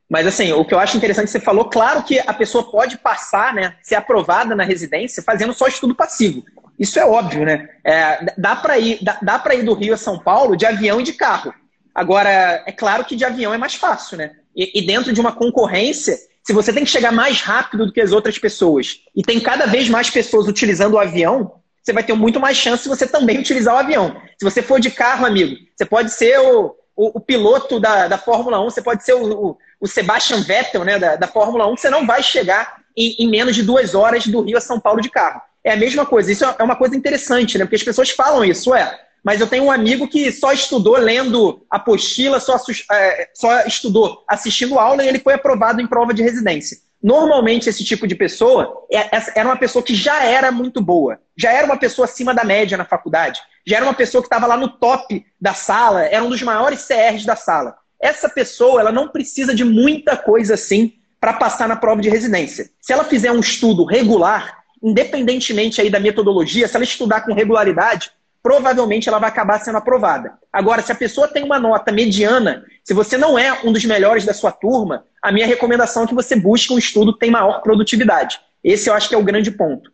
Mas 0.10 0.26
assim, 0.26 0.52
o 0.52 0.66
que 0.66 0.74
eu 0.74 0.80
acho 0.80 0.98
interessante 0.98 1.30
você 1.30 1.40
falou, 1.40 1.66
claro 1.66 2.04
que 2.04 2.20
a 2.20 2.34
pessoa 2.34 2.70
pode 2.70 2.98
passar, 2.98 3.54
né, 3.54 3.76
ser 3.84 3.96
aprovada 3.96 4.56
na 4.56 4.64
residência 4.64 5.24
fazendo 5.24 5.54
só 5.54 5.68
estudo 5.68 5.96
passivo. 5.96 6.44
Isso 6.80 6.98
é 6.98 7.06
óbvio, 7.06 7.46
né? 7.46 7.70
É, 7.84 8.34
dá 8.38 8.56
para 8.56 8.80
ir, 8.80 9.00
dá, 9.04 9.20
dá 9.22 9.54
ir 9.54 9.64
do 9.64 9.74
Rio 9.74 9.94
a 9.94 9.98
São 9.98 10.18
Paulo 10.18 10.56
de 10.56 10.66
avião 10.66 11.00
e 11.00 11.04
de 11.04 11.14
carro. 11.14 11.54
Agora, 11.94 12.64
é 12.66 12.72
claro 12.72 13.04
que 13.04 13.16
de 13.16 13.26
avião 13.26 13.54
é 13.54 13.58
mais 13.58 13.76
fácil, 13.76 14.18
né? 14.18 14.32
E, 14.56 14.80
e 14.80 14.86
dentro 14.86 15.12
de 15.12 15.20
uma 15.20 15.34
concorrência, 15.34 16.18
se 16.42 16.54
você 16.54 16.72
tem 16.72 16.86
que 16.86 16.90
chegar 16.90 17.12
mais 17.12 17.42
rápido 17.42 17.86
do 17.86 17.92
que 17.92 18.02
as 18.02 18.14
outras 18.14 18.40
pessoas 18.40 19.02
e 19.16 19.22
tem 19.22 19.40
cada 19.40 19.66
vez 19.66 19.90
mais 19.90 20.10
pessoas 20.10 20.48
utilizando 20.48 20.94
o 20.94 21.00
avião, 21.00 21.60
você 21.84 21.92
vai 21.92 22.04
ter 22.04 22.14
muito 22.14 22.40
mais 22.40 22.58
chance 22.58 22.84
de 22.84 22.90
você 22.90 23.06
também 23.06 23.40
utilizar 23.40 23.76
o 23.76 23.80
avião. 23.80 24.22
Se 24.38 24.44
você 24.44 24.62
for 24.62 24.80
de 24.80 24.90
carro, 24.90 25.26
amigo, 25.26 25.56
você 25.76 25.86
pode 25.86 26.12
ser 26.12 26.40
o, 26.40 26.76
o, 27.00 27.18
o 27.18 27.22
piloto 27.22 27.80
da, 27.80 28.10
da 28.10 28.18
Fórmula 28.18 28.60
1, 28.60 28.70
você 28.70 28.82
pode 28.82 29.06
ser 29.06 29.14
o, 29.14 29.52
o, 29.52 29.58
o 29.80 29.88
Sebastian 29.88 30.42
Vettel 30.42 30.84
né, 30.84 31.00
da, 31.00 31.16
da 31.16 31.28
Fórmula 31.28 31.66
1, 31.66 31.78
você 31.78 31.90
não 31.90 32.06
vai 32.06 32.22
chegar 32.22 32.82
em, 32.96 33.16
em, 33.20 33.30
menos 33.30 33.56
de 33.56 33.64
duas 33.64 33.96
horas 33.96 34.28
do 34.28 34.42
Rio 34.42 34.58
a 34.58 34.62
São 34.62 34.82
Paulo 34.82 35.00
de 35.00 35.10
carro. 35.10 35.42
É 35.64 35.72
a 35.72 35.78
mesma 35.78 36.06
coisa. 36.06 36.30
Isso 36.30 36.44
é 36.44 36.62
uma 36.62 36.76
coisa 36.76 36.98
interessante, 36.98 37.58
né? 37.58 37.64
Porque 37.64 37.78
as 37.78 37.84
pessoas 37.84 38.10
falam 38.10 38.44
isso, 38.44 38.76
é. 38.76 39.00
Mas 39.24 39.40
eu 39.40 39.48
tenho 39.48 39.64
um 39.64 39.72
amigo 39.72 40.10
que 40.10 40.30
só 40.30 40.52
estudou 40.52 40.98
lendo 40.98 41.66
apostila, 41.70 42.38
só, 42.42 42.58
é, 42.92 43.30
só 43.34 43.62
estudou 43.62 44.24
assistindo 44.28 44.78
aula 44.78 45.04
e 45.04 45.08
ele 45.08 45.20
foi 45.20 45.34
aprovado 45.34 45.82
em 45.82 45.88
prova 45.88 46.14
de 46.14 46.22
residência. 46.22 46.78
Normalmente, 47.02 47.70
esse 47.70 47.84
tipo 47.86 48.06
de 48.06 48.16
pessoa 48.16 48.86
é, 48.92 49.10
era 49.36 49.48
uma 49.48 49.56
pessoa 49.56 49.82
que 49.82 49.96
já 49.96 50.26
era 50.26 50.52
muito 50.52 50.82
boa, 50.82 51.18
já 51.38 51.54
era 51.54 51.66
uma 51.66 51.78
pessoa 51.78 52.06
acima 52.06 52.34
da 52.34 52.44
média 52.44 52.78
na 52.78 52.84
faculdade, 52.84 53.40
já 53.70 53.78
era 53.78 53.86
uma 53.86 53.94
pessoa 53.94 54.20
que 54.20 54.26
estava 54.26 54.48
lá 54.48 54.58
no 54.58 54.68
top 54.68 55.24
da 55.40 55.54
sala, 55.54 56.02
era 56.02 56.24
um 56.24 56.30
dos 56.30 56.42
maiores 56.42 56.88
CRs 56.88 57.24
da 57.24 57.36
sala. 57.36 57.76
Essa 58.02 58.28
pessoa, 58.28 58.82
ela 58.82 58.92
não 58.92 59.10
precisa 59.10 59.54
de 59.54 59.64
muita 59.64 60.18
coisa 60.18 60.56
assim 60.56 60.94
para 61.20 61.34
passar 61.34 61.68
na 61.68 61.76
prova 61.76 62.02
de 62.02 62.10
residência. 62.10 62.72
Se 62.82 62.92
ela 62.92 63.04
fizer 63.04 63.32
um 63.32 63.40
estudo 63.40 63.86
regular, 63.86 64.64
independentemente 64.82 65.80
aí 65.80 65.88
da 65.88 66.00
metodologia, 66.00 66.68
se 66.68 66.76
ela 66.76 66.84
estudar 66.84 67.22
com 67.22 67.32
regularidade, 67.32 68.10
provavelmente 68.42 69.08
ela 69.08 69.20
vai 69.20 69.30
acabar 69.30 69.60
sendo 69.60 69.78
aprovada. 69.78 70.34
Agora, 70.52 70.82
se 70.82 70.92
a 70.92 70.96
pessoa 70.96 71.28
tem 71.28 71.44
uma 71.44 71.60
nota 71.60 71.92
mediana, 71.92 72.66
se 72.84 72.92
você 72.92 73.20
não 73.20 73.38
é 73.38 73.62
um 73.64 73.72
dos 73.72 73.86
melhores 73.86 74.26
da 74.26 74.34
sua 74.34 74.52
turma, 74.52 75.06
a 75.22 75.32
minha 75.32 75.46
recomendação 75.46 76.06
é 76.06 76.08
que 76.08 76.16
você 76.16 76.36
busque 76.36 76.74
um 76.74 76.80
estudo 76.80 77.14
que 77.14 77.20
tem 77.20 77.30
maior 77.30 77.62
produtividade. 77.62 78.40
Esse 78.64 78.90
eu 78.90 78.96
acho 78.96 79.08
que 79.08 79.14
é 79.14 79.18
o 79.18 79.24
grande 79.24 79.52
ponto. 79.52 79.92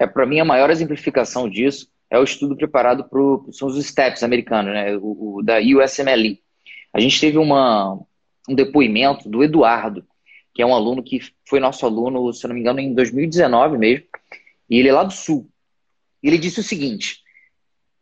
É, 0.00 0.06
para 0.06 0.26
mim, 0.26 0.40
a 0.40 0.44
maior 0.44 0.68
exemplificação 0.68 1.48
disso 1.48 1.91
é 2.12 2.18
o 2.18 2.24
estudo 2.24 2.54
preparado 2.54 3.04
para 3.04 3.52
são 3.52 3.68
os 3.68 3.82
STEPS 3.82 4.22
americanos, 4.22 4.74
né? 4.74 4.94
o, 4.98 5.38
o 5.38 5.42
da 5.42 5.58
USMLE. 5.58 6.42
A 6.92 7.00
gente 7.00 7.18
teve 7.18 7.38
uma, 7.38 7.98
um 8.46 8.54
depoimento 8.54 9.30
do 9.30 9.42
Eduardo, 9.42 10.04
que 10.54 10.60
é 10.60 10.66
um 10.66 10.74
aluno 10.74 11.02
que 11.02 11.20
foi 11.48 11.58
nosso 11.58 11.86
aluno, 11.86 12.30
se 12.34 12.46
não 12.46 12.54
me 12.54 12.60
engano, 12.60 12.80
em 12.80 12.92
2019 12.92 13.78
mesmo, 13.78 14.04
e 14.68 14.78
ele 14.78 14.88
é 14.88 14.92
lá 14.92 15.04
do 15.04 15.12
Sul. 15.14 15.48
Ele 16.22 16.36
disse 16.36 16.60
o 16.60 16.62
seguinte: 16.62 17.22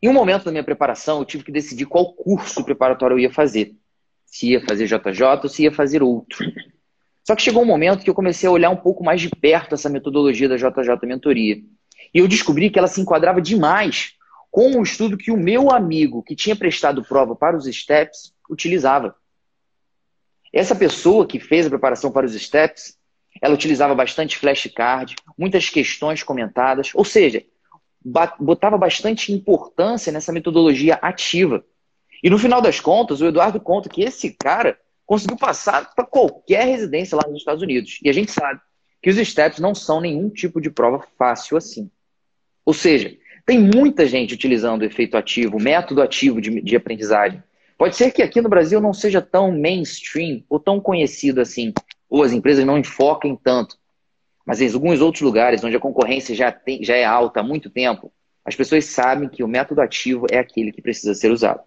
em 0.01 0.09
um 0.09 0.13
momento 0.13 0.43
da 0.43 0.51
minha 0.51 0.63
preparação, 0.63 1.19
eu 1.19 1.25
tive 1.25 1.45
que 1.45 1.51
decidir 1.51 1.85
qual 1.85 2.13
curso 2.13 2.65
preparatório 2.65 3.15
eu 3.15 3.19
ia 3.19 3.31
fazer. 3.31 3.77
Se 4.25 4.49
ia 4.49 4.59
fazer 4.59 4.87
JJ 4.87 5.23
ou 5.41 5.47
se 5.47 5.63
ia 5.63 5.71
fazer 5.71 6.03
outro. 6.03 6.45
Só 7.25 7.33
que 7.33 7.41
chegou 7.41 7.63
um 7.63 7.65
momento 7.65 8.03
que 8.03 8.09
eu 8.09 8.15
comecei 8.15 8.49
a 8.49 8.51
olhar 8.51 8.71
um 8.71 8.75
pouco 8.75 9.05
mais 9.05 9.21
de 9.21 9.29
perto 9.29 9.75
essa 9.75 9.89
metodologia 9.89 10.49
da 10.49 10.57
JJ 10.57 10.97
Mentoria. 11.03 11.61
E 12.13 12.19
eu 12.19 12.27
descobri 12.27 12.69
que 12.69 12.77
ela 12.77 12.87
se 12.87 13.01
enquadrava 13.01 13.41
demais 13.41 14.13
com 14.49 14.77
o 14.77 14.83
estudo 14.83 15.17
que 15.17 15.31
o 15.31 15.37
meu 15.37 15.71
amigo, 15.71 16.21
que 16.21 16.35
tinha 16.35 16.55
prestado 16.55 17.03
prova 17.03 17.35
para 17.35 17.55
os 17.55 17.65
STEPS, 17.65 18.33
utilizava. 18.49 19.15
Essa 20.51 20.75
pessoa 20.75 21.25
que 21.25 21.39
fez 21.39 21.65
a 21.65 21.69
preparação 21.69 22.11
para 22.11 22.25
os 22.25 22.33
STEPS, 22.33 22.97
ela 23.41 23.53
utilizava 23.53 23.95
bastante 23.95 24.37
flashcard, 24.37 25.15
muitas 25.37 25.69
questões 25.69 26.21
comentadas, 26.21 26.91
ou 26.93 27.05
seja, 27.05 27.45
botava 28.39 28.77
bastante 28.77 29.31
importância 29.31 30.11
nessa 30.11 30.33
metodologia 30.33 30.95
ativa. 30.95 31.63
E 32.21 32.29
no 32.29 32.37
final 32.37 32.61
das 32.61 32.79
contas, 32.79 33.21
o 33.21 33.25
Eduardo 33.25 33.59
conta 33.59 33.87
que 33.87 34.03
esse 34.03 34.31
cara 34.31 34.77
conseguiu 35.05 35.37
passar 35.37 35.93
para 35.95 36.05
qualquer 36.05 36.65
residência 36.65 37.15
lá 37.15 37.23
nos 37.27 37.39
Estados 37.39 37.63
Unidos. 37.63 37.99
E 38.03 38.09
a 38.09 38.13
gente 38.13 38.31
sabe 38.31 38.59
que 39.01 39.09
os 39.09 39.15
STEPs 39.15 39.59
não 39.59 39.73
são 39.73 40.01
nenhum 40.01 40.29
tipo 40.29 40.59
de 40.59 40.69
prova 40.69 41.05
fácil 41.17 41.57
assim. 41.57 41.89
Ou 42.65 42.73
seja, 42.73 43.15
tem 43.45 43.59
muita 43.59 44.05
gente 44.05 44.33
utilizando 44.33 44.81
o 44.81 44.85
efeito 44.85 45.17
ativo, 45.17 45.57
o 45.57 45.61
método 45.61 46.01
ativo 46.01 46.39
de, 46.39 46.61
de 46.61 46.75
aprendizagem. 46.75 47.41
Pode 47.77 47.95
ser 47.95 48.11
que 48.11 48.21
aqui 48.21 48.41
no 48.41 48.49
Brasil 48.49 48.79
não 48.79 48.93
seja 48.93 49.21
tão 49.21 49.51
mainstream 49.51 50.43
ou 50.47 50.59
tão 50.59 50.79
conhecido 50.79 51.41
assim, 51.41 51.73
ou 52.09 52.23
as 52.23 52.31
empresas 52.31 52.65
não 52.65 52.77
enfoquem 52.77 53.35
tanto. 53.35 53.75
Mas 54.45 54.61
em 54.61 54.71
alguns 54.71 55.01
outros 55.01 55.21
lugares 55.21 55.63
onde 55.63 55.75
a 55.75 55.79
concorrência 55.79 56.35
já, 56.35 56.51
tem, 56.51 56.83
já 56.83 56.95
é 56.95 57.03
alta 57.03 57.39
há 57.39 57.43
muito 57.43 57.69
tempo, 57.69 58.11
as 58.43 58.55
pessoas 58.55 58.85
sabem 58.85 59.29
que 59.29 59.43
o 59.43 59.47
método 59.47 59.81
ativo 59.81 60.25
é 60.29 60.37
aquele 60.37 60.71
que 60.71 60.81
precisa 60.81 61.13
ser 61.13 61.31
usado. 61.31 61.61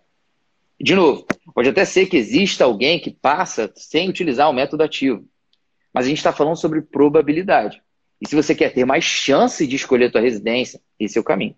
De 0.80 0.94
novo, 0.94 1.24
pode 1.54 1.68
até 1.68 1.84
ser 1.84 2.06
que 2.06 2.16
exista 2.16 2.64
alguém 2.64 2.98
que 2.98 3.10
passa 3.10 3.72
sem 3.76 4.08
utilizar 4.08 4.50
o 4.50 4.52
método 4.52 4.82
ativo. 4.82 5.24
Mas 5.92 6.06
a 6.06 6.08
gente 6.08 6.18
está 6.18 6.32
falando 6.32 6.56
sobre 6.56 6.82
probabilidade. 6.82 7.80
E 8.24 8.28
se 8.28 8.34
você 8.34 8.54
quer 8.54 8.72
ter 8.72 8.86
mais 8.86 9.04
chance 9.04 9.66
de 9.66 9.76
escolher 9.76 10.06
a 10.06 10.10
tua 10.10 10.20
residência, 10.22 10.80
esse 10.98 11.18
é 11.18 11.20
o 11.20 11.24
caminho. 11.24 11.54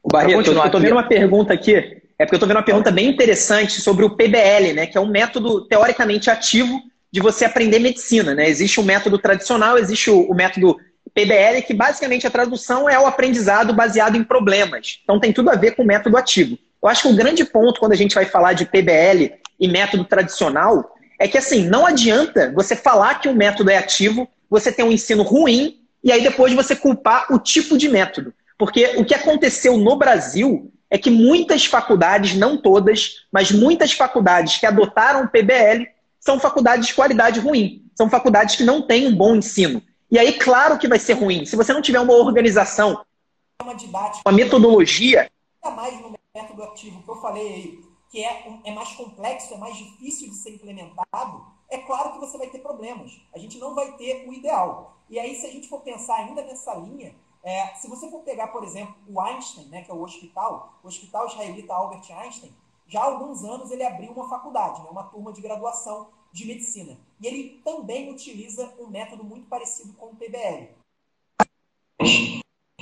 O 0.00 0.08
Barreto, 0.08 0.52
eu 0.52 0.64
estou 0.64 0.80
vendo 0.80 0.92
uma 0.92 1.08
pergunta 1.08 1.52
aqui. 1.52 1.74
É 1.74 2.24
porque 2.24 2.34
eu 2.34 2.36
estou 2.36 2.46
vendo 2.46 2.58
uma 2.58 2.62
pergunta 2.62 2.92
bem 2.92 3.08
interessante 3.08 3.80
sobre 3.80 4.04
o 4.04 4.10
PBL, 4.10 4.72
né? 4.72 4.86
Que 4.86 4.96
é 4.96 5.00
um 5.00 5.08
método 5.08 5.66
teoricamente 5.66 6.30
ativo 6.30 6.80
de 7.10 7.20
você 7.20 7.44
aprender 7.44 7.80
medicina, 7.80 8.36
né? 8.36 8.48
Existe 8.48 8.78
o 8.78 8.84
um 8.84 8.86
método 8.86 9.18
tradicional, 9.18 9.76
existe 9.76 10.10
o, 10.10 10.30
o, 10.30 10.34
método 10.34 10.76
PBL, 11.12 11.62
que 11.66 11.74
basicamente 11.74 12.26
a 12.26 12.30
tradução 12.30 12.88
é 12.88 12.96
o 12.96 13.06
aprendizado 13.06 13.74
baseado 13.74 14.16
em 14.16 14.22
problemas. 14.22 15.00
Então 15.02 15.18
tem 15.18 15.32
tudo 15.32 15.50
a 15.50 15.56
ver 15.56 15.72
com 15.72 15.82
o 15.82 15.86
método 15.86 16.16
ativo. 16.16 16.56
Eu 16.80 16.88
acho 16.88 17.02
que 17.02 17.08
o 17.08 17.16
grande 17.16 17.44
ponto 17.44 17.80
quando 17.80 17.92
a 17.92 17.96
gente 17.96 18.14
vai 18.14 18.26
falar 18.26 18.52
de 18.52 18.66
PBL 18.66 19.32
e 19.58 19.66
método 19.66 20.04
tradicional 20.04 20.94
é 21.18 21.26
que 21.26 21.38
assim, 21.38 21.66
não 21.66 21.84
adianta 21.84 22.52
você 22.54 22.76
falar 22.76 23.20
que 23.20 23.28
o 23.28 23.34
método 23.34 23.70
é 23.70 23.78
ativo, 23.78 24.28
você 24.54 24.70
tem 24.70 24.84
um 24.84 24.92
ensino 24.92 25.24
ruim 25.24 25.80
e 26.02 26.12
aí 26.12 26.22
depois 26.22 26.52
você 26.52 26.76
culpar 26.76 27.26
o 27.28 27.40
tipo 27.40 27.76
de 27.76 27.88
método. 27.88 28.32
Porque 28.56 28.94
o 28.96 29.04
que 29.04 29.14
aconteceu 29.14 29.76
no 29.76 29.96
Brasil 29.96 30.72
é 30.88 30.96
que 30.96 31.10
muitas 31.10 31.66
faculdades, 31.66 32.36
não 32.36 32.56
todas, 32.56 33.26
mas 33.32 33.50
muitas 33.50 33.92
faculdades 33.92 34.58
que 34.58 34.64
adotaram 34.64 35.24
o 35.24 35.28
PBL 35.28 35.88
são 36.20 36.38
faculdades 36.38 36.86
de 36.86 36.94
qualidade 36.94 37.40
ruim. 37.40 37.84
São 37.96 38.08
faculdades 38.08 38.54
que 38.54 38.62
não 38.62 38.80
têm 38.80 39.08
um 39.08 39.16
bom 39.16 39.34
ensino. 39.34 39.82
E 40.08 40.18
aí, 40.18 40.32
claro 40.34 40.78
que 40.78 40.86
vai 40.86 41.00
ser 41.00 41.14
ruim. 41.14 41.44
Se 41.44 41.56
você 41.56 41.72
não 41.72 41.82
tiver 41.82 41.98
uma 41.98 42.14
organização, 42.14 43.04
uma 43.60 43.74
didática, 43.74 44.22
uma 44.24 44.36
metodologia. 44.36 45.28
Ainda 45.64 45.76
mais 45.76 46.00
no 46.00 46.14
método 46.32 46.62
ativo 46.62 47.02
que 47.02 47.10
eu 47.10 47.16
falei 47.16 47.54
aí, 47.54 47.80
que 48.08 48.22
é, 48.22 48.46
é 48.64 48.72
mais 48.72 48.90
complexo, 48.90 49.52
é 49.52 49.58
mais 49.58 49.76
difícil 49.76 50.30
de 50.30 50.36
ser 50.36 50.50
implementado, 50.50 51.44
é 51.74 51.78
claro 51.78 52.12
que 52.12 52.20
você 52.20 52.38
vai 52.38 52.48
ter 52.48 52.58
problemas. 52.58 53.20
A 53.34 53.38
gente 53.38 53.58
não 53.58 53.74
vai 53.74 53.92
ter 53.92 54.28
o 54.28 54.32
ideal. 54.32 54.96
E 55.08 55.18
aí, 55.18 55.34
se 55.34 55.46
a 55.46 55.50
gente 55.50 55.68
for 55.68 55.80
pensar 55.80 56.16
ainda 56.16 56.42
nessa 56.42 56.74
linha, 56.74 57.14
é, 57.42 57.66
se 57.74 57.88
você 57.88 58.08
for 58.10 58.20
pegar, 58.22 58.48
por 58.48 58.64
exemplo, 58.64 58.94
o 59.06 59.20
Einstein, 59.20 59.66
né, 59.66 59.82
que 59.82 59.90
é 59.90 59.94
o 59.94 60.02
hospital, 60.02 60.78
o 60.82 60.88
Hospital 60.88 61.26
Israelita 61.26 61.74
Albert 61.74 62.10
Einstein, 62.10 62.52
já 62.86 63.00
há 63.00 63.04
alguns 63.04 63.44
anos 63.44 63.70
ele 63.70 63.84
abriu 63.84 64.12
uma 64.12 64.28
faculdade, 64.28 64.82
né, 64.82 64.88
uma 64.90 65.04
turma 65.04 65.32
de 65.32 65.40
graduação 65.40 66.08
de 66.32 66.46
medicina. 66.46 66.98
E 67.20 67.26
ele 67.26 67.60
também 67.64 68.10
utiliza 68.10 68.72
um 68.78 68.86
método 68.86 69.22
muito 69.24 69.46
parecido 69.46 69.92
com 69.94 70.06
o 70.06 70.16
PBL. 70.16 70.68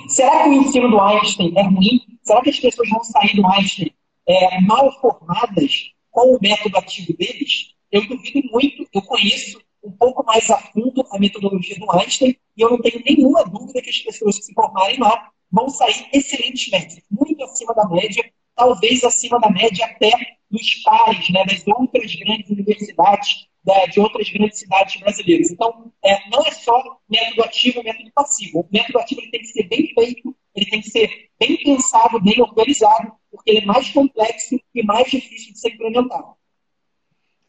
Será 0.07 0.43
que 0.43 0.49
o 0.49 0.53
ensino 0.53 0.89
do 0.89 0.99
Einstein 0.99 1.53
é 1.57 1.63
ruim? 1.63 2.19
Será 2.23 2.41
que 2.41 2.49
as 2.49 2.59
pessoas 2.59 2.89
vão 2.89 3.03
sair 3.03 3.35
do 3.35 3.45
Einstein 3.47 3.93
é, 4.27 4.61
mal 4.61 4.91
formadas 4.99 5.91
com 6.11 6.35
o 6.35 6.39
método 6.41 6.77
ativo 6.77 7.15
deles? 7.17 7.73
Eu 7.93 8.07
duvido 8.07 8.49
muito, 8.51 8.87
eu 8.91 9.01
conheço 9.03 9.61
um 9.83 9.91
pouco 9.91 10.25
mais 10.25 10.49
a 10.49 10.57
fundo 10.57 11.05
a 11.11 11.19
metodologia 11.19 11.77
do 11.77 11.91
Einstein 11.91 12.35
e 12.57 12.61
eu 12.61 12.71
não 12.71 12.81
tenho 12.81 13.03
nenhuma 13.05 13.43
dúvida 13.45 13.83
que 13.83 13.89
as 13.91 13.99
pessoas 13.99 14.39
que 14.39 14.45
se 14.45 14.53
formarem 14.55 14.99
lá 14.99 15.29
vão 15.51 15.69
sair 15.69 16.09
excelentes 16.11 16.71
médicos, 16.71 17.03
muito 17.11 17.43
acima 17.43 17.71
da 17.75 17.87
média, 17.87 18.27
talvez 18.55 19.03
acima 19.03 19.39
da 19.39 19.47
média 19.51 19.85
até 19.85 20.11
dos 20.49 20.73
pares 20.81 21.29
né, 21.29 21.45
das 21.45 21.63
outras 21.67 22.15
grandes 22.15 22.49
universidades, 22.49 23.47
da, 23.63 23.85
de 23.85 23.99
outras 23.99 24.27
grandes 24.27 24.57
cidades 24.57 24.99
brasileiras. 24.99 25.51
Então, 25.51 25.91
é, 26.03 26.29
não 26.31 26.43
é 26.47 26.51
só 26.51 26.97
método 27.07 27.43
ativo 27.43 27.79
e 27.79 27.83
método 27.83 28.11
passivo. 28.15 28.61
O 28.61 28.67
método 28.71 28.97
ativo 28.97 29.21
ele 29.21 29.29
tem 29.29 29.41
que 29.41 29.47
ser 29.49 29.67
bem 29.67 29.93
feito, 29.93 30.35
ele 30.55 30.65
tem 30.65 30.81
que 30.81 30.89
ser 30.89 31.29
bem 31.39 31.57
pensado, 31.57 32.19
bem 32.19 32.41
organizado, 32.41 33.13
porque 33.29 33.51
ele 33.51 33.59
é 33.59 33.65
mais 33.65 33.87
complexo 33.91 34.59
e 34.73 34.83
mais 34.83 35.11
difícil 35.11 35.53
de 35.53 35.59
ser 35.59 35.73
implementado. 35.73 36.33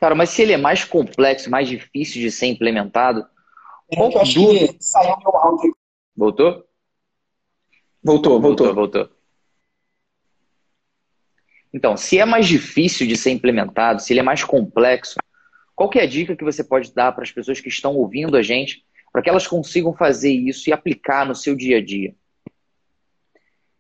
Cara, 0.05 0.15
mas 0.15 0.29
se 0.29 0.43
ele 0.43 0.53
é 0.53 0.59
mais 0.59 0.85
complexo, 0.85 1.49
mais 1.49 1.67
difícil 1.67 2.21
de 2.21 2.31
ser 2.31 2.45
implementado. 2.45 3.27
É, 3.91 3.99
eu 3.99 4.21
acho 4.21 4.35
que 4.35 4.77
saiu 4.79 5.17
meu 5.17 5.35
áudio. 5.35 5.75
Voltou? 6.15 6.63
Voltou, 8.03 8.39
voltou. 8.39 8.67
Voltou, 8.67 8.75
voltou. 8.75 9.09
Então, 11.73 11.97
se 11.97 12.19
é 12.19 12.27
mais 12.27 12.47
difícil 12.47 13.07
de 13.07 13.17
ser 13.17 13.31
implementado, 13.31 14.03
se 14.03 14.13
ele 14.13 14.21
é 14.21 14.23
mais 14.23 14.45
complexo, 14.45 15.15
qual 15.75 15.91
é 15.95 16.03
a 16.03 16.07
dica 16.07 16.37
que 16.37 16.45
você 16.45 16.63
pode 16.63 16.93
dar 16.93 17.13
para 17.13 17.25
as 17.25 17.33
pessoas 17.33 17.59
que 17.59 17.71
estão 17.71 17.97
ouvindo 17.97 18.37
a 18.37 18.43
gente 18.43 18.85
para 19.11 19.23
que 19.23 19.31
elas 19.31 19.47
consigam 19.47 19.95
fazer 19.95 20.33
isso 20.33 20.69
e 20.69 20.73
aplicar 20.75 21.25
no 21.25 21.35
seu 21.35 21.57
dia 21.57 21.79
a 21.79 21.83
dia? 21.83 22.15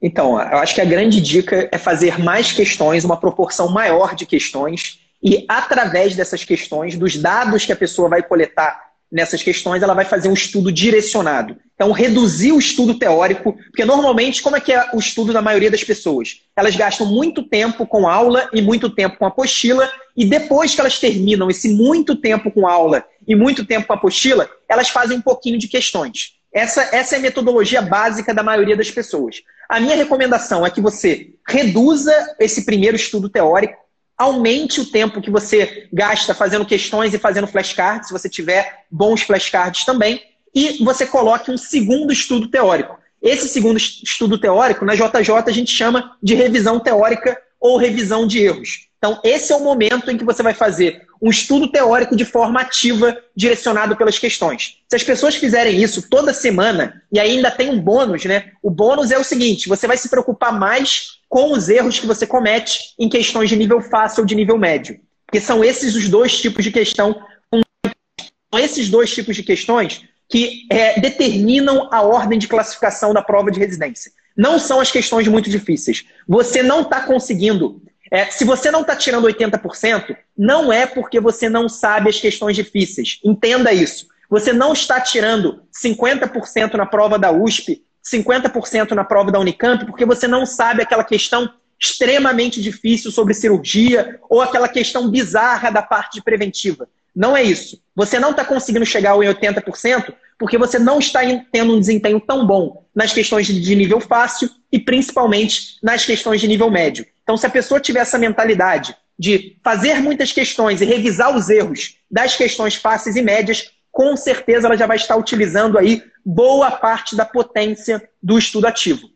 Então, 0.00 0.40
eu 0.40 0.56
acho 0.56 0.74
que 0.74 0.80
a 0.80 0.86
grande 0.86 1.20
dica 1.20 1.68
é 1.70 1.76
fazer 1.76 2.18
mais 2.18 2.50
questões, 2.50 3.04
uma 3.04 3.20
proporção 3.20 3.68
maior 3.68 4.14
de 4.14 4.24
questões, 4.24 5.03
e 5.24 5.46
através 5.48 6.14
dessas 6.14 6.44
questões, 6.44 6.96
dos 6.96 7.16
dados 7.16 7.64
que 7.64 7.72
a 7.72 7.76
pessoa 7.76 8.10
vai 8.10 8.22
coletar 8.22 8.84
nessas 9.10 9.42
questões, 9.42 9.82
ela 9.82 9.94
vai 9.94 10.04
fazer 10.04 10.28
um 10.28 10.34
estudo 10.34 10.70
direcionado. 10.70 11.56
Então, 11.74 11.92
reduzir 11.92 12.52
o 12.52 12.58
estudo 12.58 12.98
teórico, 12.98 13.52
porque 13.52 13.84
normalmente, 13.84 14.42
como 14.42 14.56
é 14.56 14.60
que 14.60 14.72
é 14.72 14.90
o 14.92 14.98
estudo 14.98 15.32
da 15.32 15.40
maioria 15.40 15.70
das 15.70 15.84
pessoas? 15.84 16.40
Elas 16.54 16.76
gastam 16.76 17.06
muito 17.06 17.42
tempo 17.42 17.86
com 17.86 18.08
aula 18.08 18.50
e 18.52 18.60
muito 18.60 18.90
tempo 18.90 19.16
com 19.16 19.24
apostila, 19.24 19.90
e 20.16 20.24
depois 20.24 20.74
que 20.74 20.80
elas 20.80 20.98
terminam 20.98 21.48
esse 21.48 21.68
muito 21.68 22.16
tempo 22.16 22.50
com 22.50 22.66
aula 22.66 23.04
e 23.26 23.34
muito 23.34 23.64
tempo 23.64 23.86
com 23.86 23.94
apostila, 23.94 24.48
elas 24.68 24.88
fazem 24.88 25.16
um 25.16 25.22
pouquinho 25.22 25.58
de 25.58 25.68
questões. 25.68 26.34
Essa, 26.52 26.88
essa 26.92 27.16
é 27.16 27.18
a 27.18 27.22
metodologia 27.22 27.82
básica 27.82 28.34
da 28.34 28.42
maioria 28.42 28.76
das 28.76 28.90
pessoas. 28.90 29.42
A 29.68 29.80
minha 29.80 29.96
recomendação 29.96 30.66
é 30.66 30.70
que 30.70 30.80
você 30.80 31.30
reduza 31.48 32.12
esse 32.38 32.64
primeiro 32.64 32.96
estudo 32.96 33.28
teórico, 33.28 33.83
aumente 34.16 34.80
o 34.80 34.86
tempo 34.86 35.20
que 35.20 35.30
você 35.30 35.88
gasta 35.92 36.34
fazendo 36.34 36.64
questões 36.64 37.12
e 37.12 37.18
fazendo 37.18 37.46
flashcards, 37.46 38.08
se 38.08 38.12
você 38.12 38.28
tiver 38.28 38.84
bons 38.90 39.22
flashcards 39.22 39.84
também, 39.84 40.22
e 40.54 40.84
você 40.84 41.04
coloque 41.06 41.50
um 41.50 41.56
segundo 41.56 42.12
estudo 42.12 42.48
teórico. 42.48 42.98
Esse 43.20 43.48
segundo 43.48 43.76
estudo 43.76 44.38
teórico, 44.38 44.84
na 44.84 44.94
JJ, 44.94 45.32
a 45.46 45.50
gente 45.50 45.72
chama 45.72 46.16
de 46.22 46.34
revisão 46.34 46.78
teórica 46.78 47.40
ou 47.58 47.76
revisão 47.76 48.26
de 48.26 48.40
erros. 48.40 48.86
Então, 48.98 49.20
esse 49.24 49.52
é 49.52 49.56
o 49.56 49.64
momento 49.64 50.10
em 50.10 50.16
que 50.16 50.24
você 50.24 50.42
vai 50.42 50.54
fazer 50.54 51.02
um 51.20 51.30
estudo 51.30 51.68
teórico 51.68 52.14
de 52.14 52.24
forma 52.24 52.60
ativa, 52.60 53.16
direcionado 53.34 53.96
pelas 53.96 54.18
questões. 54.18 54.78
Se 54.88 54.96
as 54.96 55.02
pessoas 55.02 55.34
fizerem 55.34 55.82
isso 55.82 56.08
toda 56.08 56.34
semana, 56.34 57.02
e 57.10 57.18
ainda 57.18 57.50
tem 57.50 57.70
um 57.70 57.80
bônus, 57.80 58.24
né? 58.24 58.52
O 58.62 58.70
bônus 58.70 59.10
é 59.10 59.18
o 59.18 59.24
seguinte: 59.24 59.68
você 59.68 59.86
vai 59.86 59.96
se 59.96 60.08
preocupar 60.08 60.58
mais 60.58 61.18
com 61.34 61.50
os 61.50 61.68
erros 61.68 61.98
que 61.98 62.06
você 62.06 62.28
comete 62.28 62.94
em 62.96 63.08
questões 63.08 63.48
de 63.48 63.56
nível 63.56 63.80
fácil 63.80 64.20
ou 64.20 64.24
de 64.24 64.36
nível 64.36 64.56
médio. 64.56 65.00
Porque 65.26 65.40
são 65.40 65.64
esses 65.64 65.96
os 65.96 66.08
dois 66.08 66.40
tipos 66.40 66.62
de 66.62 66.70
questão. 66.70 67.12
São 67.52 68.60
esses 68.60 68.88
dois 68.88 69.12
tipos 69.12 69.34
de 69.34 69.42
questões 69.42 70.04
que 70.28 70.64
é, 70.70 71.00
determinam 71.00 71.88
a 71.92 72.02
ordem 72.02 72.38
de 72.38 72.46
classificação 72.46 73.12
da 73.12 73.20
prova 73.20 73.50
de 73.50 73.58
residência. 73.58 74.12
Não 74.36 74.60
são 74.60 74.78
as 74.78 74.92
questões 74.92 75.26
muito 75.26 75.50
difíceis. 75.50 76.04
Você 76.28 76.62
não 76.62 76.82
está 76.82 77.00
conseguindo. 77.00 77.82
É, 78.12 78.26
se 78.26 78.44
você 78.44 78.70
não 78.70 78.82
está 78.82 78.94
tirando 78.94 79.26
80%, 79.26 80.16
não 80.38 80.72
é 80.72 80.86
porque 80.86 81.18
você 81.18 81.48
não 81.48 81.68
sabe 81.68 82.10
as 82.10 82.20
questões 82.20 82.54
difíceis. 82.54 83.18
Entenda 83.24 83.72
isso. 83.72 84.06
Você 84.30 84.52
não 84.52 84.72
está 84.72 85.00
tirando 85.00 85.64
50% 85.84 86.74
na 86.74 86.86
prova 86.86 87.18
da 87.18 87.32
USP 87.32 87.83
50% 88.06 88.92
na 88.92 89.04
prova 89.04 89.32
da 89.32 89.40
Unicamp, 89.40 89.84
porque 89.86 90.04
você 90.04 90.28
não 90.28 90.44
sabe 90.44 90.82
aquela 90.82 91.04
questão 91.04 91.50
extremamente 91.80 92.62
difícil 92.62 93.10
sobre 93.10 93.34
cirurgia 93.34 94.18
ou 94.28 94.40
aquela 94.40 94.68
questão 94.68 95.10
bizarra 95.10 95.70
da 95.70 95.82
parte 95.82 96.22
preventiva. 96.22 96.88
Não 97.14 97.36
é 97.36 97.42
isso. 97.42 97.80
Você 97.94 98.18
não 98.18 98.30
está 98.30 98.44
conseguindo 98.44 98.84
chegar 98.84 99.14
em 99.16 99.28
80% 99.28 100.14
porque 100.38 100.58
você 100.58 100.78
não 100.78 100.98
está 100.98 101.20
tendo 101.52 101.74
um 101.74 101.80
desempenho 101.80 102.20
tão 102.20 102.46
bom 102.46 102.84
nas 102.94 103.12
questões 103.12 103.46
de 103.46 103.76
nível 103.76 104.00
fácil 104.00 104.50
e 104.70 104.78
principalmente 104.78 105.78
nas 105.82 106.04
questões 106.04 106.40
de 106.40 106.48
nível 106.48 106.70
médio. 106.70 107.06
Então, 107.22 107.36
se 107.36 107.46
a 107.46 107.50
pessoa 107.50 107.80
tiver 107.80 108.00
essa 108.00 108.18
mentalidade 108.18 108.96
de 109.18 109.56
fazer 109.62 110.00
muitas 110.00 110.32
questões 110.32 110.80
e 110.80 110.84
revisar 110.84 111.34
os 111.36 111.48
erros 111.48 111.96
das 112.10 112.36
questões 112.36 112.74
fáceis 112.74 113.14
e 113.14 113.22
médias, 113.22 113.70
com 113.94 114.16
certeza 114.16 114.66
ela 114.66 114.76
já 114.76 114.88
vai 114.88 114.96
estar 114.96 115.16
utilizando 115.16 115.78
aí 115.78 116.02
boa 116.26 116.68
parte 116.72 117.14
da 117.14 117.24
potência 117.24 118.10
do 118.20 118.36
estudo 118.36 118.66
ativo. 118.66 119.08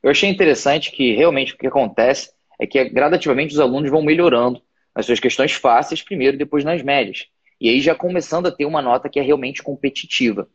Eu 0.00 0.12
achei 0.12 0.30
interessante 0.30 0.92
que 0.92 1.16
realmente 1.16 1.52
o 1.52 1.58
que 1.58 1.66
acontece 1.66 2.30
é 2.56 2.68
que 2.68 2.82
gradativamente 2.88 3.52
os 3.52 3.58
alunos 3.58 3.90
vão 3.90 4.00
melhorando 4.00 4.62
as 4.94 5.06
suas 5.06 5.18
questões 5.18 5.50
fáceis 5.50 6.00
primeiro 6.00 6.36
e 6.36 6.38
depois 6.38 6.64
nas 6.64 6.82
médias. 6.82 7.26
E 7.60 7.68
aí 7.68 7.80
já 7.80 7.96
começando 7.96 8.46
a 8.46 8.52
ter 8.52 8.64
uma 8.64 8.80
nota 8.80 9.08
que 9.08 9.18
é 9.18 9.22
realmente 9.22 9.60
competitiva. 9.60 10.48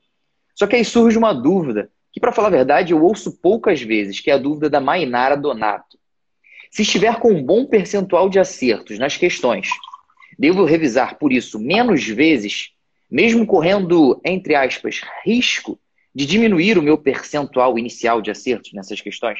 Só 0.56 0.66
que 0.66 0.78
aí 0.78 0.86
surge 0.86 1.18
uma 1.18 1.34
dúvida, 1.34 1.90
que 2.14 2.22
para 2.22 2.32
falar 2.32 2.48
a 2.48 2.52
verdade 2.52 2.94
eu 2.94 3.04
ouço 3.04 3.38
poucas 3.42 3.82
vezes, 3.82 4.22
que 4.22 4.32
é 4.32 4.34
a 4.34 4.38
dúvida 4.38 4.70
da 4.70 4.80
Mainara 4.80 5.36
Donato. 5.36 6.00
Se 6.72 6.84
estiver 6.84 7.20
com 7.20 7.34
um 7.34 7.44
bom 7.44 7.66
percentual 7.66 8.30
de 8.30 8.40
acertos 8.40 8.98
nas 8.98 9.18
questões, 9.18 9.68
Devo 10.38 10.66
revisar, 10.66 11.18
por 11.18 11.32
isso, 11.32 11.60
menos 11.60 12.06
vezes, 12.06 12.72
mesmo 13.10 13.46
correndo, 13.46 14.20
entre 14.24 14.56
aspas, 14.56 15.02
risco 15.24 15.80
de 16.14 16.26
diminuir 16.26 16.78
o 16.78 16.82
meu 16.82 16.98
percentual 16.98 17.78
inicial 17.78 18.22
de 18.22 18.32
acertos 18.32 18.74
nessas 18.74 19.02
questões? 19.02 19.40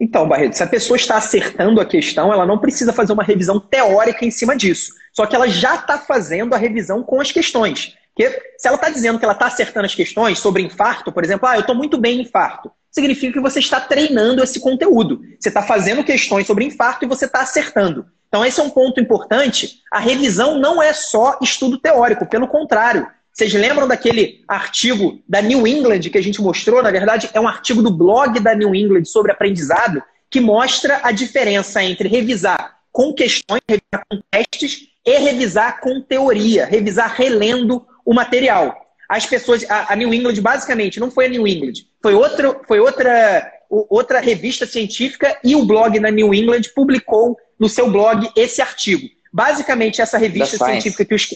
Então, 0.00 0.26
Barreto, 0.26 0.54
se 0.54 0.62
a 0.62 0.66
pessoa 0.66 0.96
está 0.96 1.18
acertando 1.18 1.78
a 1.78 1.84
questão, 1.84 2.32
ela 2.32 2.46
não 2.46 2.58
precisa 2.58 2.90
fazer 2.90 3.12
uma 3.12 3.22
revisão 3.22 3.60
teórica 3.60 4.24
em 4.24 4.30
cima 4.30 4.56
disso. 4.56 4.94
Só 5.12 5.26
que 5.26 5.36
ela 5.36 5.46
já 5.46 5.74
está 5.74 5.98
fazendo 5.98 6.54
a 6.54 6.58
revisão 6.58 7.02
com 7.02 7.20
as 7.20 7.30
questões. 7.30 7.94
Porque 8.14 8.54
se 8.56 8.66
ela 8.66 8.76
está 8.76 8.88
dizendo 8.88 9.18
que 9.18 9.24
ela 9.24 9.34
está 9.34 9.46
acertando 9.46 9.84
as 9.84 9.94
questões 9.94 10.38
sobre 10.38 10.62
infarto, 10.62 11.12
por 11.12 11.22
exemplo, 11.22 11.46
ah, 11.46 11.56
eu 11.56 11.60
estou 11.60 11.74
muito 11.74 11.98
bem 11.98 12.18
em 12.18 12.22
infarto, 12.22 12.72
significa 12.90 13.34
que 13.34 13.40
você 13.40 13.60
está 13.60 13.78
treinando 13.78 14.42
esse 14.42 14.58
conteúdo. 14.58 15.20
Você 15.38 15.48
está 15.48 15.62
fazendo 15.62 16.02
questões 16.02 16.46
sobre 16.46 16.64
infarto 16.64 17.04
e 17.04 17.08
você 17.08 17.26
está 17.26 17.42
acertando. 17.42 18.06
Então, 18.30 18.44
esse 18.44 18.60
é 18.60 18.62
um 18.62 18.70
ponto 18.70 19.00
importante. 19.00 19.80
A 19.92 19.98
revisão 19.98 20.56
não 20.56 20.80
é 20.80 20.92
só 20.92 21.36
estudo 21.42 21.78
teórico, 21.78 22.24
pelo 22.24 22.46
contrário. 22.46 23.04
Vocês 23.32 23.52
lembram 23.52 23.88
daquele 23.88 24.44
artigo 24.46 25.20
da 25.28 25.42
New 25.42 25.66
England 25.66 26.02
que 26.02 26.16
a 26.16 26.22
gente 26.22 26.40
mostrou? 26.40 26.80
Na 26.80 26.92
verdade, 26.92 27.28
é 27.34 27.40
um 27.40 27.48
artigo 27.48 27.82
do 27.82 27.90
blog 27.90 28.38
da 28.38 28.54
New 28.54 28.72
England 28.72 29.04
sobre 29.06 29.32
aprendizado 29.32 30.00
que 30.30 30.38
mostra 30.40 31.00
a 31.02 31.10
diferença 31.10 31.82
entre 31.82 32.08
revisar 32.08 32.76
com 32.92 33.12
questões, 33.12 33.60
revisar 33.68 34.06
com 34.08 34.20
testes 34.30 34.86
e 35.04 35.18
revisar 35.18 35.80
com 35.80 36.00
teoria, 36.00 36.66
revisar 36.66 37.12
relendo 37.16 37.84
o 38.04 38.14
material. 38.14 38.76
As 39.08 39.26
pessoas, 39.26 39.64
a, 39.68 39.94
New 39.96 40.14
England 40.14 40.40
basicamente 40.40 41.00
não 41.00 41.10
foi 41.10 41.26
a 41.26 41.28
New 41.28 41.48
England, 41.48 41.84
foi 42.00 42.14
outra, 42.14 42.60
foi 42.66 42.78
outra, 42.78 43.52
outra 43.68 44.20
revista 44.20 44.66
científica 44.66 45.36
e 45.42 45.56
o 45.56 45.64
blog 45.64 45.98
da 45.98 46.12
New 46.12 46.32
England 46.32 46.62
publicou 46.76 47.36
no 47.60 47.68
seu 47.68 47.90
blog 47.90 48.28
esse 48.34 48.62
artigo. 48.62 49.06
Basicamente, 49.30 50.00
essa 50.00 50.16
revista 50.16 50.56
científica 50.56 51.04
que 51.04 51.14
os. 51.14 51.28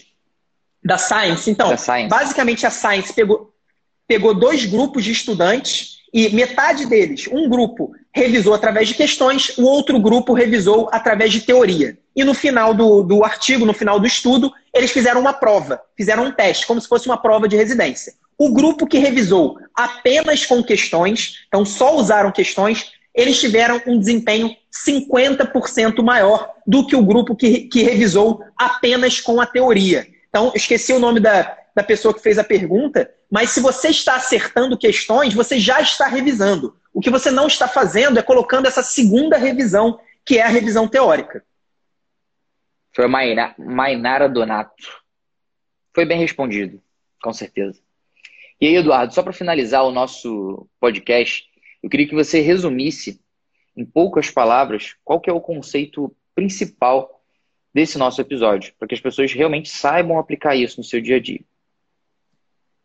Da 0.82 0.98
Science. 0.98 1.50
Então, 1.50 1.76
Science. 1.76 2.08
basicamente 2.08 2.66
a 2.66 2.70
Science 2.70 3.12
pegou, 3.12 3.54
pegou 4.08 4.34
dois 4.34 4.64
grupos 4.64 5.04
de 5.04 5.12
estudantes 5.12 5.98
e 6.12 6.28
metade 6.30 6.86
deles, 6.86 7.28
um 7.32 7.48
grupo 7.48 7.92
revisou 8.12 8.54
através 8.54 8.86
de 8.86 8.94
questões, 8.94 9.58
o 9.58 9.64
outro 9.64 9.98
grupo 9.98 10.32
revisou 10.32 10.88
através 10.92 11.32
de 11.32 11.40
teoria. 11.40 11.98
E 12.14 12.22
no 12.22 12.32
final 12.32 12.72
do, 12.72 13.02
do 13.02 13.24
artigo, 13.24 13.66
no 13.66 13.72
final 13.74 13.98
do 13.98 14.06
estudo, 14.06 14.52
eles 14.72 14.92
fizeram 14.92 15.20
uma 15.20 15.32
prova, 15.32 15.80
fizeram 15.96 16.26
um 16.26 16.30
teste, 16.30 16.66
como 16.66 16.80
se 16.80 16.86
fosse 16.86 17.06
uma 17.06 17.16
prova 17.16 17.48
de 17.48 17.56
residência. 17.56 18.14
O 18.38 18.52
grupo 18.52 18.86
que 18.86 18.98
revisou 18.98 19.58
apenas 19.74 20.46
com 20.46 20.62
questões, 20.62 21.44
então 21.48 21.64
só 21.64 21.96
usaram 21.96 22.30
questões, 22.30 22.92
eles 23.12 23.40
tiveram 23.40 23.82
um 23.84 23.98
desempenho 23.98 24.54
50% 24.74 26.02
maior 26.02 26.52
do 26.66 26.86
que 26.86 26.96
o 26.96 27.04
grupo 27.04 27.36
que, 27.36 27.68
que 27.68 27.82
revisou 27.82 28.44
apenas 28.56 29.20
com 29.20 29.40
a 29.40 29.46
teoria. 29.46 30.06
Então, 30.28 30.52
esqueci 30.54 30.92
o 30.92 30.98
nome 30.98 31.20
da, 31.20 31.56
da 31.74 31.82
pessoa 31.82 32.12
que 32.12 32.20
fez 32.20 32.38
a 32.38 32.44
pergunta, 32.44 33.08
mas 33.30 33.50
se 33.50 33.60
você 33.60 33.88
está 33.88 34.16
acertando 34.16 34.76
questões, 34.76 35.32
você 35.32 35.58
já 35.60 35.80
está 35.80 36.06
revisando. 36.06 36.76
O 36.92 37.00
que 37.00 37.10
você 37.10 37.30
não 37.30 37.46
está 37.46 37.68
fazendo 37.68 38.18
é 38.18 38.22
colocando 38.22 38.66
essa 38.66 38.82
segunda 38.82 39.36
revisão, 39.36 40.00
que 40.24 40.38
é 40.38 40.42
a 40.42 40.48
revisão 40.48 40.88
teórica. 40.88 41.44
Foi 42.94 43.04
a 43.04 43.54
Mainara 43.58 44.28
Donato. 44.28 45.02
Foi 45.94 46.04
bem 46.04 46.18
respondido, 46.18 46.82
com 47.22 47.32
certeza. 47.32 47.80
E 48.60 48.66
aí, 48.66 48.76
Eduardo, 48.76 49.14
só 49.14 49.22
para 49.22 49.32
finalizar 49.32 49.84
o 49.84 49.92
nosso 49.92 50.68
podcast, 50.80 51.44
eu 51.82 51.90
queria 51.90 52.08
que 52.08 52.14
você 52.14 52.40
resumisse 52.40 53.20
em 53.76 53.84
poucas 53.84 54.30
palavras 54.30 54.94
qual 55.04 55.20
que 55.20 55.30
é 55.30 55.32
o 55.32 55.40
conceito 55.40 56.14
principal 56.34 57.22
desse 57.72 57.98
nosso 57.98 58.20
episódio, 58.20 58.72
para 58.78 58.86
que 58.86 58.94
as 58.94 59.00
pessoas 59.00 59.32
realmente 59.32 59.68
saibam 59.68 60.18
aplicar 60.18 60.54
isso 60.54 60.78
no 60.78 60.84
seu 60.84 61.00
dia 61.00 61.16
a 61.16 61.20
dia. 61.20 61.40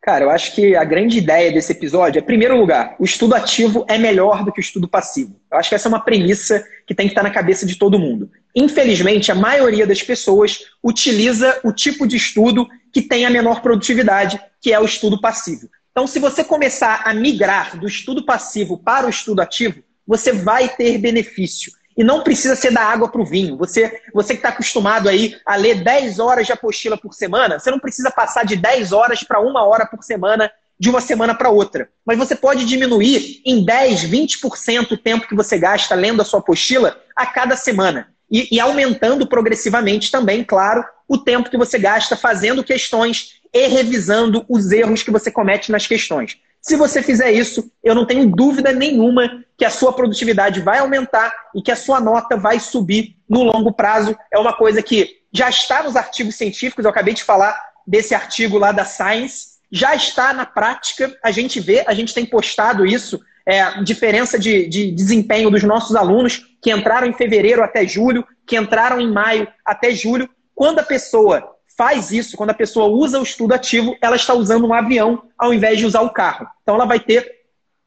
Cara, 0.02 0.24
eu 0.24 0.30
acho 0.30 0.56
que 0.56 0.76
a 0.76 0.84
grande 0.86 1.18
ideia 1.18 1.52
desse 1.52 1.74
episódio 1.74 2.20
é, 2.20 2.22
em 2.22 2.26
primeiro 2.26 2.58
lugar, 2.58 2.96
o 2.98 3.04
estudo 3.04 3.36
ativo 3.36 3.86
é 3.88 3.98
melhor 3.98 4.46
do 4.46 4.52
que 4.52 4.60
o 4.60 4.62
estudo 4.62 4.88
passivo. 4.88 5.40
Eu 5.52 5.58
acho 5.58 5.70
que 5.70 5.76
essa 5.76 5.88
é 5.88 5.92
uma 5.92 6.00
premissa 6.00 6.66
que 6.88 6.96
tem 6.96 7.06
que 7.06 7.12
estar 7.12 7.22
na 7.22 7.30
cabeça 7.30 7.66
de 7.66 7.76
todo 7.76 8.00
mundo. 8.00 8.32
Infelizmente, 8.56 9.32
a 9.32 9.36
maioria 9.36 9.86
das 9.86 10.02
pessoas 10.02 10.72
utiliza 10.82 11.60
o 11.64 11.74
tipo 11.74 12.08
de 12.08 12.16
estudo 12.16 12.68
que 12.94 13.02
tem 13.02 13.26
a 13.26 13.30
menor 13.30 13.62
produtividade, 13.62 14.40
que 14.62 14.72
é 14.72 14.80
o 14.80 14.86
estudo 14.86 15.20
passivo. 15.20 15.70
Então, 15.92 16.08
se 16.08 16.18
você 16.18 16.46
começar 16.46 17.02
a 17.04 17.14
migrar 17.14 17.78
do 17.78 17.86
estudo 17.86 18.26
passivo 18.26 18.78
para 18.78 19.06
o 19.06 19.10
estudo 19.10 19.42
ativo, 19.42 19.84
você 20.10 20.32
vai 20.32 20.68
ter 20.68 20.98
benefício. 20.98 21.72
E 21.96 22.04
não 22.04 22.24
precisa 22.24 22.56
ser 22.56 22.72
da 22.72 22.82
água 22.82 23.10
para 23.10 23.22
o 23.22 23.26
vinho. 23.26 23.56
Você, 23.58 24.02
você 24.12 24.34
que 24.34 24.40
está 24.40 24.50
acostumado 24.50 25.08
aí 25.08 25.36
a 25.46 25.56
ler 25.56 25.84
10 25.84 26.18
horas 26.18 26.48
de 26.48 26.52
apostila 26.52 26.98
por 26.98 27.14
semana, 27.14 27.60
você 27.60 27.70
não 27.70 27.78
precisa 27.78 28.10
passar 28.10 28.44
de 28.44 28.56
10 28.56 28.92
horas 28.92 29.24
para 29.24 29.40
uma 29.40 29.64
hora 29.64 29.86
por 29.86 30.04
semana 30.04 30.52
de 30.80 30.90
uma 30.90 31.00
semana 31.00 31.36
para 31.36 31.50
outra. 31.50 31.90
Mas 32.04 32.18
você 32.18 32.36
pode 32.36 32.66
diminuir 32.66 33.42
em 33.46 33.64
10, 33.64 34.06
20% 34.06 34.94
o 34.94 34.98
tempo 34.98 35.28
que 35.28 35.36
você 35.36 35.60
gasta 35.60 35.94
lendo 35.94 36.22
a 36.22 36.26
sua 36.26 36.40
apostila 36.40 37.00
a 37.16 37.28
cada 37.28 37.56
semana. 37.56 38.08
E, 38.32 38.56
e, 38.56 38.60
aumentando 38.60 39.28
progressivamente 39.28 40.10
também, 40.10 40.44
claro, 40.44 40.84
o 41.08 41.18
tempo 41.18 41.50
que 41.50 41.58
você 41.58 41.78
gasta 41.78 42.16
fazendo 42.16 42.64
questões 42.64 43.40
e 43.54 43.68
revisando 43.68 44.46
os 44.48 44.72
erros 44.72 45.04
que 45.04 45.12
você 45.12 45.30
comete 45.30 45.72
nas 45.72 45.86
questões. 45.86 46.38
Se 46.62 46.76
você 46.76 47.02
fizer 47.02 47.32
isso, 47.32 47.72
eu 47.84 47.96
não 47.96 48.06
tenho 48.06 48.28
dúvida 48.28 48.72
nenhuma 48.72 49.44
que 49.58 49.66
a 49.66 49.70
sua 49.70 49.94
produtividade 49.94 50.62
vai 50.62 50.80
aumentar 50.80 51.34
e 51.56 51.62
que 51.62 51.72
a 51.72 51.76
sua 51.76 52.00
nota 52.00 52.38
vai 52.38 52.60
subir 52.60 53.16
no 53.28 53.44
longo 53.44 53.72
prazo. 53.72 54.18
É 54.32 54.38
uma 54.38 54.54
coisa 54.54 54.82
que 54.82 55.20
já 55.32 55.50
está 55.50 55.84
nos 55.84 55.96
artigos 55.96 56.36
científicos, 56.36 56.84
eu 56.84 56.92
acabei 56.92 57.14
de 57.14 57.24
falar 57.24 57.58
desse 57.86 58.14
artigo 58.14 58.58
lá 58.58 58.72
da 58.72 58.86
Science, 58.86 59.60
já 59.72 59.96
está 59.96 60.34
na 60.34 60.46
prática, 60.46 61.16
a 61.24 61.32
gente 61.32 61.60
vê, 61.60 61.84
a 61.88 61.94
gente 61.94 62.14
tem 62.14 62.26
postado 62.26 62.86
isso, 62.86 63.20
é, 63.46 63.82
diferença 63.84 64.38
de, 64.38 64.68
de 64.68 64.92
desempenho 64.92 65.50
dos 65.50 65.64
nossos 65.64 65.96
alunos 65.96 66.46
que 66.62 66.72
entraram 66.72 67.08
em 67.08 67.14
fevereiro 67.14 67.64
até 67.64 67.88
julho, 67.88 68.26
que 68.46 68.58
entraram 68.58 69.00
em 69.00 69.12
maio 69.12 69.48
até 69.66 69.92
julho. 69.92 70.30
Quando 70.54 70.80
a 70.80 70.84
pessoa 70.84 71.56
faz 71.80 72.12
isso, 72.12 72.36
quando 72.36 72.50
a 72.50 72.54
pessoa 72.54 72.88
usa 72.88 73.22
o 73.22 73.24
estudo 73.24 73.54
ativo, 73.54 73.96
ela 74.02 74.18
está 74.18 74.34
usando 74.34 74.68
um 74.68 74.74
avião 74.74 75.24
ao 75.38 75.54
invés 75.54 75.78
de 75.78 75.86
usar 75.86 76.02
o 76.02 76.10
carro. 76.10 76.46
Então 76.62 76.76
ela 76.76 76.84
vai 76.84 77.00
ter 77.00 77.40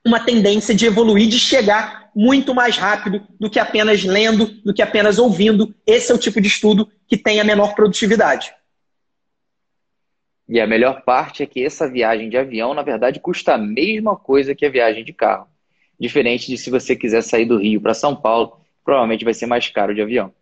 uma 0.02 0.18
tendência 0.18 0.74
de 0.74 0.86
evoluir, 0.86 1.28
de 1.28 1.38
chegar 1.38 2.10
muito 2.16 2.54
mais 2.54 2.78
rápido 2.78 3.22
do 3.38 3.50
que 3.50 3.58
apenas 3.58 4.02
lendo, 4.02 4.46
do 4.64 4.72
que 4.72 4.80
apenas 4.80 5.18
ouvindo. 5.18 5.74
Esse 5.86 6.10
é 6.10 6.14
o 6.14 6.18
tipo 6.18 6.40
de 6.40 6.48
estudo 6.48 6.90
que 7.06 7.18
tem 7.18 7.38
a 7.38 7.44
menor 7.44 7.74
produtividade. 7.74 8.54
E 10.48 10.58
a 10.58 10.66
melhor 10.66 11.02
parte 11.02 11.42
é 11.42 11.46
que 11.46 11.62
essa 11.62 11.86
viagem 11.86 12.30
de 12.30 12.38
avião, 12.38 12.72
na 12.72 12.82
verdade, 12.82 13.20
custa 13.20 13.56
a 13.56 13.58
mesma 13.58 14.16
coisa 14.16 14.54
que 14.54 14.64
a 14.64 14.70
viagem 14.70 15.04
de 15.04 15.12
carro. 15.12 15.46
Diferente 16.00 16.46
de 16.46 16.56
se 16.56 16.70
você 16.70 16.96
quiser 16.96 17.22
sair 17.22 17.44
do 17.44 17.58
Rio 17.58 17.78
para 17.78 17.92
São 17.92 18.16
Paulo, 18.16 18.56
provavelmente 18.82 19.22
vai 19.22 19.34
ser 19.34 19.44
mais 19.44 19.68
caro 19.68 19.94
de 19.94 20.00
avião. 20.00 20.32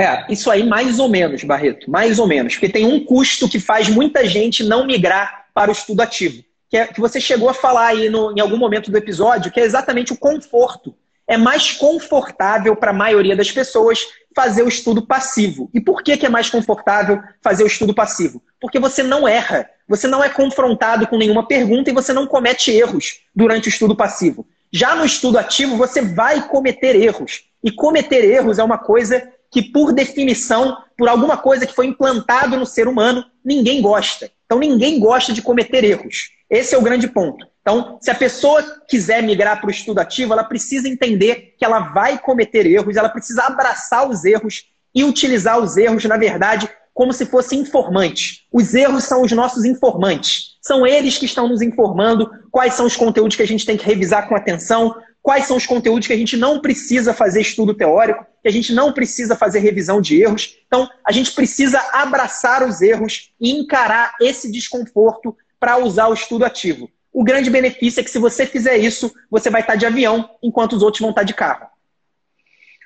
É, 0.00 0.24
isso 0.30 0.50
aí 0.50 0.64
mais 0.64 0.98
ou 0.98 1.10
menos, 1.10 1.44
Barreto, 1.44 1.90
mais 1.90 2.18
ou 2.18 2.26
menos. 2.26 2.54
Porque 2.54 2.70
tem 2.70 2.86
um 2.86 3.04
custo 3.04 3.48
que 3.48 3.60
faz 3.60 3.88
muita 3.88 4.26
gente 4.26 4.64
não 4.64 4.86
migrar 4.86 5.46
para 5.52 5.70
o 5.70 5.72
estudo 5.72 6.00
ativo. 6.00 6.42
Que, 6.70 6.78
é, 6.78 6.86
que 6.86 7.00
você 7.00 7.20
chegou 7.20 7.50
a 7.50 7.54
falar 7.54 7.88
aí 7.88 8.08
no, 8.08 8.32
em 8.32 8.40
algum 8.40 8.56
momento 8.56 8.90
do 8.90 8.96
episódio, 8.96 9.52
que 9.52 9.60
é 9.60 9.64
exatamente 9.64 10.12
o 10.12 10.16
conforto. 10.16 10.94
É 11.26 11.36
mais 11.36 11.72
confortável 11.72 12.74
para 12.74 12.92
a 12.92 12.94
maioria 12.94 13.36
das 13.36 13.52
pessoas 13.52 14.00
fazer 14.34 14.62
o 14.62 14.68
estudo 14.68 15.02
passivo. 15.02 15.68
E 15.74 15.80
por 15.80 16.02
que, 16.02 16.16
que 16.16 16.24
é 16.24 16.30
mais 16.30 16.48
confortável 16.48 17.20
fazer 17.42 17.64
o 17.64 17.66
estudo 17.66 17.92
passivo? 17.92 18.42
Porque 18.58 18.78
você 18.78 19.02
não 19.02 19.28
erra, 19.28 19.68
você 19.86 20.06
não 20.06 20.24
é 20.24 20.28
confrontado 20.28 21.06
com 21.06 21.18
nenhuma 21.18 21.46
pergunta 21.46 21.90
e 21.90 21.94
você 21.94 22.12
não 22.12 22.26
comete 22.26 22.70
erros 22.70 23.20
durante 23.34 23.68
o 23.68 23.70
estudo 23.70 23.94
passivo. 23.94 24.46
Já 24.72 24.94
no 24.94 25.04
estudo 25.04 25.38
ativo, 25.38 25.76
você 25.76 26.00
vai 26.00 26.48
cometer 26.48 26.96
erros. 26.96 27.44
E 27.62 27.70
cometer 27.70 28.24
erros 28.24 28.58
é 28.58 28.64
uma 28.64 28.78
coisa 28.78 29.28
que, 29.50 29.62
por 29.62 29.92
definição, 29.92 30.76
por 30.96 31.08
alguma 31.08 31.36
coisa 31.36 31.66
que 31.66 31.74
foi 31.74 31.86
implantado 31.86 32.56
no 32.56 32.66
ser 32.66 32.86
humano, 32.86 33.24
ninguém 33.44 33.82
gosta. 33.82 34.30
Então, 34.46 34.58
ninguém 34.58 34.98
gosta 35.00 35.32
de 35.32 35.42
cometer 35.42 35.84
erros. 35.84 36.30
Esse 36.48 36.74
é 36.74 36.78
o 36.78 36.82
grande 36.82 37.08
ponto. 37.08 37.46
Então, 37.60 37.98
se 38.00 38.10
a 38.10 38.14
pessoa 38.14 38.62
quiser 38.88 39.22
migrar 39.22 39.60
para 39.60 39.68
o 39.68 39.70
estudo 39.70 39.98
ativo, 39.98 40.32
ela 40.32 40.44
precisa 40.44 40.88
entender 40.88 41.54
que 41.58 41.64
ela 41.64 41.80
vai 41.80 42.18
cometer 42.18 42.66
erros, 42.66 42.96
ela 42.96 43.08
precisa 43.08 43.44
abraçar 43.44 44.08
os 44.08 44.24
erros 44.24 44.64
e 44.94 45.04
utilizar 45.04 45.58
os 45.58 45.76
erros, 45.76 46.04
na 46.04 46.16
verdade, 46.16 46.68
como 46.92 47.12
se 47.12 47.26
fossem 47.26 47.60
informantes. 47.60 48.42
Os 48.52 48.74
erros 48.74 49.04
são 49.04 49.22
os 49.22 49.32
nossos 49.32 49.64
informantes. 49.64 50.58
São 50.60 50.86
eles 50.86 51.16
que 51.16 51.26
estão 51.26 51.48
nos 51.48 51.62
informando 51.62 52.30
quais 52.50 52.74
são 52.74 52.86
os 52.86 52.96
conteúdos 52.96 53.36
que 53.36 53.42
a 53.42 53.46
gente 53.46 53.64
tem 53.64 53.76
que 53.76 53.86
revisar 53.86 54.28
com 54.28 54.34
atenção, 54.34 54.94
quais 55.30 55.46
são 55.46 55.56
os 55.56 55.64
conteúdos 55.64 56.08
que 56.08 56.12
a 56.12 56.16
gente 56.16 56.36
não 56.36 56.60
precisa 56.60 57.14
fazer 57.14 57.40
estudo 57.40 57.72
teórico, 57.72 58.26
que 58.42 58.48
a 58.48 58.50
gente 58.50 58.74
não 58.74 58.92
precisa 58.92 59.36
fazer 59.36 59.60
revisão 59.60 60.00
de 60.00 60.20
erros. 60.20 60.56
Então, 60.66 60.90
a 61.06 61.12
gente 61.12 61.30
precisa 61.30 61.80
abraçar 61.92 62.68
os 62.68 62.82
erros 62.82 63.32
e 63.40 63.52
encarar 63.52 64.16
esse 64.20 64.50
desconforto 64.50 65.36
para 65.60 65.78
usar 65.78 66.08
o 66.08 66.14
estudo 66.14 66.44
ativo. 66.44 66.90
O 67.12 67.22
grande 67.22 67.48
benefício 67.48 68.00
é 68.00 68.02
que 68.02 68.10
se 68.10 68.18
você 68.18 68.44
fizer 68.44 68.76
isso, 68.78 69.14
você 69.30 69.48
vai 69.48 69.60
estar 69.60 69.76
de 69.76 69.86
avião, 69.86 70.28
enquanto 70.42 70.72
os 70.72 70.82
outros 70.82 71.00
vão 71.00 71.10
estar 71.10 71.22
de 71.22 71.32
carro. 71.32 71.68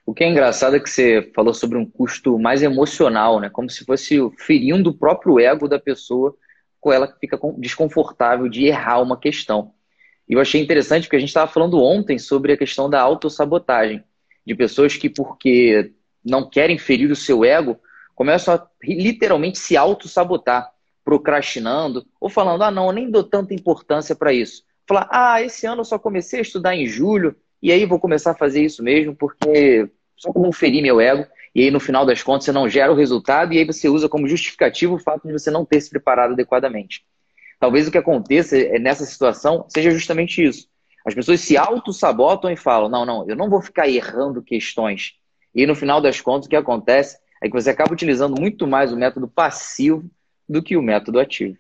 O 0.05 0.13
que 0.13 0.23
é 0.23 0.29
engraçado 0.29 0.77
é 0.77 0.81
que 0.81 0.91
você 0.91 1.33
falou 1.35 1.55
sobre 1.55 1.79
um 1.79 1.87
custo 1.87 2.39
mais 2.39 2.63
emocional, 2.63 3.41
né? 3.41 3.49
Como 3.49 3.71
se 3.71 3.87
fosse 3.87 4.19
ferindo 4.37 4.91
o 4.91 4.95
próprio 4.95 5.41
ego 5.41 5.67
da 5.67 5.79
pessoa, 5.79 6.37
com 6.79 6.93
ela 6.93 7.09
que 7.09 7.19
fica 7.19 7.41
desconfortável 7.57 8.51
de 8.51 8.67
errar 8.67 9.01
uma 9.01 9.19
questão. 9.19 9.73
E 10.29 10.35
eu 10.35 10.41
achei 10.41 10.61
interessante 10.61 11.05
porque 11.05 11.17
a 11.17 11.21
gente 11.21 11.29
estava 11.29 11.51
falando 11.51 11.83
ontem 11.83 12.19
sobre 12.19 12.53
a 12.53 12.57
questão 12.57 12.89
da 12.89 13.01
autossabotagem, 13.01 14.03
de 14.47 14.55
pessoas 14.55 14.97
que, 14.97 15.09
porque 15.09 15.93
não 16.25 16.49
querem 16.49 16.79
ferir 16.79 17.11
o 17.11 17.17
seu 17.17 17.45
ego, 17.45 17.79
começam 18.15 18.55
a 18.55 18.67
literalmente 18.83 19.59
se 19.59 19.77
autossabotar, 19.77 20.71
procrastinando, 21.05 22.07
ou 22.19 22.31
falando, 22.31 22.63
ah, 22.63 22.71
não, 22.71 22.87
eu 22.87 22.93
nem 22.93 23.11
dou 23.11 23.23
tanta 23.23 23.53
importância 23.53 24.15
para 24.17 24.33
isso. 24.33 24.63
Falar, 24.89 25.09
ah, 25.11 25.43
esse 25.43 25.67
ano 25.67 25.81
eu 25.81 25.85
só 25.85 25.99
comecei 25.99 26.39
a 26.39 26.43
estudar 26.43 26.75
em 26.75 26.87
julho, 26.87 27.37
e 27.63 27.71
aí 27.71 27.85
vou 27.85 28.01
começar 28.01 28.31
a 28.31 28.37
fazer 28.37 28.63
isso 28.63 28.83
mesmo, 28.83 29.15
porque 29.15 29.91
só 30.17 30.33
como 30.33 30.51
ferir 30.53 30.83
meu 30.83 31.01
ego, 31.01 31.27
e 31.55 31.63
aí 31.63 31.71
no 31.71 31.81
final 31.81 32.07
das 32.07 32.23
contas 32.23 32.45
você 32.45 32.53
não 32.53 32.69
gera 32.69 32.93
o 32.93 32.97
resultado, 32.97 33.53
e 33.53 33.59
aí 33.59 33.65
você 33.65 33.89
usa 33.89 34.09
como 34.09 34.29
justificativo 34.29 34.95
o 34.95 34.99
fato 34.99 35.27
de 35.27 35.33
você 35.33 35.51
não 35.51 35.65
ter 35.65 35.81
se 35.81 35.91
preparado 35.91 36.33
adequadamente. 36.33 37.05
Talvez 37.59 37.87
o 37.87 37.91
que 37.91 37.99
aconteça 37.99 38.57
é, 38.57 38.79
nessa 38.79 39.05
situação 39.05 39.65
seja 39.69 39.91
justamente 39.91 40.45
isso. 40.45 40.69
As 41.07 41.15
pessoas 41.15 41.41
se 41.41 41.57
auto-sabotam 41.57 42.51
e 42.51 42.57
falam: 42.57 42.89
não, 42.89 43.05
não, 43.05 43.29
eu 43.29 43.37
não 43.37 43.51
vou 43.51 43.61
ficar 43.61 43.89
errando 43.89 44.43
questões. 44.43 45.15
E 45.55 45.67
no 45.67 45.75
final 45.75 46.01
das 46.01 46.21
contas, 46.21 46.47
o 46.47 46.51
que 46.51 46.57
acontece 46.57 47.19
é 47.43 47.49
que 47.49 47.53
você 47.53 47.71
acaba 47.71 47.93
utilizando 47.93 48.41
muito 48.41 48.67
mais 48.67 48.93
o 48.93 48.97
método 48.97 49.29
passivo 49.29 50.05
do 50.49 50.63
que 50.63 50.77
o 50.77 50.83
método 50.83 51.21
ativo. 51.21 51.57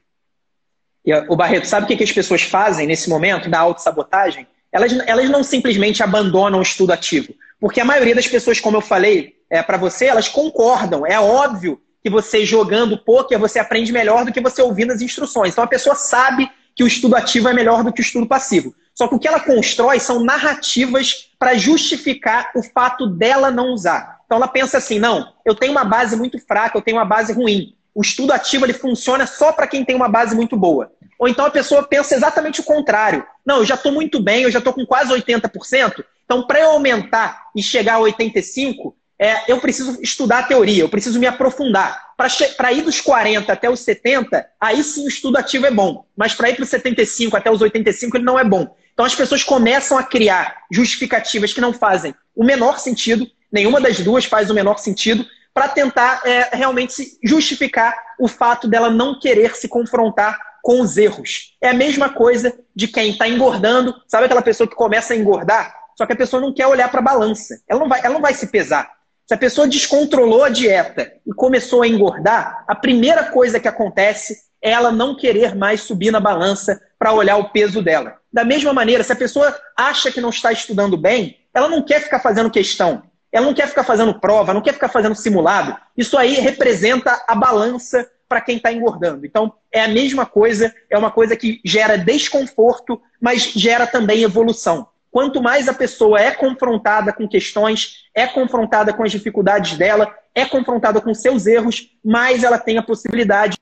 E, 1.04 1.14
o 1.28 1.36
Barreto, 1.36 1.66
sabe 1.66 1.84
o 1.84 1.86
que, 1.86 1.96
que 1.96 2.04
as 2.04 2.12
pessoas 2.12 2.42
fazem 2.42 2.86
nesse 2.86 3.08
momento 3.08 3.50
da 3.50 3.60
autossabotagem? 3.60 4.46
Elas, 4.72 4.92
elas 5.06 5.30
não 5.30 5.44
simplesmente 5.44 6.02
abandonam 6.02 6.58
o 6.58 6.62
estudo 6.62 6.92
ativo. 6.92 7.34
Porque 7.60 7.80
a 7.80 7.84
maioria 7.84 8.14
das 8.14 8.26
pessoas, 8.26 8.58
como 8.58 8.78
eu 8.78 8.80
falei 8.80 9.36
é, 9.48 9.62
para 9.62 9.76
você, 9.76 10.06
elas 10.06 10.28
concordam. 10.28 11.06
É 11.06 11.20
óbvio 11.20 11.80
que 12.04 12.10
você 12.10 12.44
jogando 12.44 12.98
poker, 12.98 13.38
você 13.38 13.58
aprende 13.58 13.90
melhor 13.90 14.26
do 14.26 14.32
que 14.32 14.38
você 14.38 14.60
ouvindo 14.60 14.92
as 14.92 15.00
instruções. 15.00 15.52
Então 15.52 15.64
a 15.64 15.66
pessoa 15.66 15.96
sabe 15.96 16.50
que 16.76 16.84
o 16.84 16.86
estudo 16.86 17.16
ativo 17.16 17.48
é 17.48 17.54
melhor 17.54 17.82
do 17.82 17.90
que 17.90 18.02
o 18.02 18.04
estudo 18.04 18.26
passivo. 18.26 18.74
Só 18.94 19.08
que 19.08 19.14
o 19.14 19.18
que 19.18 19.26
ela 19.26 19.40
constrói 19.40 19.98
são 19.98 20.22
narrativas 20.22 21.30
para 21.38 21.54
justificar 21.54 22.52
o 22.54 22.62
fato 22.62 23.06
dela 23.06 23.50
não 23.50 23.72
usar. 23.72 24.20
Então 24.26 24.36
ela 24.36 24.46
pensa 24.46 24.76
assim: 24.76 24.98
não, 24.98 25.32
eu 25.46 25.54
tenho 25.54 25.72
uma 25.72 25.82
base 25.82 26.14
muito 26.14 26.38
fraca, 26.38 26.76
eu 26.76 26.82
tenho 26.82 26.98
uma 26.98 27.06
base 27.06 27.32
ruim. 27.32 27.74
o 27.94 28.02
estudo 28.02 28.34
ativo 28.34 28.66
ele 28.66 28.74
funciona 28.74 29.26
só 29.26 29.50
para 29.50 29.66
quem 29.66 29.82
tem 29.82 29.96
uma 29.96 30.08
base 30.08 30.36
muito 30.36 30.58
boa. 30.58 30.92
Ou 31.18 31.26
então 31.26 31.46
a 31.46 31.50
pessoa 31.50 31.84
pensa 31.84 32.14
exatamente 32.14 32.60
o 32.60 32.64
contrário. 32.64 33.26
Não, 33.46 33.58
eu 33.58 33.64
já 33.64 33.76
estou 33.76 33.92
muito 33.92 34.20
bem, 34.20 34.42
eu 34.42 34.50
já 34.50 34.58
estou 34.58 34.74
com 34.74 34.84
quase 34.84 35.10
80%, 35.10 36.04
então 36.22 36.46
para 36.46 36.60
eu 36.60 36.70
aumentar 36.70 37.44
e 37.56 37.62
chegar 37.62 37.94
a 37.94 38.00
85%, 38.00 38.92
é, 39.18 39.50
eu 39.50 39.60
preciso 39.60 39.98
estudar 40.02 40.40
a 40.40 40.42
teoria, 40.44 40.82
eu 40.82 40.88
preciso 40.88 41.18
me 41.18 41.26
aprofundar. 41.26 42.12
Para 42.56 42.72
ir 42.72 42.82
dos 42.82 43.00
40 43.00 43.52
até 43.52 43.68
os 43.70 43.80
70, 43.80 44.46
aí 44.60 44.82
sim 44.82 45.04
o 45.04 45.08
estudo 45.08 45.36
ativo 45.36 45.66
é 45.66 45.70
bom. 45.70 46.04
Mas 46.16 46.34
para 46.34 46.50
ir 46.50 46.56
para 46.56 46.64
os 46.64 46.68
75 46.68 47.36
até 47.36 47.50
os 47.50 47.60
85, 47.60 48.16
ele 48.16 48.24
não 48.24 48.38
é 48.38 48.44
bom. 48.44 48.74
Então 48.92 49.04
as 49.04 49.14
pessoas 49.14 49.42
começam 49.42 49.98
a 49.98 50.02
criar 50.02 50.62
justificativas 50.70 51.52
que 51.52 51.60
não 51.60 51.72
fazem 51.72 52.14
o 52.34 52.44
menor 52.44 52.78
sentido, 52.78 53.26
nenhuma 53.50 53.80
das 53.80 53.98
duas 54.00 54.24
faz 54.24 54.50
o 54.50 54.54
menor 54.54 54.78
sentido, 54.78 55.26
para 55.52 55.68
tentar 55.68 56.22
é, 56.24 56.50
realmente 56.56 57.18
justificar 57.22 57.94
o 58.18 58.26
fato 58.26 58.66
dela 58.66 58.90
não 58.90 59.18
querer 59.18 59.54
se 59.54 59.68
confrontar 59.68 60.38
com 60.62 60.80
os 60.80 60.96
erros. 60.96 61.56
É 61.60 61.68
a 61.68 61.74
mesma 61.74 62.08
coisa 62.08 62.52
de 62.74 62.88
quem 62.88 63.10
está 63.10 63.28
engordando, 63.28 63.94
sabe 64.08 64.24
aquela 64.24 64.42
pessoa 64.42 64.68
que 64.68 64.74
começa 64.74 65.12
a 65.12 65.16
engordar, 65.16 65.76
só 65.96 66.06
que 66.06 66.12
a 66.12 66.16
pessoa 66.16 66.40
não 66.40 66.52
quer 66.52 66.66
olhar 66.66 66.90
para 66.90 67.00
a 67.00 67.04
balança, 67.04 67.60
ela 67.68 67.80
não, 67.80 67.88
vai, 67.88 68.00
ela 68.00 68.14
não 68.14 68.20
vai 68.20 68.34
se 68.34 68.48
pesar. 68.48 68.90
Se 69.26 69.32
a 69.32 69.38
pessoa 69.38 69.66
descontrolou 69.66 70.44
a 70.44 70.50
dieta 70.50 71.12
e 71.26 71.32
começou 71.32 71.82
a 71.82 71.88
engordar, 71.88 72.62
a 72.68 72.74
primeira 72.74 73.24
coisa 73.24 73.58
que 73.58 73.66
acontece 73.66 74.44
é 74.60 74.70
ela 74.70 74.92
não 74.92 75.16
querer 75.16 75.54
mais 75.54 75.80
subir 75.80 76.10
na 76.10 76.20
balança 76.20 76.80
para 76.98 77.12
olhar 77.12 77.36
o 77.36 77.50
peso 77.50 77.82
dela. 77.82 78.18
Da 78.30 78.44
mesma 78.44 78.72
maneira, 78.72 79.02
se 79.02 79.12
a 79.12 79.16
pessoa 79.16 79.56
acha 79.76 80.10
que 80.10 80.20
não 80.20 80.28
está 80.28 80.52
estudando 80.52 80.96
bem, 80.96 81.38
ela 81.54 81.68
não 81.68 81.82
quer 81.82 82.02
ficar 82.02 82.18
fazendo 82.18 82.50
questão, 82.50 83.02
ela 83.32 83.46
não 83.46 83.54
quer 83.54 83.66
ficar 83.66 83.84
fazendo 83.84 84.20
prova, 84.20 84.52
não 84.52 84.60
quer 84.60 84.74
ficar 84.74 84.88
fazendo 84.88 85.14
simulado. 85.14 85.76
Isso 85.96 86.18
aí 86.18 86.34
representa 86.34 87.22
a 87.26 87.34
balança 87.34 88.08
para 88.28 88.40
quem 88.40 88.56
está 88.56 88.72
engordando. 88.72 89.24
Então, 89.24 89.54
é 89.72 89.82
a 89.82 89.88
mesma 89.88 90.26
coisa, 90.26 90.74
é 90.90 90.98
uma 90.98 91.10
coisa 91.10 91.36
que 91.36 91.60
gera 91.64 91.96
desconforto, 91.96 93.00
mas 93.20 93.42
gera 93.42 93.86
também 93.86 94.22
evolução. 94.22 94.88
Quanto 95.14 95.40
mais 95.40 95.68
a 95.68 95.72
pessoa 95.72 96.20
é 96.20 96.32
confrontada 96.32 97.12
com 97.12 97.28
questões, 97.28 98.02
é 98.12 98.26
confrontada 98.26 98.92
com 98.92 99.04
as 99.04 99.12
dificuldades 99.12 99.78
dela, 99.78 100.12
é 100.34 100.44
confrontada 100.44 101.00
com 101.00 101.14
seus 101.14 101.46
erros, 101.46 101.88
mais 102.04 102.42
ela 102.42 102.58
tem 102.58 102.78
a 102.78 102.82
possibilidade 102.82 103.56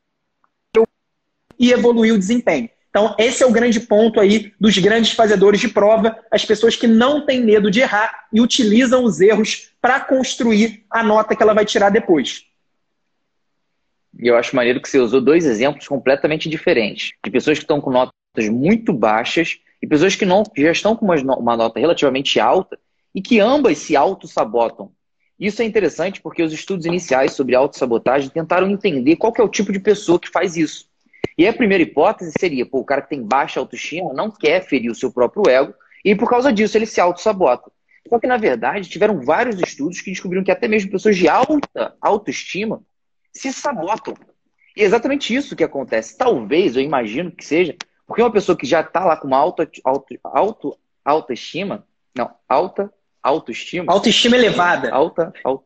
de 1.59 1.70
evoluir 1.70 2.14
o 2.14 2.18
desempenho. 2.18 2.70
Então, 2.88 3.14
esse 3.18 3.42
é 3.42 3.46
o 3.46 3.53
grande 3.53 3.80
ponto 3.80 4.18
aí 4.18 4.55
dos 4.59 4.78
grandes 4.78 5.12
fazedores 5.12 5.61
de 5.61 5.68
prova, 5.68 6.18
as 6.30 6.42
pessoas 6.42 6.74
que 6.74 6.86
não 6.86 7.26
têm 7.26 7.44
medo 7.44 7.70
de 7.70 7.80
errar 7.80 8.28
e 8.32 8.40
utilizam 8.40 9.05
os 9.05 9.20
erros 9.20 9.74
para 9.78 10.00
construir 10.00 10.86
a 10.90 11.03
nota 11.03 11.36
que 11.36 11.42
ela 11.42 11.53
vai 11.53 11.66
tirar 11.66 11.90
depois. 11.90 12.46
E 14.18 14.26
eu 14.26 14.38
acho 14.38 14.57
maneiro 14.57 14.80
que 14.80 14.88
você 14.88 14.98
usou 14.98 15.20
dois 15.20 15.44
exemplos 15.44 15.86
completamente 15.86 16.48
diferentes, 16.48 17.11
de 17.22 17.30
pessoas 17.30 17.59
que 17.59 17.64
estão 17.64 17.78
com 17.78 17.90
notas 17.90 18.48
muito 18.48 18.90
baixas 18.90 19.61
e 19.83 19.87
pessoas 19.87 20.14
que 20.14 20.24
não, 20.24 20.45
já 20.57 20.70
estão 20.70 20.95
com 20.95 21.05
uma, 21.05 21.16
uma 21.37 21.57
nota 21.57 21.80
relativamente 21.80 22.39
alta 22.39 22.78
e 23.12 23.20
que 23.20 23.41
ambas 23.41 23.78
se 23.78 23.97
auto-sabotam. 23.97 24.93
Isso 25.39 25.61
é 25.61 25.64
interessante 25.64 26.20
porque 26.20 26.43
os 26.43 26.53
estudos 26.53 26.87
iniciais 26.87 27.33
sobre 27.33 27.57
autossabotagem 27.57 28.30
tentaram 28.30 28.70
entender 28.70 29.16
qual 29.16 29.33
é 29.37 29.43
o 29.43 29.49
tipo 29.49 29.72
de 29.72 29.80
pessoa 29.80 30.20
que 30.20 30.30
faz 30.30 30.57
isso. 30.57 30.87
E 31.37 31.47
a 31.49 31.53
primeira 31.53 31.83
hipótese 31.83 32.33
seria, 32.39 32.64
pô, 32.64 32.78
o 32.78 32.85
cara 32.85 33.03
que 33.03 33.09
tem 33.09 33.22
baixa 33.22 33.59
autoestima 33.59 34.12
não 34.14 34.30
quer 34.30 34.64
ferir 34.64 34.91
o 34.91 34.95
seu 34.95 35.11
próprio 35.11 35.51
ego 35.51 35.74
e 36.05 36.14
por 36.14 36.30
causa 36.30 36.53
disso 36.53 36.78
ele 36.78 36.87
se 36.87 37.01
auto-sabota. 37.01 37.72
Só 38.09 38.18
que, 38.18 38.26
na 38.26 38.37
verdade, 38.37 38.89
tiveram 38.89 39.20
vários 39.20 39.61
estudos 39.61 40.01
que 40.01 40.11
descobriram 40.11 40.45
que 40.45 40.51
até 40.51 40.68
mesmo 40.68 40.91
pessoas 40.91 41.16
de 41.16 41.28
alta 41.28 41.97
autoestima 42.01 42.83
se 43.33 43.53
sabotam. 43.53 44.14
E 44.76 44.83
é 44.83 44.85
exatamente 44.85 45.35
isso 45.35 45.57
que 45.57 45.64
acontece. 45.64 46.16
Talvez, 46.16 46.76
eu 46.76 46.83
imagino 46.83 47.30
que 47.30 47.45
seja, 47.45 47.76
porque 48.07 48.22
uma 48.22 48.32
pessoa 48.32 48.57
que 48.57 48.66
já 48.66 48.80
está 48.80 49.05
lá 49.05 49.16
com 49.16 49.26
uma 49.26 49.38
alta, 49.38 49.68
auto, 49.84 50.14
auto, 50.24 50.78
autoestima, 51.05 51.86
não, 52.14 52.30
alta 52.48 52.92
autoestima. 53.22 53.92
Autoestima 53.92 54.36
elevada. 54.36 54.90
Alta, 54.90 55.32
alta, 55.44 55.64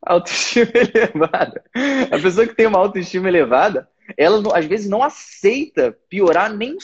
autoestima 0.00 0.70
elevada. 0.94 1.64
A 2.10 2.18
pessoa 2.18 2.46
que 2.46 2.54
tem 2.54 2.66
uma 2.66 2.78
autoestima 2.78 3.28
elevada, 3.28 3.88
ela 4.16 4.56
às 4.56 4.64
vezes 4.66 4.88
não 4.88 5.02
aceita 5.02 5.96
piorar 6.08 6.52
nem, 6.54 6.76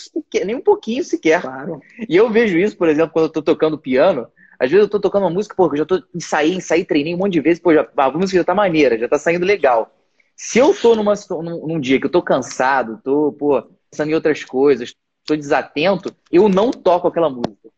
nem 0.44 0.56
um 0.56 0.60
pouquinho 0.60 1.04
sequer. 1.04 1.40
Claro. 1.40 1.80
E 2.08 2.16
eu 2.16 2.28
vejo 2.28 2.58
isso, 2.58 2.76
por 2.76 2.88
exemplo, 2.88 3.12
quando 3.12 3.24
eu 3.24 3.28
estou 3.28 3.42
tocando 3.42 3.78
piano. 3.78 4.26
Às 4.58 4.70
vezes 4.70 4.82
eu 4.82 4.86
estou 4.86 5.00
tocando 5.00 5.24
uma 5.24 5.30
música, 5.30 5.56
pô, 5.56 5.66
eu 5.66 5.78
já 5.78 5.84
tô 5.84 6.00
ensaiei, 6.14 6.54
ensaiei, 6.54 6.84
treinei 6.84 7.14
um 7.14 7.18
monte 7.18 7.32
de 7.32 7.40
vezes, 7.40 7.60
pô, 7.60 7.74
já, 7.74 7.88
a 7.96 8.10
música 8.10 8.38
já 8.38 8.44
tá 8.44 8.54
maneira, 8.54 8.96
já 8.96 9.08
tá 9.08 9.18
saindo 9.18 9.44
legal. 9.44 9.92
Se 10.36 10.60
eu 10.60 10.72
tô 10.72 10.94
numa, 10.94 11.14
num, 11.30 11.66
num 11.66 11.80
dia 11.80 11.98
que 11.98 12.06
eu 12.06 12.10
tô 12.10 12.22
cansado, 12.22 13.00
tô, 13.02 13.32
pô, 13.32 13.64
pensando 13.92 14.10
em 14.10 14.14
outras 14.14 14.42
coisas, 14.42 14.94
estou 15.20 15.36
desatento, 15.36 16.14
eu 16.30 16.48
não 16.48 16.70
toco 16.70 17.06
aquela 17.06 17.28
música. 17.28 17.68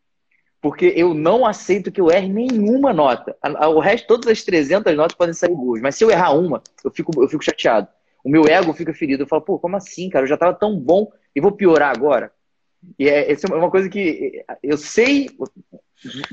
Porque 0.61 0.93
eu 0.95 1.13
não 1.13 1.45
aceito 1.45 1.91
que 1.91 2.01
eu 2.01 2.09
erre 2.09 2.29
nenhuma 2.29 2.91
nota. 2.91 3.37
O 3.75 3.79
resto, 3.79 4.07
todas 4.07 4.31
as 4.31 4.41
300 4.43 4.95
notas 4.95 5.15
podem 5.15 5.33
sair 5.33 5.53
boas. 5.53 5.79
Mas 5.81 5.95
se 5.95 6.03
eu 6.03 6.09
errar 6.09 6.31
uma, 6.31 6.63
eu 6.83 6.89
fico, 6.89 7.11
eu 7.21 7.27
fico 7.27 7.43
chateado. 7.43 7.87
O 8.23 8.29
meu 8.29 8.47
ego 8.47 8.73
fica 8.73 8.91
ferido. 8.91 9.23
Eu 9.23 9.27
falo, 9.27 9.43
pô, 9.43 9.59
como 9.59 9.75
assim, 9.75 10.09
cara? 10.09 10.23
Eu 10.23 10.29
já 10.29 10.33
estava 10.33 10.55
tão 10.55 10.79
bom 10.79 11.11
e 11.35 11.41
vou 11.41 11.51
piorar 11.51 11.95
agora. 11.95 12.31
E 12.97 13.07
é, 13.07 13.31
essa 13.31 13.45
é 13.45 13.55
uma 13.55 13.69
coisa 13.69 13.89
que 13.89 14.43
eu 14.63 14.77
sei 14.77 15.29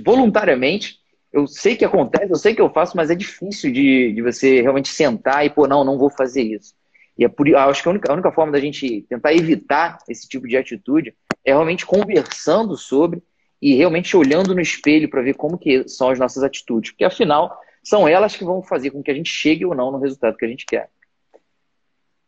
voluntariamente, 0.02 0.96
eu 1.30 1.46
sei 1.46 1.76
que 1.76 1.84
acontece, 1.84 2.30
eu 2.30 2.36
sei 2.36 2.54
que 2.54 2.60
eu 2.60 2.70
faço, 2.70 2.96
mas 2.96 3.10
é 3.10 3.14
difícil 3.14 3.70
de, 3.70 4.12
de 4.14 4.22
você 4.22 4.62
realmente 4.62 4.88
sentar 4.88 5.44
e, 5.44 5.50
pô, 5.50 5.66
não, 5.66 5.84
não 5.84 5.98
vou 5.98 6.10
fazer 6.10 6.42
isso. 6.42 6.74
E 7.18 7.24
é 7.24 7.28
por, 7.28 7.46
acho 7.54 7.82
que 7.82 7.88
a 7.88 7.92
única, 7.92 8.10
a 8.10 8.14
única 8.14 8.32
forma 8.32 8.52
da 8.52 8.60
gente 8.60 9.02
tentar 9.08 9.34
evitar 9.34 9.98
esse 10.08 10.28
tipo 10.28 10.48
de 10.48 10.56
atitude 10.56 11.14
é 11.44 11.52
realmente 11.52 11.84
conversando 11.84 12.76
sobre 12.76 13.22
e 13.60 13.74
realmente 13.76 14.16
olhando 14.16 14.54
no 14.54 14.60
espelho 14.60 15.08
para 15.08 15.22
ver 15.22 15.34
como 15.34 15.58
que 15.58 15.88
são 15.88 16.10
as 16.10 16.18
nossas 16.18 16.42
atitudes. 16.42 16.90
Porque, 16.90 17.04
afinal, 17.04 17.56
são 17.82 18.08
elas 18.08 18.34
que 18.34 18.44
vão 18.44 18.62
fazer 18.62 18.90
com 18.90 19.02
que 19.02 19.10
a 19.10 19.14
gente 19.14 19.30
chegue 19.30 19.64
ou 19.64 19.74
não 19.74 19.92
no 19.92 19.98
resultado 19.98 20.36
que 20.36 20.44
a 20.44 20.48
gente 20.48 20.66
quer. 20.66 20.88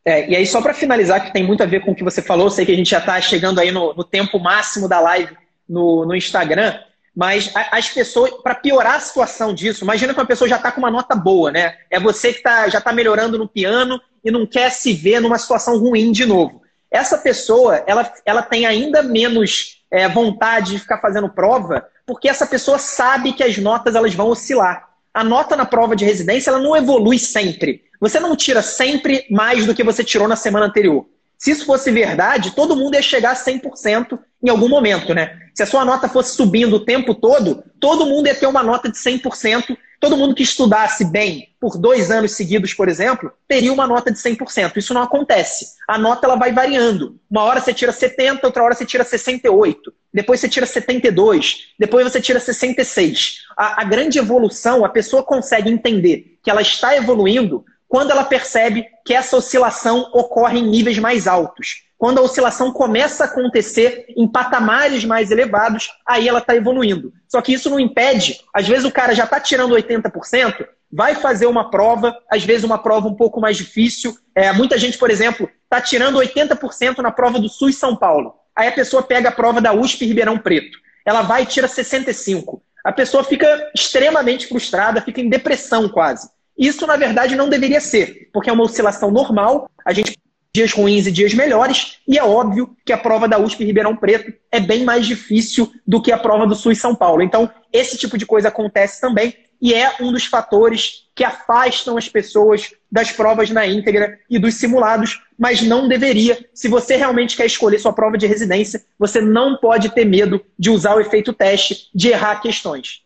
É, 0.05 0.29
e 0.29 0.37
aí, 0.37 0.47
só 0.47 0.61
para 0.61 0.75
finalizar, 0.75 1.25
que 1.25 1.33
tem 1.33 1.43
muito 1.43 1.63
a 1.63 1.67
ver 1.67 1.81
com 1.81 1.93
o 1.93 1.95
que 1.95 2.05
você 2.05 2.21
falou, 2.21 2.51
sei 2.51 2.67
que 2.67 2.73
a 2.73 2.77
gente 2.77 2.91
já 2.91 2.99
está 2.99 3.19
chegando 3.21 3.59
aí 3.59 3.73
no, 3.73 3.95
no, 3.95 4.05
tempo 4.05 4.39
máximo 4.39 4.87
da 4.87 5.01
live 5.01 5.35
no, 5.67 6.05
no 6.05 6.15
Instagram, 6.15 6.79
mas 7.15 7.53
as 7.71 7.89
pessoas, 7.89 8.33
para 8.43 8.57
piorar 8.57 8.97
a 8.97 9.01
situação 9.01 9.55
disso, 9.55 9.85
imagina 9.85 10.13
que 10.13 10.19
uma 10.19 10.27
pessoa 10.27 10.49
já 10.49 10.57
está 10.57 10.73
com 10.73 10.81
uma 10.81 10.91
nota 10.91 11.15
boa, 11.15 11.53
né? 11.53 11.77
É 11.89 12.01
você 12.01 12.33
que 12.33 12.43
tá, 12.43 12.69
já 12.69 12.79
está 12.79 12.93
melhorando 12.93 13.39
no 13.39 13.47
piano 13.47 14.01
e 14.25 14.31
não 14.31 14.45
quer 14.45 14.71
se 14.71 14.93
ver 14.93 15.21
numa 15.21 15.39
situação 15.39 15.79
ruim 15.79 16.11
de 16.11 16.27
novo. 16.27 16.63
Essa 16.91 17.17
pessoa, 17.17 17.83
ela, 17.87 18.13
ela 18.27 18.43
tem 18.43 18.67
ainda 18.67 19.03
menos 19.03 19.85
é, 19.91 20.09
vontade 20.09 20.73
de 20.73 20.81
ficar 20.81 20.99
fazendo 20.99 21.29
prova, 21.29 21.87
porque 22.05 22.29
essa 22.29 22.47
pessoa 22.47 22.79
sabe 22.79 23.33
que 23.33 23.45
as 23.45 23.57
notas 23.59 23.95
elas 23.95 24.15
vão 24.15 24.29
oscilar. 24.29 24.89
A 25.13 25.23
nota 25.23 25.55
na 25.55 25.65
prova 25.65 25.95
de 25.95 26.05
residência 26.05 26.51
ela 26.51 26.59
não 26.59 26.77
evolui 26.77 27.19
sempre. 27.19 27.85
Você 28.01 28.19
não 28.19 28.35
tira 28.35 28.61
sempre 28.61 29.25
mais 29.31 29.65
do 29.67 29.75
que 29.75 29.85
você 29.85 30.03
tirou 30.03 30.27
na 30.27 30.35
semana 30.35 30.67
anterior. 30.67 31.07
Se 31.45 31.51
isso 31.51 31.67
fosse 31.67 31.91
verdade, 31.91 32.53
todo 32.53 32.75
mundo 32.75 32.95
ia 32.95 33.03
chegar 33.03 33.33
a 33.33 33.37
100% 33.37 34.19
em 34.43 34.49
algum 34.49 34.67
momento, 34.67 35.13
né? 35.13 35.41
Se 35.55 35.63
a 35.63 35.67
sua 35.67 35.85
nota 35.85 36.09
fosse 36.09 36.35
subindo 36.35 36.77
o 36.77 36.81
tempo 36.81 37.15
todo, 37.15 37.63
todo 37.79 38.07
mundo 38.07 38.29
ia 38.29 38.35
ter 38.35 38.47
uma 38.47 38.63
nota 38.63 38.91
de 38.91 38.97
100%. 38.97 39.77
Todo 40.01 40.17
mundo 40.17 40.35
que 40.35 40.43
estudasse 40.43 41.05
bem 41.05 41.51
por 41.61 41.77
dois 41.77 42.11
anos 42.11 42.33
seguidos, 42.33 42.73
por 42.73 42.89
exemplo, 42.89 43.31
teria 43.47 43.71
uma 43.71 43.87
nota 43.87 44.11
de 44.11 44.17
100%. 44.17 44.79
Isso 44.79 44.95
não 44.95 45.03
acontece. 45.03 45.67
A 45.87 45.99
nota 45.99 46.27
ela 46.27 46.37
vai 46.37 46.51
variando. 46.51 47.21
Uma 47.31 47.43
hora 47.43 47.61
você 47.61 47.75
tira 47.75 47.93
70, 47.93 48.47
outra 48.47 48.63
hora 48.63 48.75
você 48.75 48.87
tira 48.87 49.05
68. 49.05 49.93
Depois 50.15 50.41
você 50.41 50.49
tira 50.49 50.65
72. 50.65 51.75
Depois 51.79 52.11
você 52.11 52.23
tira 52.23 52.41
66. 52.41 53.41
A, 53.55 53.83
a 53.83 53.85
grande 53.85 54.19
evolução, 54.19 54.83
a 54.83 54.89
pessoa 54.89 55.23
consegue 55.23 55.69
entender 55.69 56.39
que 56.43 56.51
ela 56.51 56.63
está 56.63 56.97
evoluindo 56.97 57.67
quando 57.95 58.11
ela 58.11 58.25
percebe 58.25 58.89
que 59.07 59.15
essa 59.15 59.37
oscilação 59.37 60.11
ocorre 60.13 60.59
em 60.59 60.67
níveis 60.67 60.99
mais 60.99 61.29
altos. 61.29 61.85
Quando 61.97 62.19
a 62.19 62.23
oscilação 62.23 62.73
começa 62.73 63.23
a 63.23 63.27
acontecer 63.29 64.07
em 64.17 64.27
patamares 64.27 65.05
mais 65.05 65.31
elevados, 65.31 65.91
aí 66.05 66.29
ela 66.29 66.41
está 66.41 66.57
evoluindo. 66.57 67.13
Só 67.29 67.41
que 67.41 67.53
isso 67.53 67.71
não 67.71 67.79
impede, 67.79 68.41
às 68.53 68.67
vezes 68.67 68.85
o 68.85 68.91
cara 68.91 69.15
já 69.15 69.23
está 69.23 69.39
tirando 69.39 69.77
80%, 69.77 70.67
vai 70.93 71.15
fazer 71.15 71.47
uma 71.47 71.71
prova, 71.71 72.13
às 72.29 72.43
vezes 72.43 72.65
uma 72.65 72.79
prova 72.79 73.07
um 73.07 73.15
pouco 73.15 73.41
mais 73.41 73.57
difícil. 73.57 74.13
É, 74.35 74.53
muita 74.53 74.77
gente, 74.77 74.99
por 74.99 75.09
exemplo, 75.09 75.49
está 75.63 75.81
tirando 75.81 76.19
80% 76.19 76.99
na 76.99 77.13
prova 77.13 77.39
do 77.39 77.49
SUS 77.49 77.77
São 77.77 77.95
Paulo. 77.95 78.35
Aí 78.57 78.67
a 78.67 78.73
pessoa 78.73 79.05
pega 79.05 79.29
a 79.29 79.33
prova 79.33 79.61
da 79.61 79.73
USP 79.73 80.05
Ribeirão 80.05 80.37
Preto. 80.37 80.79
Ela 81.07 81.23
vai 81.23 81.45
e 81.45 81.47
tira 81.47 81.69
65%. 81.69 82.59
A 82.85 82.91
pessoa 82.91 83.23
fica 83.23 83.71
extremamente 83.73 84.49
frustrada, 84.49 85.01
fica 85.01 85.21
em 85.21 85.31
depressão 85.31 85.89
quase. 85.89 86.29
Isso, 86.57 86.87
na 86.87 86.97
verdade, 86.97 87.37
não 87.37 87.49
deveria 87.49 87.81
ser, 87.81 88.29
porque 88.33 88.49
é 88.49 88.53
uma 88.53 88.65
oscilação 88.65 89.11
normal, 89.11 89.71
a 89.85 89.93
gente 89.93 90.17
dias 90.55 90.73
ruins 90.73 91.05
e 91.05 91.11
dias 91.11 91.35
melhores, 91.35 91.99
e 92.07 92.17
é 92.17 92.23
óbvio 92.23 92.77
que 92.87 92.93
a 92.93 92.97
prova 92.97 93.27
da 93.27 93.41
USP 93.41 93.65
Ribeirão 93.65 93.97
Preto 93.97 94.33
é 94.53 94.61
bem 94.61 94.85
mais 94.85 95.05
difícil 95.05 95.73
do 95.85 96.01
que 96.01 96.13
a 96.13 96.19
prova 96.19 96.47
do 96.47 96.55
SUS 96.55 96.79
São 96.79 96.95
Paulo. 96.95 97.23
Então, 97.23 97.51
esse 97.73 97.99
tipo 97.99 98.17
de 98.17 98.25
coisa 98.25 98.49
acontece 98.49 99.01
também, 99.01 99.35
e 99.61 99.75
é 99.75 99.97
um 100.01 100.13
dos 100.13 100.27
fatores 100.27 101.09
que 101.15 101.25
afastam 101.25 101.97
as 101.97 102.09
pessoas 102.09 102.73
das 102.91 103.11
provas 103.11 103.51
na 103.51 103.67
íntegra 103.67 104.19
e 104.31 104.39
dos 104.39 104.55
simulados, 104.55 105.23
mas 105.37 105.63
não 105.63 105.89
deveria. 105.89 106.39
Se 106.55 106.69
você 106.69 106.97
realmente 106.97 107.37
quer 107.37 107.47
escolher 107.47 107.81
sua 107.81 107.93
prova 107.93 108.17
de 108.17 108.27
residência, 108.27 108.85
você 108.97 109.21
não 109.21 109.57
pode 109.57 109.91
ter 109.91 110.05
medo 110.05 110.45
de 110.57 110.71
usar 110.71 110.95
o 110.95 111.01
efeito 111.01 111.33
teste, 111.33 111.89
de 111.93 112.11
errar 112.11 112.41
questões. 112.41 113.03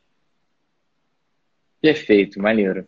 Perfeito, 1.81 2.43
maneiro. 2.43 2.87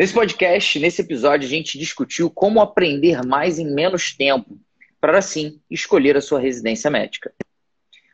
Nesse 0.00 0.14
podcast, 0.14 0.78
nesse 0.78 1.02
episódio, 1.02 1.46
a 1.46 1.50
gente 1.50 1.78
discutiu 1.78 2.30
como 2.30 2.62
aprender 2.62 3.22
mais 3.22 3.58
em 3.58 3.70
menos 3.70 4.16
tempo, 4.16 4.58
para 4.98 5.18
assim 5.18 5.60
escolher 5.70 6.16
a 6.16 6.22
sua 6.22 6.40
residência 6.40 6.90
médica. 6.90 7.30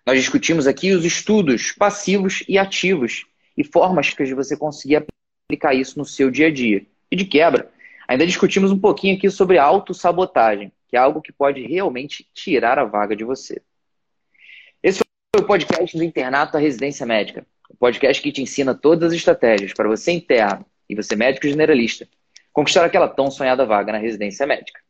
Nós 0.05 0.19
discutimos 0.19 0.67
aqui 0.67 0.91
os 0.91 1.05
estudos 1.05 1.71
passivos 1.71 2.43
e 2.49 2.59
ativos 2.59 3.25
e 3.57 3.63
formas 3.63 4.13
que 4.13 4.35
você 4.35 4.57
conseguir 4.57 5.07
aplicar 5.47 5.75
isso 5.75 5.97
no 5.97 6.05
seu 6.05 6.29
dia 6.29 6.49
a 6.49 6.51
dia. 6.51 6.85
E 7.09 7.15
de 7.15 7.25
quebra, 7.25 7.71
ainda 8.09 8.27
discutimos 8.27 8.73
um 8.73 8.81
pouquinho 8.81 9.17
aqui 9.17 9.31
sobre 9.31 9.57
autossabotagem, 9.57 10.73
que 10.89 10.97
é 10.97 10.99
algo 10.99 11.23
que 11.23 11.31
pode 11.31 11.65
realmente 11.69 12.27
tirar 12.35 12.81
a 12.81 12.85
vaga 12.85 13.15
de 13.15 13.23
você. 13.23 13.63
Esse 14.83 15.03
foi 15.33 15.45
o 15.45 15.47
podcast 15.47 15.97
do 15.97 16.03
Internato 16.03 16.57
à 16.57 16.61
Residência 16.61 17.07
Médica, 17.07 17.47
o 17.71 17.77
podcast 17.77 18.21
que 18.21 18.33
te 18.33 18.43
ensina 18.43 18.75
todas 18.75 19.13
as 19.13 19.17
estratégias 19.17 19.73
para 19.73 19.89
você 19.89 20.11
interno 20.11 20.67
e 20.89 20.95
você 20.95 21.17
médico 21.17 21.49
generalista 21.49 22.09
conquistar 22.53 22.85
aquela 22.85 23.09
tão 23.09 23.31
sonhada 23.31 23.67
vaga 23.67 23.93
na 23.93 23.99
residência 23.99 24.47
médica. 24.47 24.81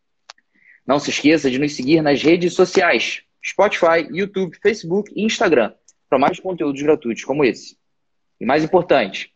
Não 0.87 1.01
se 1.01 1.11
esqueça 1.11 1.51
de 1.51 1.59
nos 1.59 1.75
seguir 1.75 2.01
nas 2.01 2.23
redes 2.23 2.55
sociais, 2.55 3.23
Spotify, 3.45 4.07
YouTube, 4.11 4.57
Facebook 4.63 5.13
e 5.17 5.25
Instagram, 5.25 5.73
para 6.09 6.19
mais 6.19 6.39
conteúdos 6.39 6.81
gratuitos 6.81 7.25
como 7.25 7.45
esse. 7.45 7.77
E 8.41 8.47
mais 8.47 8.63
importante, 8.63 9.33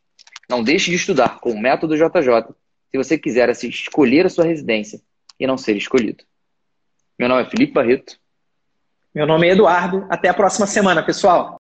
não 0.48 0.62
deixe 0.62 0.90
de 0.90 0.96
estudar 0.96 1.40
com 1.40 1.50
o 1.50 1.61
método 1.61 1.96
JJ 1.96 2.54
se 2.90 2.96
você 2.96 3.18
quiser 3.18 3.48
assim, 3.48 3.68
escolher 3.68 4.26
a 4.26 4.28
sua 4.28 4.44
residência 4.44 5.00
e 5.38 5.46
não 5.46 5.56
ser 5.56 5.76
escolhido. 5.76 6.22
Meu 7.18 7.28
nome 7.28 7.42
é 7.42 7.50
Felipe 7.50 7.72
Barreto. 7.72 8.18
Meu 9.14 9.26
nome 9.26 9.48
é 9.48 9.52
Eduardo. 9.52 10.06
Até 10.08 10.28
a 10.28 10.34
próxima 10.34 10.66
semana, 10.66 11.02
pessoal. 11.02 11.58